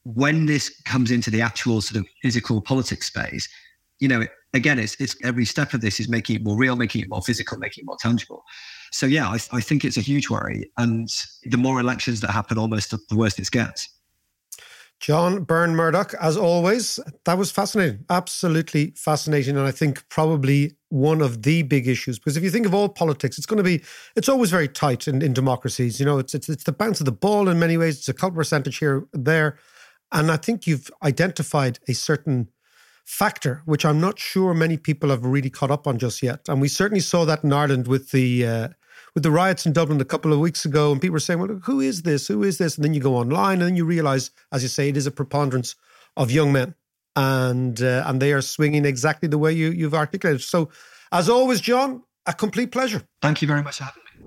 when 0.04 0.46
this 0.46 0.80
comes 0.82 1.10
into 1.10 1.30
the 1.30 1.42
actual 1.42 1.80
sort 1.80 2.00
of 2.00 2.06
physical 2.22 2.60
politics 2.62 3.08
space 3.08 3.48
you 3.98 4.08
know 4.08 4.24
again 4.54 4.78
it's 4.78 4.94
it's 5.00 5.16
every 5.24 5.44
step 5.44 5.74
of 5.74 5.80
this 5.80 5.98
is 5.98 6.08
making 6.08 6.36
it 6.36 6.44
more 6.44 6.56
real 6.56 6.76
making 6.76 7.02
it 7.02 7.08
more 7.08 7.22
physical 7.22 7.58
making 7.58 7.82
it 7.82 7.86
more 7.86 7.96
tangible 8.00 8.44
so 8.90 9.06
yeah, 9.06 9.28
I, 9.28 9.38
I 9.52 9.60
think 9.60 9.84
it's 9.84 9.96
a 9.96 10.00
huge 10.00 10.30
worry. 10.30 10.70
And 10.76 11.08
the 11.44 11.56
more 11.56 11.80
elections 11.80 12.20
that 12.20 12.30
happen, 12.30 12.58
almost 12.58 12.90
the 12.90 13.16
worse 13.16 13.38
it 13.38 13.50
gets. 13.50 13.88
John 14.98 15.44
Burn-Murdoch, 15.44 16.14
as 16.20 16.38
always, 16.38 16.98
that 17.26 17.36
was 17.36 17.50
fascinating. 17.50 18.06
Absolutely 18.08 18.94
fascinating. 18.96 19.56
And 19.56 19.66
I 19.66 19.70
think 19.70 20.08
probably 20.08 20.72
one 20.88 21.20
of 21.20 21.42
the 21.42 21.62
big 21.62 21.86
issues, 21.86 22.18
because 22.18 22.38
if 22.38 22.42
you 22.42 22.50
think 22.50 22.64
of 22.64 22.72
all 22.72 22.88
politics, 22.88 23.36
it's 23.36 23.46
going 23.46 23.58
to 23.58 23.62
be, 23.62 23.82
it's 24.16 24.28
always 24.28 24.50
very 24.50 24.68
tight 24.68 25.06
in, 25.06 25.20
in 25.20 25.34
democracies. 25.34 26.00
You 26.00 26.06
know, 26.06 26.18
it's, 26.18 26.34
it's, 26.34 26.48
it's 26.48 26.64
the 26.64 26.72
bounce 26.72 26.98
of 26.98 27.04
the 27.04 27.12
ball 27.12 27.50
in 27.50 27.58
many 27.58 27.76
ways. 27.76 27.98
It's 27.98 28.08
a 28.08 28.14
couple 28.14 28.36
percentage 28.36 28.78
here, 28.78 29.06
there. 29.12 29.58
And 30.12 30.30
I 30.30 30.38
think 30.38 30.66
you've 30.66 30.90
identified 31.02 31.78
a 31.88 31.92
certain 31.92 32.48
factor, 33.06 33.62
which 33.64 33.84
I'm 33.84 34.00
not 34.00 34.18
sure 34.18 34.52
many 34.52 34.76
people 34.76 35.10
have 35.10 35.24
really 35.24 35.48
caught 35.48 35.70
up 35.70 35.86
on 35.86 35.96
just 35.96 36.22
yet. 36.22 36.40
And 36.48 36.60
we 36.60 36.68
certainly 36.68 37.00
saw 37.00 37.24
that 37.24 37.44
in 37.44 37.52
Ireland 37.52 37.86
with 37.86 38.10
the, 38.10 38.44
uh, 38.44 38.68
with 39.14 39.22
the 39.22 39.30
riots 39.30 39.64
in 39.64 39.72
Dublin 39.72 40.00
a 40.00 40.04
couple 40.04 40.32
of 40.32 40.40
weeks 40.40 40.64
ago, 40.64 40.92
and 40.92 41.00
people 41.00 41.14
were 41.14 41.20
saying, 41.20 41.40
"Well, 41.40 41.60
who 41.64 41.80
is 41.80 42.02
this? 42.02 42.26
Who 42.26 42.42
is 42.42 42.58
this?" 42.58 42.76
And 42.76 42.84
then 42.84 42.92
you 42.92 43.00
go 43.00 43.16
online, 43.16 43.60
and 43.60 43.68
then 43.68 43.76
you 43.76 43.84
realize, 43.84 44.30
as 44.52 44.62
you 44.62 44.68
say, 44.68 44.88
it 44.88 44.96
is 44.96 45.06
a 45.06 45.10
preponderance 45.10 45.74
of 46.16 46.30
young 46.30 46.52
men, 46.52 46.74
and 47.14 47.80
uh, 47.80 48.04
and 48.06 48.20
they 48.20 48.32
are 48.32 48.42
swinging 48.42 48.84
exactly 48.84 49.28
the 49.28 49.38
way 49.38 49.52
you 49.52 49.70
you've 49.70 49.94
articulated. 49.94 50.42
So, 50.42 50.68
as 51.12 51.30
always, 51.30 51.60
John, 51.62 52.02
a 52.26 52.34
complete 52.34 52.72
pleasure. 52.72 53.02
Thank 53.22 53.40
you 53.40 53.48
very 53.48 53.62
much 53.62 53.78
for 53.78 53.84
having 53.84 54.02
me. 54.04 54.26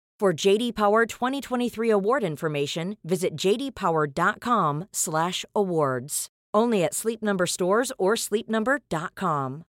For 0.21 0.33
JD 0.33 0.75
Power 0.75 1.05
2023 1.07 1.89
award 1.89 2.23
information, 2.23 2.97
visit 3.03 3.35
jdpower.com/awards. 3.35 6.27
Only 6.53 6.83
at 6.83 6.93
Sleep 6.93 7.23
Number 7.23 7.47
stores 7.47 7.91
or 7.97 8.13
sleepnumber.com. 8.13 9.63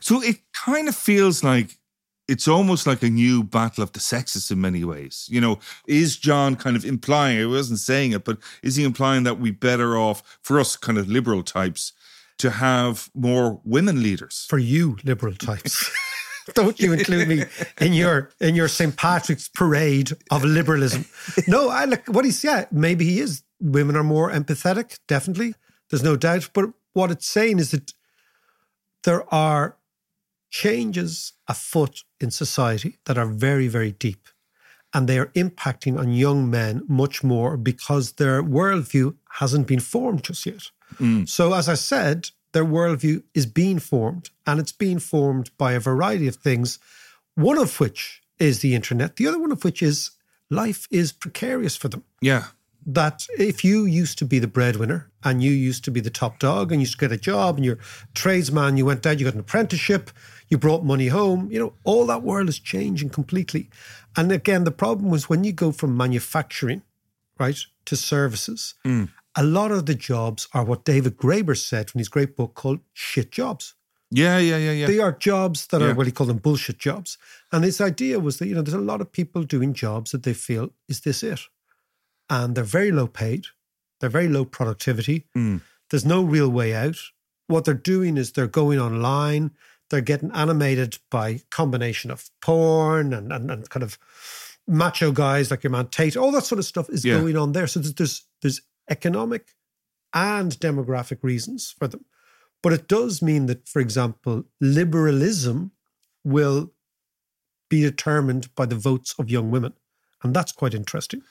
So 0.00 0.20
it 0.20 0.38
kind 0.52 0.88
of 0.88 0.96
feels 0.96 1.44
like 1.44 1.78
it's 2.26 2.48
almost 2.48 2.84
like 2.84 3.04
a 3.04 3.10
new 3.10 3.44
battle 3.44 3.84
of 3.84 3.92
the 3.92 4.00
sexes 4.00 4.50
in 4.50 4.60
many 4.60 4.82
ways. 4.82 5.28
You 5.30 5.40
know, 5.40 5.60
is 5.86 6.16
John 6.16 6.56
kind 6.56 6.74
of 6.74 6.84
implying, 6.84 7.40
I 7.40 7.46
wasn't 7.46 7.78
saying 7.78 8.10
it, 8.10 8.24
but 8.24 8.38
is 8.64 8.74
he 8.74 8.82
implying 8.82 9.22
that 9.22 9.38
we 9.38 9.52
better 9.52 9.96
off, 9.96 10.40
for 10.42 10.58
us 10.58 10.74
kind 10.74 10.98
of 10.98 11.08
liberal 11.08 11.44
types, 11.44 11.92
to 12.38 12.50
have 12.50 13.08
more 13.14 13.60
women 13.64 14.02
leaders? 14.02 14.46
For 14.48 14.58
you, 14.58 14.96
liberal 15.04 15.36
types. 15.36 15.92
Don't 16.54 16.78
you 16.80 16.92
include 16.92 17.28
me 17.28 17.44
in 17.80 17.92
your 17.92 18.30
in 18.40 18.54
your 18.54 18.68
St. 18.68 18.96
Patrick's 18.96 19.48
parade 19.48 20.12
of 20.30 20.44
liberalism? 20.44 21.04
No, 21.46 21.68
I 21.68 21.84
look 21.84 22.06
what 22.08 22.24
he's 22.24 22.42
yeah, 22.42 22.66
maybe 22.70 23.04
he 23.04 23.20
is. 23.20 23.42
Women 23.60 23.96
are 23.96 24.04
more 24.04 24.30
empathetic, 24.30 24.98
definitely. 25.08 25.54
There's 25.90 26.02
no 26.02 26.16
doubt. 26.16 26.50
But 26.52 26.70
what 26.92 27.10
it's 27.10 27.26
saying 27.26 27.58
is 27.58 27.70
that 27.72 27.92
there 29.04 29.32
are 29.32 29.76
changes 30.50 31.32
afoot 31.46 32.04
in 32.20 32.30
society 32.30 32.98
that 33.04 33.18
are 33.18 33.26
very, 33.26 33.68
very 33.68 33.92
deep. 33.92 34.28
And 34.94 35.06
they 35.06 35.18
are 35.18 35.26
impacting 35.26 35.98
on 35.98 36.12
young 36.12 36.50
men 36.50 36.82
much 36.88 37.22
more 37.22 37.56
because 37.58 38.12
their 38.12 38.42
worldview 38.42 39.16
hasn't 39.32 39.66
been 39.66 39.80
formed 39.80 40.24
just 40.24 40.46
yet. 40.46 40.70
Mm. 40.94 41.28
So, 41.28 41.52
as 41.52 41.68
I 41.68 41.74
said, 41.74 42.30
their 42.52 42.64
worldview 42.64 43.22
is 43.34 43.46
being 43.46 43.78
formed, 43.78 44.30
and 44.46 44.58
it's 44.60 44.72
being 44.72 44.98
formed 44.98 45.50
by 45.58 45.72
a 45.72 45.80
variety 45.80 46.28
of 46.28 46.36
things, 46.36 46.78
one 47.34 47.58
of 47.58 47.78
which 47.80 48.22
is 48.38 48.60
the 48.60 48.74
internet, 48.74 49.16
the 49.16 49.26
other 49.26 49.38
one 49.38 49.52
of 49.52 49.64
which 49.64 49.82
is 49.82 50.12
life 50.50 50.86
is 50.90 51.12
precarious 51.12 51.76
for 51.76 51.88
them. 51.88 52.04
Yeah. 52.20 52.44
That 52.86 53.26
if 53.36 53.64
you 53.64 53.84
used 53.84 54.18
to 54.18 54.24
be 54.24 54.38
the 54.38 54.46
breadwinner 54.46 55.10
and 55.22 55.42
you 55.42 55.50
used 55.50 55.84
to 55.84 55.90
be 55.90 56.00
the 56.00 56.10
top 56.10 56.38
dog 56.38 56.72
and 56.72 56.80
you 56.80 56.84
used 56.84 56.98
to 56.98 57.08
get 57.08 57.12
a 57.12 57.20
job 57.20 57.56
and 57.56 57.64
you're 57.64 57.74
a 57.74 58.14
tradesman, 58.14 58.78
you 58.78 58.86
went 58.86 59.04
out, 59.04 59.18
you 59.18 59.24
got 59.24 59.34
an 59.34 59.40
apprenticeship, 59.40 60.10
you 60.48 60.56
brought 60.56 60.84
money 60.84 61.08
home, 61.08 61.50
you 61.50 61.58
know, 61.58 61.74
all 61.84 62.06
that 62.06 62.22
world 62.22 62.48
is 62.48 62.58
changing 62.58 63.10
completely. 63.10 63.68
And 64.16 64.32
again, 64.32 64.64
the 64.64 64.70
problem 64.70 65.10
was 65.10 65.28
when 65.28 65.44
you 65.44 65.52
go 65.52 65.70
from 65.70 65.96
manufacturing, 65.96 66.82
right, 67.38 67.58
to 67.84 67.96
services, 67.96 68.74
mm. 68.86 69.10
A 69.36 69.42
lot 69.44 69.70
of 69.70 69.86
the 69.86 69.94
jobs 69.94 70.48
are 70.52 70.64
what 70.64 70.84
David 70.84 71.16
Graeber 71.16 71.56
said 71.56 71.90
in 71.94 71.98
his 71.98 72.08
great 72.08 72.36
book 72.36 72.54
called 72.54 72.80
shit 72.92 73.30
jobs. 73.30 73.74
Yeah, 74.10 74.38
yeah, 74.38 74.56
yeah, 74.56 74.72
yeah. 74.72 74.86
They 74.86 75.00
are 75.00 75.12
jobs 75.12 75.66
that 75.66 75.80
Yeah. 75.80 75.88
are 75.88 75.94
what 75.94 76.06
he 76.06 76.12
called 76.12 76.30
them 76.30 76.38
bullshit 76.38 76.78
jobs. 76.78 77.18
And 77.52 77.62
his 77.64 77.80
idea 77.80 78.18
was 78.18 78.38
that, 78.38 78.46
you 78.48 78.54
know, 78.54 78.62
there's 78.62 78.74
a 78.74 78.78
lot 78.80 79.00
of 79.02 79.12
people 79.12 79.42
doing 79.42 79.74
jobs 79.74 80.12
that 80.12 80.22
they 80.22 80.32
feel, 80.34 80.70
is 80.88 81.00
this 81.00 81.22
it? 81.22 81.40
And 82.30 82.54
they're 82.54 82.64
very 82.64 82.90
low 82.90 83.06
paid, 83.06 83.46
they're 84.00 84.08
very 84.10 84.28
low 84.28 84.44
productivity. 84.44 85.26
Mm. 85.36 85.60
There's 85.90 86.04
no 86.06 86.22
real 86.22 86.48
way 86.50 86.74
out. 86.74 86.96
What 87.48 87.64
they're 87.64 87.74
doing 87.74 88.16
is 88.16 88.32
they're 88.32 88.46
going 88.46 88.78
online, 88.80 89.50
they're 89.90 90.00
getting 90.02 90.30
animated 90.32 90.98
by 91.10 91.42
combination 91.50 92.10
of 92.10 92.28
porn 92.40 93.12
and, 93.14 93.32
and, 93.32 93.50
and 93.50 93.68
kind 93.70 93.82
of 93.82 93.98
macho 94.66 95.12
guys 95.12 95.50
like 95.50 95.62
your 95.64 95.70
man 95.70 95.86
Tate. 95.88 96.16
All 96.16 96.30
that 96.32 96.44
sort 96.44 96.58
of 96.58 96.64
stuff 96.66 96.90
is 96.90 97.04
Yeah. 97.04 97.18
going 97.20 97.36
on 97.36 97.52
there. 97.52 97.66
So 97.66 97.80
there's, 97.80 97.94
there's 97.94 98.24
there's 98.42 98.60
economic 98.88 99.54
and 100.14 100.52
demographic 100.58 101.18
reasons 101.22 101.74
for 101.78 101.88
them. 101.88 102.04
But 102.62 102.72
it 102.72 102.88
does 102.88 103.22
mean 103.22 103.46
that, 103.46 103.68
for 103.68 103.80
example, 103.80 104.44
liberalism 104.60 105.72
will 106.24 106.72
be 107.68 107.82
determined 107.82 108.54
by 108.54 108.66
the 108.66 108.74
votes 108.74 109.14
of 109.18 109.30
young 109.30 109.50
women. 109.50 109.74
And 110.22 110.34
that's 110.34 110.52
quite 110.52 110.74
interesting. 110.74 111.22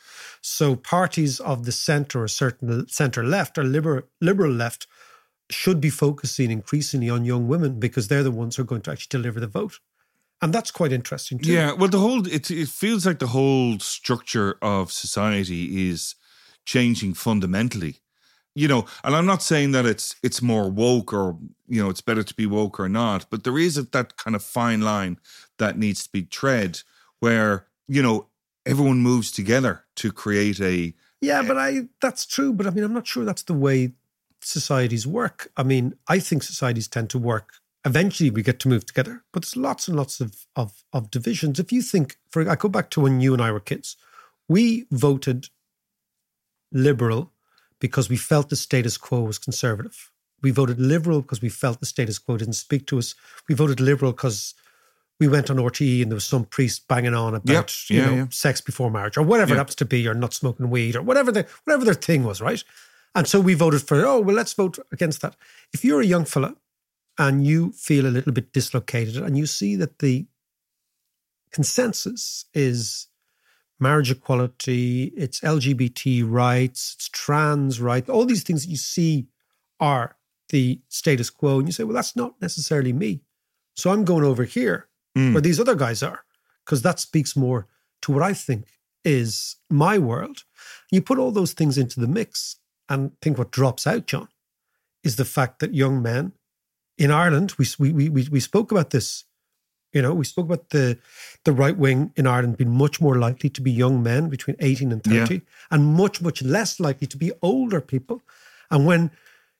So 0.41 0.75
parties 0.75 1.39
of 1.41 1.65
the 1.65 1.71
centre 1.71 2.23
or 2.23 2.27
certain 2.27 2.87
centre 2.87 3.23
left 3.23 3.57
or 3.57 3.63
liberal 3.63 4.03
liberal 4.21 4.51
left 4.51 4.87
should 5.49 5.81
be 5.81 5.89
focusing 5.89 6.51
increasingly 6.51 7.09
on 7.09 7.25
young 7.25 7.47
women 7.47 7.79
because 7.79 8.07
they're 8.07 8.23
the 8.23 8.31
ones 8.31 8.55
who 8.55 8.61
are 8.61 8.65
going 8.65 8.81
to 8.81 8.91
actually 8.91 9.21
deliver 9.21 9.39
the 9.39 9.47
vote. 9.47 9.79
And 10.41 10.53
that's 10.53 10.71
quite 10.71 10.91
interesting 10.93 11.39
too. 11.39 11.51
Yeah, 11.51 11.73
well, 11.73 11.89
the 11.89 11.99
whole 11.99 12.25
it 12.27 12.49
it 12.49 12.69
feels 12.69 13.05
like 13.05 13.19
the 13.19 13.27
whole 13.27 13.79
structure 13.79 14.57
of 14.61 14.91
society 14.91 15.89
is 15.89 16.15
changing 16.67 17.15
fundamentally. 17.15 17.95
You 18.53 18.67
know, 18.67 18.85
and 19.03 19.15
I'm 19.15 19.25
not 19.25 19.43
saying 19.43 19.71
that 19.71 19.85
it's 19.85 20.15
it's 20.23 20.41
more 20.41 20.69
woke 20.69 21.13
or 21.13 21.37
you 21.67 21.81
know 21.81 21.89
it's 21.89 22.01
better 22.01 22.23
to 22.23 22.33
be 22.33 22.45
woke 22.45 22.79
or 22.79 22.89
not, 22.89 23.25
but 23.29 23.43
there 23.43 23.57
is 23.57 23.77
a, 23.77 23.83
that 23.83 24.17
kind 24.17 24.35
of 24.35 24.43
fine 24.43 24.81
line 24.81 25.19
that 25.57 25.77
needs 25.77 26.03
to 26.03 26.11
be 26.11 26.23
tread 26.23 26.81
where 27.19 27.67
you 27.87 28.01
know 28.01 28.27
everyone 28.65 28.99
moves 28.99 29.31
together 29.31 29.85
to 29.95 30.11
create 30.11 30.59
a 30.59 30.93
Yeah, 31.21 31.43
but 31.43 31.57
I 31.57 31.87
that's 32.01 32.25
true. 32.25 32.51
But 32.51 32.65
I 32.65 32.71
mean, 32.71 32.83
I'm 32.83 32.93
not 32.93 33.07
sure 33.07 33.25
that's 33.25 33.43
the 33.43 33.53
way 33.53 33.93
societies 34.41 35.05
work. 35.05 35.51
I 35.55 35.61
mean, 35.61 35.93
I 36.07 36.17
think 36.19 36.41
societies 36.41 36.87
tend 36.87 37.11
to 37.11 37.19
work. 37.19 37.53
Eventually, 37.85 38.31
we 38.31 38.41
get 38.41 38.59
to 38.61 38.69
move 38.69 38.87
together, 38.87 39.23
but 39.31 39.43
there's 39.43 39.55
lots 39.55 39.87
and 39.87 39.95
lots 39.95 40.19
of 40.19 40.47
of, 40.55 40.83
of 40.93 41.11
divisions. 41.11 41.59
If 41.59 41.71
you 41.71 41.83
think, 41.83 42.17
for 42.31 42.49
I 42.49 42.55
go 42.55 42.69
back 42.69 42.89
to 42.91 43.01
when 43.01 43.21
you 43.21 43.33
and 43.33 43.41
I 43.41 43.51
were 43.51 43.59
kids, 43.59 43.97
we 44.49 44.87
voted 44.89 45.49
liberal 46.71 47.31
because 47.79 48.09
we 48.09 48.17
felt 48.17 48.49
the 48.49 48.55
status 48.55 48.97
quo 48.97 49.21
was 49.21 49.37
conservative. 49.39 50.11
We 50.41 50.51
voted 50.51 50.79
liberal 50.79 51.21
because 51.21 51.41
we 51.41 51.49
felt 51.49 51.79
the 51.79 51.85
status 51.85 52.19
quo 52.19 52.37
didn't 52.37 52.53
speak 52.53 52.85
to 52.87 52.97
us. 52.99 53.15
We 53.49 53.55
voted 53.55 53.79
liberal 53.79 54.11
because 54.11 54.53
we 55.19 55.27
went 55.27 55.49
on 55.49 55.57
RTE 55.57 56.03
and 56.03 56.11
there 56.11 56.15
was 56.15 56.25
some 56.25 56.45
priest 56.45 56.87
banging 56.87 57.15
on 57.15 57.33
about 57.33 57.51
Yep. 57.51 57.69
you 57.89 58.01
know 58.05 58.15
yeah. 58.15 58.25
sex 58.29 58.61
before 58.61 58.91
marriage 58.91 59.17
or 59.17 59.23
whatever 59.23 59.51
it 59.51 59.55
Yeah. 59.55 59.59
happens 59.61 59.75
to 59.75 59.85
be, 59.85 60.07
or 60.07 60.13
not 60.13 60.33
smoking 60.33 60.69
weed 60.69 60.95
or 60.95 61.01
whatever 61.01 61.31
the 61.31 61.47
whatever 61.63 61.85
their 61.85 61.95
thing 61.95 62.23
was, 62.23 62.39
right? 62.41 62.63
And 63.15 63.27
so 63.27 63.39
we 63.39 63.55
voted 63.55 63.81
for 63.81 64.05
oh 64.05 64.19
well, 64.21 64.35
let's 64.35 64.53
vote 64.53 64.77
against 64.91 65.21
that. 65.21 65.35
If 65.73 65.83
you're 65.83 66.01
a 66.01 66.05
young 66.05 66.25
fella 66.25 66.55
and 67.17 67.45
you 67.47 67.71
feel 67.71 68.05
a 68.05 68.09
little 68.13 68.31
bit 68.31 68.53
dislocated 68.53 69.17
and 69.17 69.35
you 69.35 69.47
see 69.47 69.75
that 69.77 69.97
the 69.99 70.27
consensus 71.51 72.45
is 72.53 73.07
marriage 73.79 74.11
equality, 74.11 75.13
it's 75.15 75.39
LGBT 75.41 76.23
rights, 76.27 76.95
it's 76.95 77.09
trans 77.09 77.79
rights, 77.79 78.09
all 78.09 78.25
these 78.25 78.43
things 78.43 78.63
that 78.65 78.71
you 78.71 78.77
see 78.77 79.27
are 79.79 80.15
the 80.49 80.79
status 80.87 81.29
quo. 81.29 81.59
And 81.59 81.67
you 81.67 81.71
say, 81.71 81.83
well, 81.83 81.95
that's 81.95 82.15
not 82.15 82.41
necessarily 82.41 82.93
me. 82.93 83.21
So 83.75 83.91
I'm 83.91 84.05
going 84.05 84.23
over 84.23 84.43
here 84.43 84.87
mm. 85.17 85.33
where 85.33 85.41
these 85.41 85.59
other 85.59 85.75
guys 85.75 86.01
are, 86.01 86.23
because 86.65 86.81
that 86.81 86.99
speaks 86.99 87.35
more 87.35 87.67
to 88.01 88.11
what 88.11 88.23
I 88.23 88.33
think 88.33 88.65
is 89.03 89.57
my 89.69 89.97
world. 89.97 90.43
You 90.91 91.01
put 91.01 91.19
all 91.19 91.31
those 91.31 91.53
things 91.53 91.77
into 91.77 91.99
the 91.99 92.07
mix 92.07 92.57
and 92.89 93.11
think 93.21 93.37
what 93.37 93.51
drops 93.51 93.85
out, 93.85 94.07
John, 94.07 94.29
is 95.03 95.15
the 95.15 95.25
fact 95.25 95.59
that 95.59 95.73
young 95.73 96.01
men 96.01 96.33
in 96.97 97.11
Ireland, 97.11 97.53
we, 97.57 97.67
we, 97.79 98.09
we, 98.09 98.27
we 98.29 98.39
spoke 98.39 98.71
about 98.71 98.89
this 98.89 99.25
you 99.93 100.01
know, 100.01 100.13
we 100.13 100.25
spoke 100.25 100.45
about 100.45 100.69
the 100.69 100.97
the 101.43 101.51
right 101.51 101.77
wing 101.77 102.11
in 102.15 102.27
Ireland 102.27 102.57
being 102.57 102.77
much 102.77 102.99
more 103.01 103.17
likely 103.17 103.49
to 103.49 103.61
be 103.61 103.71
young 103.71 104.03
men 104.03 104.29
between 104.29 104.55
18 104.59 104.91
and 104.91 105.03
30 105.03 105.33
Yeah. 105.33 105.39
and 105.71 105.85
much, 105.85 106.21
much 106.21 106.41
less 106.43 106.79
likely 106.79 107.07
to 107.07 107.17
be 107.17 107.31
older 107.41 107.81
people. 107.81 108.21
And 108.69 108.85
when 108.85 109.11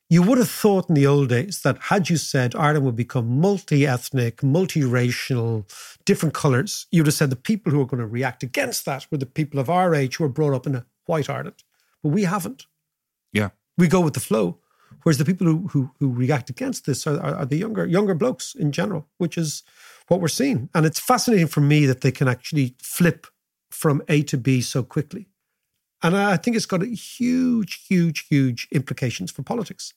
you 0.10 0.22
would 0.24 0.38
have 0.38 0.50
thought 0.50 0.90
in 0.90 0.96
the 0.96 1.08
old 1.08 1.30
days 1.30 1.62
that 1.62 1.78
had 1.84 2.10
you 2.10 2.18
said 2.18 2.56
Ireland 2.56 2.86
would 2.86 2.96
become 2.96 3.40
multi-ethnic, 3.42 4.38
multiracial, 4.38 5.66
different 6.06 6.34
colours, 6.34 6.88
you'd 6.92 7.08
have 7.08 7.14
said 7.14 7.30
the 7.30 7.36
people 7.36 7.72
who 7.72 7.82
are 7.82 7.86
going 7.86 8.00
to 8.00 8.08
react 8.08 8.44
against 8.44 8.86
that 8.86 9.08
were 9.12 9.18
the 9.18 9.26
people 9.26 9.60
of 9.60 9.70
our 9.70 9.94
age 9.94 10.16
who 10.16 10.24
were 10.24 10.30
brought 10.30 10.54
up 10.54 10.68
in 10.68 10.76
a 10.76 10.86
white 11.06 11.30
Ireland. 11.30 11.64
But 12.04 12.10
we 12.10 12.24
haven't 12.24 12.66
yeah. 13.34 13.50
we 13.78 13.88
go 13.88 14.02
with 14.02 14.14
the 14.14 14.20
flow. 14.20 14.58
Whereas 15.04 15.18
the 15.18 15.26
people 15.26 15.48
who 15.48 15.68
who, 15.70 15.92
who 16.00 16.12
react 16.12 16.50
against 16.50 16.86
this 16.86 17.06
are, 17.08 17.20
are, 17.20 17.36
are 17.36 17.46
the 17.46 17.58
younger 17.58 17.86
younger 17.86 18.16
blokes 18.16 18.56
in 18.56 18.72
general, 18.72 19.08
which 19.18 19.38
is 19.38 19.64
what 20.08 20.22
we're 20.22 20.28
seeing. 20.28 20.70
And 20.74 20.86
it's 20.86 21.00
fascinating 21.00 21.48
for 21.48 21.62
me 21.62 21.86
that 21.86 22.02
they 22.02 22.12
can 22.12 22.28
actually 22.28 22.76
flip 22.82 23.28
from 23.70 24.02
A 24.08 24.24
to 24.24 24.38
B 24.38 24.62
so 24.62 24.84
quickly. 24.84 25.28
And 26.04 26.16
I 26.16 26.38
think 26.38 26.56
it's 26.56 26.66
got 26.66 26.84
huge, 26.84 27.86
huge, 27.88 28.28
huge 28.28 28.68
implications 28.72 29.32
for 29.32 29.44
politics. 29.44 29.94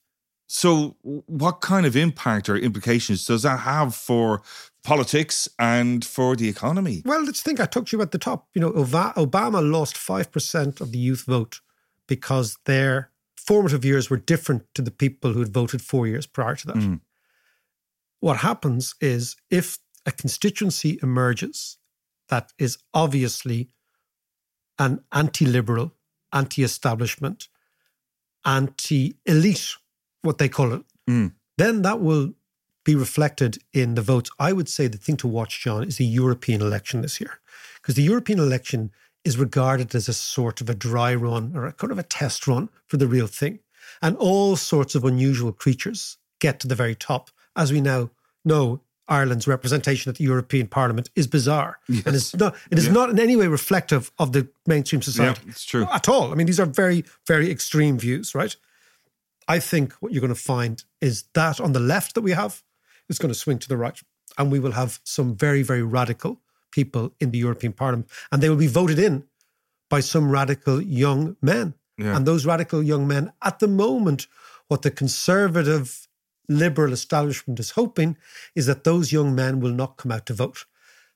So, 0.47 0.97
what 1.03 1.61
kind 1.61 1.87
of 1.87 1.95
impact 1.95 2.49
or 2.49 2.57
implications 2.57 3.25
does 3.25 3.43
that 3.43 3.59
have 3.59 3.95
for 3.95 4.43
politics 4.83 5.49
and 5.61 6.05
for 6.05 6.35
the 6.35 6.49
economy? 6.49 7.03
Well, 7.05 7.23
let's 7.23 7.41
think. 7.41 7.61
I 7.61 7.67
talked 7.67 7.89
to 7.91 7.97
you 7.97 8.03
at 8.03 8.11
the 8.11 8.19
top. 8.19 8.49
You 8.55 8.61
know, 8.61 8.73
Obama 8.73 9.71
lost 9.71 9.95
5% 9.95 10.81
of 10.81 10.91
the 10.91 10.99
youth 10.99 11.25
vote 11.25 11.61
because 12.09 12.59
their 12.65 13.13
formative 13.37 13.85
years 13.85 14.11
were 14.11 14.17
different 14.17 14.65
to 14.75 14.83
the 14.83 14.91
people 14.91 15.33
who 15.33 15.39
had 15.39 15.55
voted 15.55 15.83
four 15.83 16.09
years 16.09 16.27
prior 16.27 16.57
to 16.57 16.67
that. 16.67 16.77
Mm. 16.77 17.01
What 18.19 18.39
happens 18.39 18.97
is 19.01 19.37
if 19.51 19.79
a 20.07 20.13
constituency 20.13 20.99
emerges 21.03 21.79
that 22.29 22.53
is 22.59 22.79
obviously 22.95 23.71
an 24.79 25.01
anti 25.13 25.45
liberal, 25.45 25.93
anti 26.33 26.63
establishment, 26.63 27.49
anti 28.45 29.17
elite, 29.27 29.75
what 30.23 30.39
they 30.39 30.49
call 30.49 30.73
it, 30.73 30.83
mm. 31.09 31.33
then 31.59 31.83
that 31.83 32.01
will 32.01 32.33
be 32.85 32.95
reflected 32.95 33.59
in 33.73 33.95
the 33.95 34.03
votes. 34.03 34.31
I 34.39 34.53
would 34.53 34.69
say 34.69 34.87
the 34.87 34.97
thing 34.97 35.17
to 35.19 35.29
watch, 35.29 35.63
John, 35.63 35.85
is 35.85 35.99
the 35.99 36.05
European 36.05 36.63
election 36.63 37.03
this 37.03 37.21
year. 37.21 37.41
Because 37.81 37.95
the 37.95 38.03
European 38.03 38.39
election 38.39 38.91
is 39.25 39.37
regarded 39.37 39.95
as 39.95 40.09
a 40.09 40.15
sort 40.15 40.61
of 40.61 40.71
a 40.71 40.75
dry 40.75 41.15
run 41.15 41.55
or 41.55 41.67
a 41.67 41.73
kind 41.73 41.93
of 41.93 41.99
a 41.99 42.03
test 42.03 42.47
run 42.47 42.71
for 42.87 42.97
the 42.97 43.07
real 43.07 43.27
thing. 43.27 43.59
And 44.01 44.17
all 44.17 44.57
sorts 44.57 44.95
of 44.95 45.05
unusual 45.05 45.53
creatures 45.53 46.17
get 46.41 46.59
to 46.61 46.69
the 46.69 46.75
very 46.75 46.95
top. 46.95 47.31
As 47.55 47.71
we 47.71 47.81
now 47.81 48.11
know, 48.45 48.81
Ireland's 49.11 49.49
representation 49.49 50.09
at 50.09 50.17
the 50.17 50.25
European 50.25 50.69
Parliament 50.69 51.11
is 51.17 51.27
bizarre. 51.27 51.81
Yes. 51.89 52.07
And 52.07 52.17
it's 52.17 52.37
not, 52.37 52.57
it 52.71 52.79
is 52.79 52.87
yeah. 52.87 52.93
not 52.93 53.11
in 53.11 53.19
any 53.19 53.35
way 53.35 53.49
reflective 53.49 54.13
of 54.19 54.33
the 54.33 54.49
mainstream 54.67 55.03
society. 55.03 55.43
Yeah, 55.45 55.51
it's 55.51 55.65
true. 55.65 55.87
At 55.93 56.09
all. 56.09 56.31
I 56.31 56.37
mean, 56.37 56.47
these 56.47 56.61
are 56.61 56.67
very, 56.67 57.05
very 57.27 57.51
extreme 57.51 57.99
views, 57.99 58.35
right? 58.35 58.55
I 59.49 59.59
think 59.59 59.95
what 59.95 60.13
you're 60.13 60.21
going 60.21 60.35
to 60.35 60.41
find 60.41 60.85
is 61.01 61.25
that 61.35 61.61
on 61.61 61.73
the 61.73 61.81
left 61.81 62.15
that 62.15 62.23
we 62.23 62.31
have 62.31 62.63
is 63.09 63.19
going 63.19 63.33
to 63.33 63.39
swing 63.39 63.59
to 63.59 63.69
the 63.69 63.77
right. 63.77 64.01
And 64.39 64.53
we 64.53 64.61
will 64.61 64.73
have 64.73 65.01
some 65.03 65.35
very, 65.35 65.63
very 65.63 65.83
radical 65.83 66.41
people 66.71 67.13
in 67.19 67.33
the 67.33 67.39
European 67.39 67.73
Parliament. 67.73 68.09
And 68.31 68.41
they 68.41 68.49
will 68.49 68.57
be 68.57 68.69
voted 68.69 69.01
in 69.01 69.25
by 69.89 70.01
some 70.01 70.31
radical 70.31 70.81
young 70.81 71.37
men. 71.43 71.75
Yeah. 71.99 72.17
And 72.17 72.25
those 72.25 72.47
radical 72.47 72.81
young 72.81 73.09
men, 73.09 73.33
at 73.43 73.59
the 73.59 73.67
moment, 73.67 74.29
what 74.69 74.83
the 74.83 74.91
conservative 74.93 76.07
liberal 76.51 76.93
establishment 76.93 77.61
is 77.61 77.71
hoping 77.71 78.17
is 78.55 78.67
that 78.67 78.85
those 78.85 79.13
young 79.13 79.35
men 79.35 79.61
will 79.61 79.73
not 79.73 79.97
come 79.97 80.13
out 80.13 80.27
to 80.27 80.35
vote, 80.35 80.67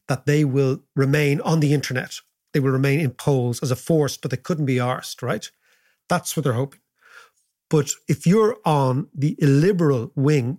that 0.09 0.24
they 0.24 0.45
will 0.45 0.80
remain 0.95 1.41
on 1.43 1.61
the 1.61 1.74
internet. 1.74 2.20
They 2.53 2.61
will 2.61 2.70
remain 2.70 3.01
in 3.01 3.11
polls 3.11 3.62
as 3.62 3.70
a 3.70 3.76
force, 3.76 4.16
but 4.16 4.30
they 4.30 4.37
couldn't 4.37 4.66
be 4.66 4.76
arsed, 4.76 5.22
right? 5.22 5.51
That's 6.09 6.37
what 6.37 6.45
they're 6.45 6.53
hoping. 6.53 6.80
But 7.68 7.91
if 8.09 8.26
you're 8.26 8.59
on 8.64 9.09
the 9.12 9.37
illiberal 9.41 10.12
wing, 10.14 10.59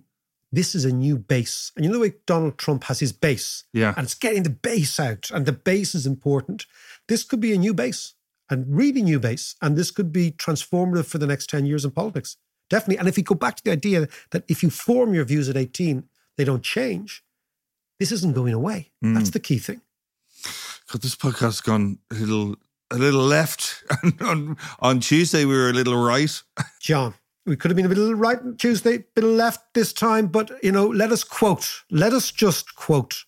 this 0.52 0.74
is 0.74 0.84
a 0.84 0.92
new 0.92 1.16
base. 1.16 1.72
And 1.74 1.84
you 1.84 1.90
know 1.90 1.96
the 1.96 2.02
way 2.02 2.14
Donald 2.26 2.58
Trump 2.58 2.84
has 2.84 3.00
his 3.00 3.12
base? 3.12 3.64
Yeah. 3.72 3.94
And 3.96 4.04
it's 4.04 4.14
getting 4.14 4.42
the 4.42 4.50
base 4.50 5.00
out, 5.00 5.30
and 5.30 5.46
the 5.46 5.52
base 5.52 5.94
is 5.94 6.06
important. 6.06 6.66
This 7.08 7.24
could 7.24 7.40
be 7.40 7.54
a 7.54 7.58
new 7.58 7.72
base, 7.72 8.14
and 8.50 8.66
really 8.68 9.02
new 9.02 9.18
base. 9.18 9.54
And 9.62 9.76
this 9.76 9.90
could 9.90 10.12
be 10.12 10.32
transformative 10.32 11.06
for 11.06 11.18
the 11.18 11.26
next 11.26 11.48
10 11.48 11.64
years 11.64 11.84
in 11.84 11.92
politics. 11.92 12.36
Definitely. 12.68 12.98
And 12.98 13.08
if 13.08 13.16
you 13.16 13.24
go 13.24 13.34
back 13.34 13.56
to 13.56 13.64
the 13.64 13.70
idea 13.72 14.08
that 14.30 14.44
if 14.48 14.62
you 14.62 14.70
form 14.70 15.14
your 15.14 15.24
views 15.24 15.48
at 15.48 15.56
18, 15.56 16.04
they 16.36 16.44
don't 16.44 16.62
change, 16.62 17.22
this 17.98 18.12
isn't 18.12 18.34
going 18.34 18.54
away. 18.54 18.90
Mm. 19.04 19.14
That's 19.14 19.30
the 19.30 19.40
key 19.40 19.58
thing. 19.58 19.80
God, 20.90 21.02
this 21.02 21.16
podcast 21.16 21.40
has 21.40 21.60
gone 21.60 21.98
a 22.10 22.14
little 22.14 22.56
a 22.90 22.96
little 22.96 23.22
left. 23.22 23.82
on, 24.20 24.56
on 24.80 25.00
Tuesday, 25.00 25.44
we 25.44 25.56
were 25.56 25.70
a 25.70 25.72
little 25.72 25.96
right. 25.96 26.42
John, 26.80 27.14
we 27.44 27.56
could 27.56 27.70
have 27.70 27.76
been 27.76 27.86
a 27.86 27.88
little 27.88 28.14
right 28.14 28.38
on 28.38 28.56
Tuesday, 28.56 28.96
a 28.96 29.04
bit 29.14 29.24
left 29.24 29.74
this 29.74 29.92
time. 29.92 30.28
But, 30.28 30.52
you 30.62 30.72
know, 30.72 30.86
let 30.86 31.12
us 31.12 31.24
quote, 31.24 31.82
let 31.90 32.12
us 32.12 32.30
just 32.30 32.76
quote 32.76 33.24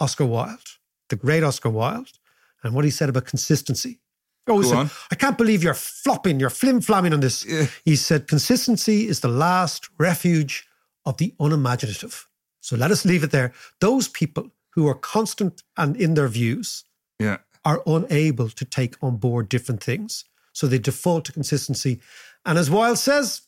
Oscar 0.00 0.26
Wilde, 0.26 0.78
the 1.08 1.16
great 1.16 1.42
Oscar 1.42 1.70
Wilde, 1.70 2.18
and 2.62 2.74
what 2.74 2.84
he 2.84 2.90
said 2.90 3.08
about 3.08 3.26
consistency. 3.26 4.00
Oh, 4.48 4.62
said, 4.62 4.90
I 5.10 5.14
can't 5.14 5.38
believe 5.38 5.62
you're 5.62 5.74
flopping, 5.74 6.40
you're 6.40 6.50
flim 6.50 6.80
flamming 6.80 7.12
on 7.12 7.20
this. 7.20 7.44
Yeah. 7.46 7.66
He 7.84 7.96
said, 7.96 8.26
consistency 8.26 9.06
is 9.06 9.20
the 9.20 9.28
last 9.28 9.88
refuge 9.98 10.66
of 11.04 11.16
the 11.18 11.32
unimaginative. 11.38 12.28
So 12.60 12.76
let 12.76 12.90
us 12.90 13.04
leave 13.04 13.22
it 13.22 13.30
there. 13.30 13.52
Those 13.80 14.08
people 14.08 14.50
who 14.70 14.88
are 14.88 14.94
constant 14.94 15.62
and 15.76 15.96
in 15.96 16.14
their 16.14 16.28
views 16.28 16.84
yeah 17.18 17.38
are 17.64 17.82
unable 17.86 18.48
to 18.48 18.64
take 18.64 18.96
on 19.02 19.16
board 19.16 19.48
different 19.48 19.82
things. 19.82 20.24
So 20.52 20.66
they 20.66 20.78
default 20.78 21.24
to 21.26 21.32
consistency. 21.32 22.00
And 22.44 22.58
as 22.58 22.70
Wilde 22.70 22.98
says, 22.98 23.42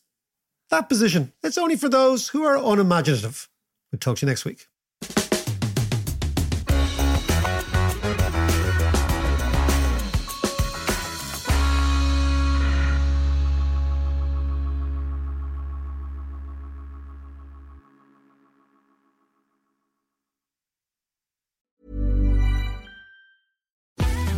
that 0.71 0.89
position, 0.89 1.33
it's 1.43 1.59
only 1.59 1.77
for 1.77 1.89
those 1.89 2.29
who 2.29 2.45
are 2.45 2.57
unimaginative. 2.57 3.49
We'll 3.91 3.99
talk 3.99 4.19
to 4.19 4.27
you 4.27 4.31
next 4.31 4.45
week. 4.45 4.69